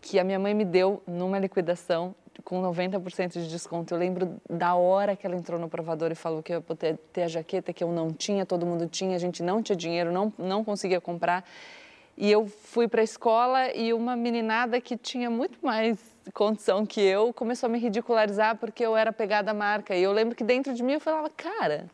que 0.00 0.18
a 0.18 0.24
minha 0.24 0.38
mãe 0.38 0.54
me 0.54 0.64
deu 0.64 1.02
numa 1.06 1.38
liquidação 1.38 2.14
com 2.44 2.62
90% 2.62 3.32
de 3.32 3.48
desconto. 3.48 3.92
Eu 3.92 3.98
lembro 3.98 4.36
da 4.48 4.74
hora 4.74 5.14
que 5.14 5.26
ela 5.26 5.36
entrou 5.36 5.60
no 5.60 5.68
provador 5.68 6.10
e 6.10 6.14
falou 6.14 6.42
que 6.42 6.52
eu 6.52 6.56
ia 6.56 6.60
poder 6.62 6.98
ter 7.12 7.24
a 7.24 7.28
jaqueta 7.28 7.72
que 7.72 7.84
eu 7.84 7.92
não 7.92 8.10
tinha, 8.10 8.46
todo 8.46 8.64
mundo 8.64 8.86
tinha, 8.86 9.14
a 9.14 9.18
gente 9.18 9.42
não 9.42 9.62
tinha 9.62 9.76
dinheiro, 9.76 10.10
não, 10.10 10.32
não 10.38 10.64
conseguia 10.64 11.00
comprar. 11.00 11.44
E 12.20 12.30
eu 12.30 12.46
fui 12.46 12.86
para 12.86 13.00
a 13.00 13.04
escola 13.04 13.74
e 13.74 13.94
uma 13.94 14.14
meninada 14.14 14.78
que 14.78 14.94
tinha 14.94 15.30
muito 15.30 15.58
mais 15.62 15.98
condição 16.34 16.84
que 16.84 17.00
eu 17.00 17.32
começou 17.32 17.66
a 17.66 17.70
me 17.70 17.78
ridicularizar 17.78 18.56
porque 18.56 18.84
eu 18.84 18.94
era 18.94 19.10
pegada 19.10 19.52
à 19.52 19.54
marca. 19.54 19.96
E 19.96 20.02
eu 20.02 20.12
lembro 20.12 20.36
que 20.36 20.44
dentro 20.44 20.74
de 20.74 20.82
mim 20.82 20.92
eu 20.92 21.00
falava, 21.00 21.30
cara, 21.30 21.86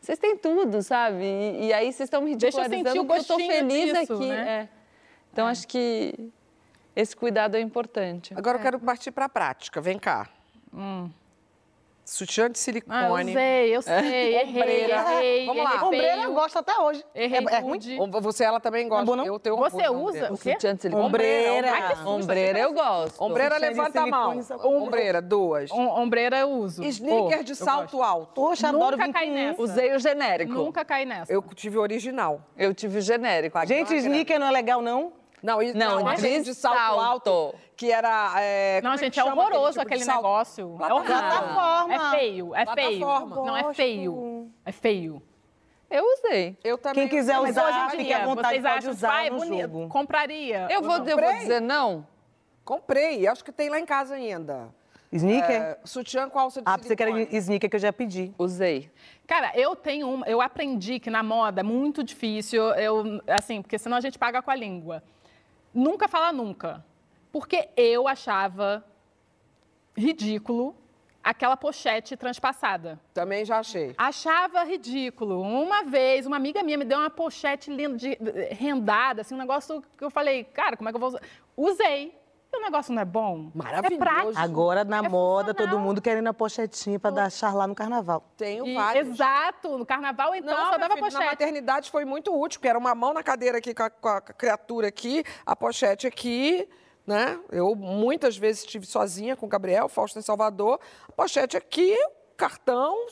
vocês 0.00 0.18
têm 0.18 0.34
tudo, 0.34 0.82
sabe? 0.82 1.22
E, 1.22 1.66
e 1.66 1.72
aí 1.74 1.92
vocês 1.92 2.06
estão 2.06 2.22
me 2.22 2.34
Deixa 2.34 2.56
eu 2.56 2.62
ridicularizando 2.62 3.02
o 3.02 3.06
porque 3.06 3.20
eu 3.20 3.36
gostinho 3.36 3.52
feliz 3.52 3.92
disso, 3.92 4.14
aqui. 4.14 4.28
né? 4.28 4.48
é. 4.48 4.68
Então 5.30 5.46
acho 5.46 5.68
que 5.68 6.14
esse 6.96 7.14
cuidado 7.14 7.54
é 7.54 7.60
importante. 7.60 8.32
Agora 8.34 8.56
eu 8.56 8.62
quero 8.62 8.78
partir 8.78 9.10
para 9.10 9.26
a 9.26 9.28
prática. 9.28 9.78
Vem 9.78 9.98
cá. 9.98 10.26
Sutiã 12.04 12.50
de 12.50 12.50
Ah, 12.50 12.52
eu 12.52 12.54
silicone. 12.56 13.30
usei, 13.30 13.76
eu 13.76 13.80
sei, 13.82 13.94
errei, 13.94 14.44
Ombreira. 14.46 14.94
errei, 14.94 15.46
Vamos 15.46 15.62
errei 15.62 15.76
lá. 15.78 15.84
Ombreira 15.86 16.22
eu 16.24 16.34
gosto 16.34 16.58
até 16.58 16.78
hoje. 16.78 17.04
Errei 17.14 17.46
é, 17.50 17.54
é 17.54 17.58
ruim? 17.60 17.78
Você, 18.20 18.44
ela 18.44 18.60
também 18.60 18.86
gosta. 18.88 19.06
bom, 19.06 19.16
não? 19.16 19.24
Eu 19.24 19.38
tenho 19.38 19.56
Você 19.56 19.88
orgulho 19.88 20.04
usa 20.08 20.32
o 20.32 20.36
quê? 20.36 20.52
Sutiã 20.52 20.74
de 20.74 20.82
silicone. 20.82 21.06
Ombreira. 21.06 21.72
Ai, 21.72 21.88
que 21.88 21.94
susto, 21.96 22.08
Ombreira 22.10 22.58
eu 22.58 22.72
gosto. 22.74 23.22
Ombreira, 23.24 23.56
levanta 23.56 24.02
a 24.02 24.06
mão. 24.06 24.42
silicone, 24.42 24.76
Ombreira, 24.76 25.22
duas. 25.22 25.70
Om- 25.70 25.88
Ombreira 26.02 26.38
eu 26.40 26.50
uso. 26.50 26.84
Sneaker 26.84 27.42
de 27.42 27.56
salto 27.56 28.02
alto. 28.02 28.34
Poxa, 28.34 28.68
adoro 28.68 28.98
Nunca 28.98 29.12
caí 29.12 29.30
21. 29.30 29.34
nessa. 29.48 29.62
Usei 29.62 29.94
o 29.94 29.98
genérico. 29.98 30.52
Nunca 30.52 30.84
caí 30.84 31.06
nessa. 31.06 31.32
Eu 31.32 31.42
tive 31.54 31.78
o 31.78 31.80
original. 31.80 32.40
Eu 32.56 32.74
tive 32.74 32.98
o 32.98 33.00
genérico. 33.00 33.58
Gente, 33.66 33.94
sneaker 33.94 34.38
não 34.38 34.46
é 34.48 34.50
legal, 34.50 34.82
não? 34.82 35.12
Não, 35.44 35.62
e, 35.62 35.74
Não, 35.74 36.00
não, 36.00 36.08
aquele 36.08 36.38
de 36.38 36.44
de 36.46 36.54
salto, 36.54 36.78
salto. 36.78 37.00
alto, 37.00 37.54
que 37.76 37.92
era... 37.92 38.32
é, 38.40 38.80
Não, 38.82 38.92
como 38.92 38.98
gente, 38.98 39.20
é 39.20 39.24
horroroso 39.24 39.72
tipo 39.72 39.74
de 39.74 39.80
aquele 39.82 40.04
salto? 40.04 40.22
negócio. 40.22 40.74
É 40.74 40.76
Plataforma. 40.78 40.96
horrível. 40.96 41.28
Plataforma. 41.30 41.94
É 41.94 42.10
feio, 42.18 42.54
é 42.54 42.66
feio. 42.74 42.98
Plataforma. 43.00 43.44
Não, 43.44 43.56
é 43.56 43.74
feio. 43.74 44.50
É 44.64 44.72
feio. 44.72 45.22
Eu 45.90 46.04
usei. 46.14 46.56
Eu 46.64 46.78
também. 46.78 47.06
Quem 47.06 47.18
quiser 47.18 47.38
usar, 47.40 47.90
fique 47.90 48.10
à 48.12 48.24
vontade, 48.24 48.48
vocês 48.48 48.62
pode 48.62 48.78
acham 48.78 48.90
usar 48.90 49.08
pai, 49.08 49.28
no 49.30 49.36
bonito, 49.36 49.60
jogo. 49.72 49.88
compraria. 49.88 50.66
Eu 50.70 50.80
vou, 50.82 50.96
eu 50.96 51.16
vou 51.18 51.32
dizer 51.34 51.60
não? 51.60 52.06
Comprei, 52.64 53.26
acho 53.28 53.44
que 53.44 53.52
tem 53.52 53.68
lá 53.68 53.78
em 53.78 53.84
casa 53.84 54.14
ainda. 54.14 54.68
Sneaker? 55.12 55.54
É, 55.62 55.78
sutiã 55.84 56.28
com 56.28 56.38
alça 56.38 56.60
de 56.62 56.68
ah, 56.68 56.76
você 56.76 56.96
quer 56.96 57.08
sneaker 57.34 57.68
que 57.70 57.76
eu 57.76 57.80
já 57.80 57.92
pedi. 57.92 58.32
Usei. 58.38 58.90
Cara, 59.26 59.52
eu 59.54 59.76
tenho 59.76 60.08
uma, 60.10 60.26
eu 60.26 60.40
aprendi 60.40 60.98
que 60.98 61.10
na 61.10 61.22
moda 61.22 61.60
é 61.60 61.62
muito 61.62 62.02
difícil, 62.02 62.62
eu, 62.70 63.20
assim, 63.28 63.60
porque 63.62 63.78
senão 63.78 63.96
a 63.98 64.00
gente 64.00 64.18
paga 64.18 64.40
com 64.42 64.50
a 64.50 64.54
língua. 64.56 65.02
Nunca 65.74 66.06
fala 66.06 66.32
nunca. 66.32 66.84
Porque 67.32 67.68
eu 67.76 68.06
achava 68.06 68.84
ridículo 69.96 70.76
aquela 71.22 71.56
pochete 71.56 72.16
transpassada. 72.16 73.00
Também 73.14 73.44
já 73.44 73.58
achei. 73.58 73.94
Achava 73.96 74.62
ridículo. 74.62 75.40
Uma 75.40 75.82
vez, 75.82 76.26
uma 76.26 76.36
amiga 76.36 76.62
minha 76.62 76.76
me 76.76 76.84
deu 76.84 76.98
uma 76.98 77.10
pochete 77.10 77.70
linda, 77.72 77.96
de, 77.96 78.18
rendada, 78.50 79.22
assim, 79.22 79.34
um 79.34 79.38
negócio 79.38 79.82
que 79.96 80.04
eu 80.04 80.10
falei, 80.10 80.44
cara, 80.44 80.76
como 80.76 80.88
é 80.88 80.92
que 80.92 80.96
eu 80.96 81.00
vou 81.00 81.08
usar? 81.08 81.20
Usei. 81.56 82.14
E 82.54 82.58
o 82.58 82.62
negócio 82.62 82.94
não 82.94 83.02
é 83.02 83.04
bom? 83.04 83.50
Maravilhoso. 83.54 83.94
É 83.94 83.98
prático. 83.98 84.38
Agora, 84.38 84.84
na 84.84 84.98
É 84.98 85.08
moda, 85.08 85.52
todo 85.52 85.78
mundo 85.78 86.00
querendo 86.00 86.28
a 86.28 86.34
pochetinha 86.34 87.00
pra 87.00 87.10
dar 87.10 87.30
charlar 87.30 87.66
no 87.66 87.74
carnaval. 87.74 88.22
Tenho 88.36 88.64
E- 88.66 88.74
vários. 88.74 89.08
exato. 89.08 89.76
No 89.76 89.84
carnaval, 89.84 90.34
então, 90.34 90.56
Não, 90.56 90.66
só 90.72 90.78
dava 90.78 90.94
filho, 90.94 91.04
na 91.06 91.10
pochete. 91.10 91.24
maternidade 91.30 91.90
foi 91.90 92.04
muito 92.04 92.32
útil, 92.32 92.60
porque 92.60 92.68
era 92.68 92.78
uma 92.78 92.94
mão 92.94 93.12
na 93.12 93.22
cadeira 93.22 93.58
aqui 93.58 93.74
com 93.74 93.82
a, 93.82 93.90
com 93.90 94.08
a 94.08 94.20
criatura 94.20 94.86
aqui, 94.88 95.24
a 95.44 95.56
pochete 95.56 96.06
aqui, 96.06 96.68
né? 97.06 97.40
Eu 97.50 97.74
muitas 97.74 98.36
vezes 98.36 98.62
estive 98.62 98.86
sozinha 98.86 99.34
com 99.36 99.46
o 99.46 99.48
Gabriel, 99.48 99.88
Fausto 99.88 100.18
em 100.18 100.22
Salvador, 100.22 100.78
a 101.08 101.12
pochete 101.12 101.56
aqui, 101.56 101.96
cartão, 102.36 103.06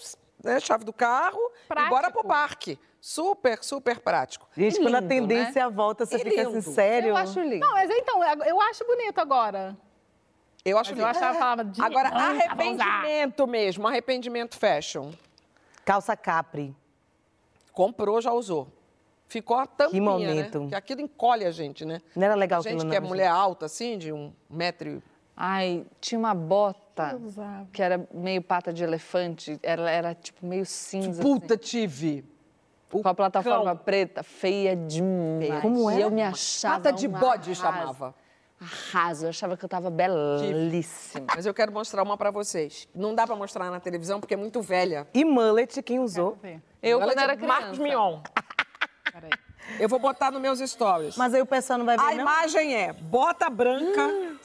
né, 0.45 0.61
chave 0.61 0.84
do 0.84 0.93
carro, 0.93 1.40
e 1.64 1.68
Prático. 1.68 1.90
bora 1.95 2.11
pro 2.11 2.24
parque. 2.24 2.78
Super, 3.05 3.59
super 3.64 3.98
prático. 3.98 4.48
Gente, 4.57 4.76
E 4.78 4.80
quando 4.80 4.94
a 4.94 5.00
lindo, 5.00 5.09
tendência 5.09 5.68
volta, 5.68 6.07
você 6.07 6.14
E 6.14 6.18
fica 6.20 6.42
assim, 6.42 6.50
lindo. 6.53 6.62
sério? 6.62 7.09
Eu 7.09 7.16
acho 7.16 7.40
lindo. 7.40 7.59
Não, 7.59 7.72
mas 7.72 7.90
então, 7.90 8.22
eu 8.44 8.61
acho 8.61 8.86
bonito 8.86 9.18
agora. 9.18 9.76
Eu 10.64 10.78
acho 10.78 10.90
Mas 10.92 11.00
eu 11.00 11.07
lindo. 11.07 11.18
achava, 11.18 11.36
falava 11.36 11.64
de 11.64 11.82
Agora, 11.82 12.11
usar. 12.14 12.30
arrependimento 12.30 13.46
mesmo, 13.48 13.88
arrependimento 13.88 14.57
fashion. 14.57 15.11
Calça 15.84 16.16
capri. 16.16 16.72
Comprou, 17.72 18.20
já 18.20 18.32
usou. 18.32 18.68
Ficou 19.26 19.57
a 19.57 19.66
tampinha, 19.66 20.00
momento. 20.00 20.61
né? 20.61 20.68
Que 20.68 20.74
aquilo 20.76 21.00
encolhe 21.00 21.44
a 21.44 21.50
gente, 21.50 21.84
né? 21.84 22.00
Não 22.14 22.24
era 22.24 22.36
legal 22.36 22.61
a 22.61 22.62
gente 22.62 22.86
que 22.86 22.94
é 22.94 23.00
não, 23.00 23.09
mulher 23.09 23.26
alta, 23.26 23.66
assim, 23.66 23.98
de 23.98 24.12
um 24.12 24.32
metro 24.48 24.88
e 24.88 25.03
Ai, 25.36 25.84
tinha 26.00 26.18
uma 26.18 26.34
bota 26.34 27.18
Eu 27.20 27.66
que 27.72 27.82
era 27.82 28.07
meio 28.14 28.42
pata 28.42 28.72
de 28.72 28.84
elefante. 28.84 29.59
Ela 29.61 29.90
era 29.90 30.14
tipo 30.14 30.46
meio 30.46 30.64
cinza. 30.64 31.20
Puta, 31.20 31.55
assim, 31.55 31.62
tive. 31.64 32.32
Com 33.01 33.09
a 33.09 33.14
plataforma 33.14 33.74
cão. 33.74 33.76
preta, 33.84 34.22
feia 34.22 34.76
demais. 34.76 35.62
Como 35.62 35.90
E 35.90 35.95
era? 35.95 36.03
eu 36.03 36.11
me 36.11 36.22
achava. 36.22 36.74
Pata 36.76 36.93
de 36.93 37.09
bode 37.09 37.51
arraso. 37.53 37.55
chamava. 37.55 38.14
Arraso, 38.61 39.24
eu 39.24 39.30
achava 39.30 39.57
que 39.57 39.64
eu 39.64 39.68
tava 39.68 39.90
belíssima. 39.90 41.26
Mas 41.34 41.47
eu 41.47 41.55
quero 41.55 41.72
mostrar 41.72 42.03
uma 42.03 42.16
pra 42.16 42.30
vocês. 42.30 42.86
Não 42.95 43.14
dá 43.14 43.26
pra 43.26 43.34
mostrar 43.34 43.70
na 43.70 43.80
televisão 43.80 44.20
porque 44.20 44.34
é 44.34 44.36
muito 44.36 44.61
velha. 44.61 45.07
E 45.14 45.24
mullet, 45.24 45.82
quem 45.82 45.99
usou? 45.99 46.38
Eu, 46.82 47.01
Ela 47.01 47.12
quando 47.12 47.18
é 47.18 47.22
era 47.24 47.36
criança. 47.36 47.61
Marcos 47.61 47.78
Mion. 47.78 48.20
Eu 49.78 49.88
vou 49.88 49.99
botar 49.99 50.30
nos 50.30 50.40
meus 50.40 50.59
stories. 50.59 51.16
Mas 51.16 51.32
aí 51.34 51.40
o 51.40 51.47
pessoal 51.47 51.78
não 51.78 51.86
vai 51.86 51.97
ver 51.97 52.03
A 52.03 52.07
não? 52.14 52.20
imagem 52.22 52.74
é 52.74 52.93
bota 52.93 53.49
branca, 53.49 54.01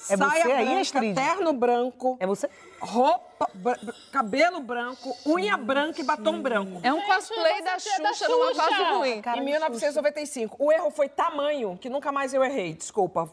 É 0.09 0.15
saia 0.17 0.43
você 0.43 0.51
aí, 0.51 0.65
branca, 0.65 0.81
Astrid? 0.81 1.15
terno 1.15 1.53
branco. 1.53 2.17
É 2.19 2.27
você? 2.27 2.49
Roupa, 2.79 3.49
cabelo 4.11 4.59
branco, 4.61 5.15
unha 5.25 5.57
branca 5.57 5.99
e 5.99 6.03
batom 6.03 6.41
branco. 6.41 6.79
É 6.83 6.93
um 6.93 7.01
cosplay 7.01 7.61
da 7.63 7.79
Xuxa 7.79 8.27
numa 8.27 8.53
fase 8.53 8.83
ruim. 8.93 9.21
em 9.35 9.41
1995. 9.41 10.55
O 10.59 10.71
erro 10.71 10.91
foi 10.91 11.09
tamanho, 11.09 11.77
que 11.79 11.89
nunca 11.89 12.11
mais 12.11 12.33
eu 12.33 12.43
errei. 12.43 12.73
Desculpa. 12.73 13.31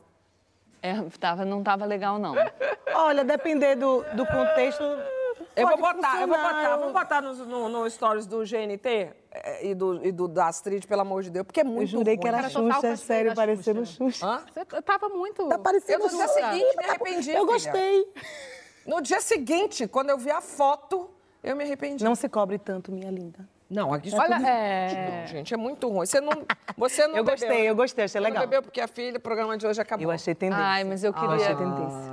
É, 0.83 0.95
tava, 1.19 1.45
não 1.45 1.63
tava 1.63 1.85
legal, 1.85 2.19
não. 2.19 2.35
Olha, 2.95 3.25
depender 3.25 3.75
do, 3.75 4.03
do 4.15 4.27
contexto. 4.27 4.83
Eu 5.57 5.69
vou 5.69 5.79
botar, 5.79 6.21
eu 6.21 6.29
vou 6.29 6.37
botar, 6.37 6.65
eu- 6.71 6.79
vamos 6.79 6.93
botar 6.93 7.21
nos- 7.23 7.39
no, 7.39 7.69
no 7.69 7.89
stories 7.91 8.27
do 8.27 8.45
GNT 8.45 9.13
eh, 9.33 9.69
e 9.69 9.75
do, 9.75 10.05
e 10.05 10.11
do 10.13 10.27
da 10.29 10.47
Astrid, 10.49 10.87
pelo 10.87 11.01
amor 11.03 11.23
de 11.23 11.31
Deus, 11.31 11.47
porque 11.47 11.61
é 11.61 11.65
muito 11.65 11.83
Eu 11.83 11.87
jurei 11.99 12.15
ruim. 12.15 12.23
que 12.23 12.29
era 12.29 12.49
Xuxa, 12.49 12.97
sério, 12.97 13.35
parecendo 13.35 13.85
Xuxa. 13.87 14.27
Hã? 14.27 14.43
Você 14.53 14.83
tava 14.83 15.09
muito. 15.09 15.47
Tá 15.49 15.59
parecendo 15.59 16.05
Eu 16.05 16.11
no 16.13 16.17
dia 16.17 16.29
Xuxa. 16.29 16.51
seguinte 16.53 16.77
me 16.77 16.85
arrependi. 16.85 17.31
Eu 17.31 17.47
filha. 17.47 17.53
gostei. 17.53 18.07
No 18.87 19.01
dia 19.01 19.21
seguinte, 19.21 19.87
quando 19.89 20.11
eu 20.11 20.19
vi 20.19 20.31
a 20.31 20.41
foto, 20.41 21.09
eu 21.43 21.57
me 21.57 21.65
arrependi. 21.65 22.05
Não 22.05 22.15
se 22.15 22.29
cobre 22.29 22.59
tanto, 22.59 22.93
minha 22.93 23.11
linda. 23.11 23.39
Não, 23.71 23.93
aqui 23.95 24.15
Olha, 24.15 24.37
tudo- 24.37 24.47
é- 24.47 25.21
Não, 25.23 25.27
gente, 25.27 25.55
é 25.55 25.57
muito 25.57 25.89
ruim. 25.89 26.07
Você 26.07 26.21
não, 26.21 26.33
você 26.77 27.07
não 27.09 27.17
Eu 27.17 27.25
bebeu, 27.25 27.33
gostei, 27.49 27.49
né? 27.65 27.71
eu 27.71 27.75
gostei, 27.75 28.05
achei 28.05 28.21
Você 28.21 28.25
legal. 28.25 28.43
Não 28.43 28.49
bebeu 28.49 28.63
porque 28.63 28.81
a 28.81 28.87
filha, 28.87 29.17
o 29.17 29.21
programa 29.21 29.57
de 29.57 29.67
hoje 29.67 29.81
acabou. 29.81 30.05
Eu 30.05 30.11
achei 30.11 30.35
tendência. 30.35 30.63
Ai, 30.65 30.85
mas 30.85 31.03
eu 31.03 31.09
Eu 31.11 31.15
queria. 31.15 31.35
achei 31.35 31.55
tendência. 31.57 32.13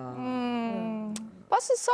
Posso 1.49 1.75
só 1.77 1.91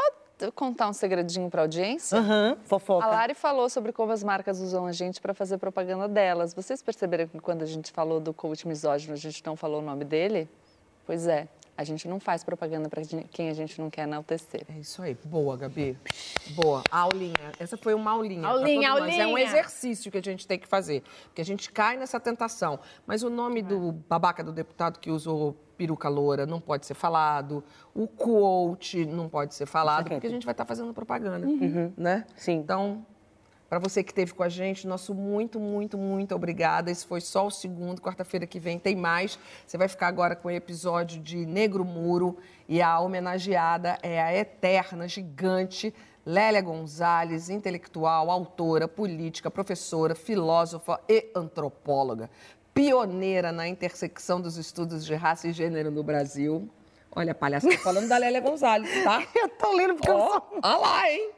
contar 0.54 0.88
um 0.88 0.94
segredinho 0.94 1.50
pra 1.50 1.64
audiência? 1.64 2.20
Aham, 2.20 2.58
fofoca. 2.66 3.06
A 3.06 3.10
Lari 3.10 3.34
falou 3.34 3.68
sobre 3.70 3.92
como 3.92 4.12
as 4.12 4.24
marcas 4.24 4.60
usam 4.62 4.86
a 4.86 4.92
gente 4.92 5.20
para 5.20 5.34
fazer 5.34 5.58
propaganda 5.58 6.08
delas. 6.08 6.54
Vocês 6.54 6.82
perceberam 6.82 7.28
que 7.28 7.40
quando 7.40 7.64
a 7.64 7.66
gente 7.66 7.92
falou 7.92 8.20
do 8.20 8.34
coach 8.34 8.68
misógino, 8.68 9.14
a 9.14 9.18
gente 9.18 9.44
não 9.44 9.56
falou 9.56 9.80
o 9.82 9.84
nome 9.84 10.06
dele? 10.06 10.48
Pois 11.08 11.26
é, 11.28 11.48
a 11.78 11.84
gente 11.84 12.08
não 12.08 12.20
faz 12.20 12.44
propaganda 12.44 12.90
para 12.90 13.04
quem 13.32 13.50
a 13.50 13.54
gente 13.54 13.80
não 13.80 13.90
quer 13.90 14.02
enaltecer. 14.02 14.66
É 14.68 14.80
isso 14.80 15.02
aí. 15.02 15.16
Boa, 15.24 15.56
Gabi. 15.56 15.96
Boa. 16.56 16.84
Aulinha. 16.90 17.52
Essa 17.60 17.78
foi 17.78 17.94
uma 17.94 18.12
aulinha. 18.12 18.48
Aulinha, 18.48 18.90
todos 18.90 19.08
nós. 19.08 19.20
É 19.20 19.28
um 19.28 19.30
aulinha. 19.30 19.48
exercício 19.48 20.12
que 20.12 20.18
a 20.18 20.22
gente 20.22 20.48
tem 20.48 20.58
que 20.58 20.68
fazer. 20.68 21.04
Porque 21.26 21.42
a 21.42 21.46
gente 21.46 21.72
cai 21.72 21.96
nessa 21.96 22.20
tentação. 22.20 22.80
Mas 23.06 23.22
o 23.22 23.30
nome 23.30 23.62
do 23.62 23.92
babaca 23.92 24.44
do 24.44 24.52
deputado 24.52 25.00
que 25.00 25.12
usou 25.12 25.56
peruca 25.78 26.10
loura 26.10 26.48
não 26.48 26.60
pode 26.60 26.88
ser 26.88 26.96
falado. 26.96 27.64
O 27.94 28.08
quote 28.08 29.06
não 29.06 29.30
pode 29.30 29.54
ser 29.54 29.68
falado. 29.68 30.10
Porque 30.10 30.26
a 30.26 30.32
gente 30.32 30.46
vai 30.46 30.54
estar 30.54 30.66
fazendo 30.66 30.92
propaganda. 30.96 31.46
Uhum. 31.46 31.94
Né? 31.96 32.26
Sim. 32.36 32.54
Então, 32.54 33.06
para 33.70 33.80
você 33.80 34.04
que 34.04 34.12
esteve 34.12 34.34
com 34.34 34.44
a 34.44 34.50
gente, 34.50 34.88
nosso 34.88 35.14
muito, 35.14 35.60
muito, 35.60 35.98
muito 35.98 36.34
obrigada. 36.34 36.90
Esse 36.90 37.06
foi 37.06 37.20
só 37.20 37.48
o 37.48 37.52
segundo. 37.52 38.02
Quarta-feira 38.02 38.48
que 38.48 38.60
vem 38.60 38.80
tem 38.80 38.96
mais. 38.96 39.38
Você 39.66 39.78
vai 39.78 39.88
ficar 39.88 40.08
agora 40.08 40.36
com 40.36 40.48
o 40.48 40.52
episódio 40.52 41.22
de 41.22 41.46
Negro 41.46 41.84
Muro. 41.84 42.38
E 42.68 42.82
a 42.82 43.00
homenageada 43.00 43.98
é 44.02 44.22
a 44.22 44.34
eterna, 44.36 45.08
gigante 45.08 45.94
Lélia 46.26 46.62
Gonzalez, 46.62 47.50
intelectual, 47.50 48.30
autora, 48.30 48.86
política, 48.86 49.50
professora, 49.50 50.14
filósofa 50.14 51.00
e 51.08 51.32
antropóloga. 51.34 52.30
Pioneira 52.74 53.52
na 53.54 53.66
intersecção 53.66 54.42
dos 54.42 54.58
estudos 54.58 55.06
de 55.06 55.16
raça 55.16 55.48
e 55.48 55.54
gênero 55.54 55.90
no 55.90 56.04
Brasil. 56.04 56.70
Olha, 57.16 57.34
palhaça, 57.34 57.70
tô 57.70 57.78
falando 57.78 58.10
da 58.10 58.18
Lélia 58.18 58.42
Gonzalez, 58.42 59.04
tá? 59.04 59.26
Eu 59.34 59.50
tô 59.50 59.74
lendo 59.74 59.96
porque 59.96 60.12
eu 60.12 60.16
Ó, 60.16 60.30
sou... 60.34 60.60
Olha 60.62 60.78
lá, 60.78 61.10
hein? 61.10 61.32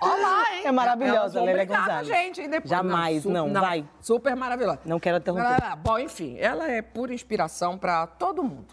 Olha 0.00 0.22
lá, 0.22 0.54
hein? 0.56 0.66
É 0.66 0.72
maravilhosa, 0.72 1.42
Lélia 1.42 1.64
Gonzalez. 1.64 2.06
gente, 2.06 2.40
hein? 2.42 2.50
Depois. 2.50 2.68
Jamais, 2.68 3.22
su- 3.22 3.30
não, 3.30 3.52
vai. 3.52 3.88
Super 4.00 4.36
maravilhosa. 4.36 4.80
Não 4.84 5.00
quero 5.00 5.16
interromper. 5.18 5.62
Ah, 5.62 5.74
Bom, 5.76 5.98
enfim, 5.98 6.36
ela 6.38 6.70
é 6.70 6.82
pura 6.82 7.14
inspiração 7.14 7.78
para 7.78 8.06
todo 8.06 8.42
mundo. 8.42 8.66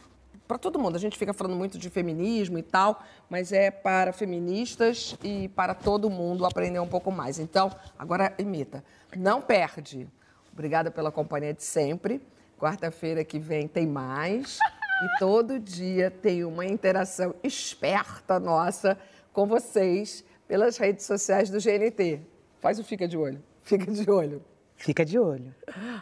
Para 0.48 0.58
todo 0.58 0.78
mundo. 0.78 0.98
A 0.98 1.00
gente 1.00 1.18
fica 1.18 1.34
falando 1.34 1.56
muito 1.56 1.78
de 1.78 1.90
feminismo 1.90 2.58
e 2.58 2.62
tal, 2.62 3.02
mas 3.30 3.54
é 3.54 3.72
para 3.72 4.12
feministas 4.12 5.16
e 5.24 5.48
para 5.50 5.74
todo 5.74 6.10
mundo 6.10 6.46
aprender 6.46 6.80
um 6.80 6.88
pouco 6.88 7.10
mais. 7.12 7.40
Então, 7.40 7.72
agora 7.98 8.34
imita. 8.38 8.84
Não 9.16 9.42
perde. 9.42 10.08
Obrigada 10.52 10.92
pela 10.92 11.12
companhia 11.12 11.54
de 11.54 11.64
sempre. 11.64 12.22
Quarta-feira 12.60 13.24
que 13.24 13.40
vem 13.40 13.68
tem 13.68 13.88
mais. 13.88 14.58
E 15.04 15.18
todo 15.20 15.58
dia 15.60 16.12
tem 16.12 16.44
uma 16.44 16.66
interação 16.66 17.34
esperta 17.42 18.40
nossa 18.40 18.98
com 19.32 19.48
vocês 19.48 20.24
pelas 20.54 20.78
redes 20.78 21.04
sociais 21.04 21.50
do 21.50 21.58
GNT. 21.58 22.22
Faz 22.62 22.78
o 22.78 22.84
Fica 22.86 23.08
de 23.08 23.18
Olho. 23.18 23.42
Fica 23.64 23.92
de 23.92 24.08
olho. 24.12 24.40
Fica 24.76 25.04
de 25.04 25.18
olho. 25.18 25.56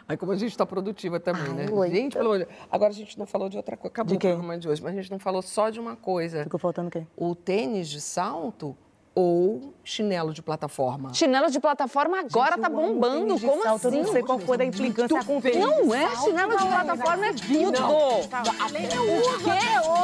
Aí 0.06 0.14
como 0.14 0.32
a 0.32 0.36
gente 0.36 0.50
está 0.50 0.66
produtiva 0.66 1.18
também, 1.18 1.54
né? 1.54 1.66
oi. 1.72 1.90
Gente, 1.90 2.12
pelo 2.12 2.26
amor 2.26 2.40
de 2.40 2.44
Deus. 2.44 2.58
Agora 2.70 2.90
a 2.90 2.94
gente 2.94 3.18
não 3.18 3.24
falou 3.24 3.48
de 3.48 3.56
outra 3.56 3.78
coisa. 3.78 3.92
Acabou 3.94 4.10
De 4.10 4.16
o 4.16 4.20
programa 4.20 4.58
de 4.58 4.68
hoje, 4.68 4.82
mas 4.82 4.92
a 4.92 4.96
gente 4.96 5.10
não 5.10 5.18
falou 5.18 5.40
só 5.40 5.70
de 5.70 5.80
uma 5.80 5.96
coisa. 5.96 6.42
Ficou 6.42 6.60
faltando 6.60 6.88
o 6.88 6.90
quê? 6.90 7.06
O 7.16 7.34
tênis 7.34 7.88
de 7.88 7.98
salto 7.98 8.76
ou 9.14 9.72
chinelo 9.82 10.34
de 10.34 10.42
plataforma? 10.42 11.14
Chinelo 11.14 11.50
de 11.50 11.58
plataforma 11.58 12.18
agora 12.18 12.58
tá 12.58 12.68
eu 12.68 12.78
amo 12.78 12.94
bombando. 12.94 13.26
tênis 13.28 13.44
Como 13.44 13.62
salto, 13.62 13.88
assim? 13.88 13.98
Eu 13.98 14.04
não 14.04 14.12
sei 14.12 14.22
qual 14.22 14.38
foi 14.38 14.58
da 14.58 14.64
implicância 14.66 15.24
com 15.24 15.38
o 15.38 15.40
tênis. 15.40 15.60
Não 15.60 15.94
é 15.94 16.14
chinelo 16.16 16.58
de 16.58 16.66
plataforma, 16.66 17.26
é 17.26 17.32
tudo. 17.32 17.80
Não. 17.80 18.20
O 18.20 18.28
quê? 18.28 19.58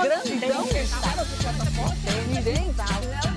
Grandão. 0.05 0.22
Chinelo 0.24 1.26
de 1.26 1.36
plataforma, 1.36 1.96
tênis, 2.07 2.46
hein? 2.46 3.28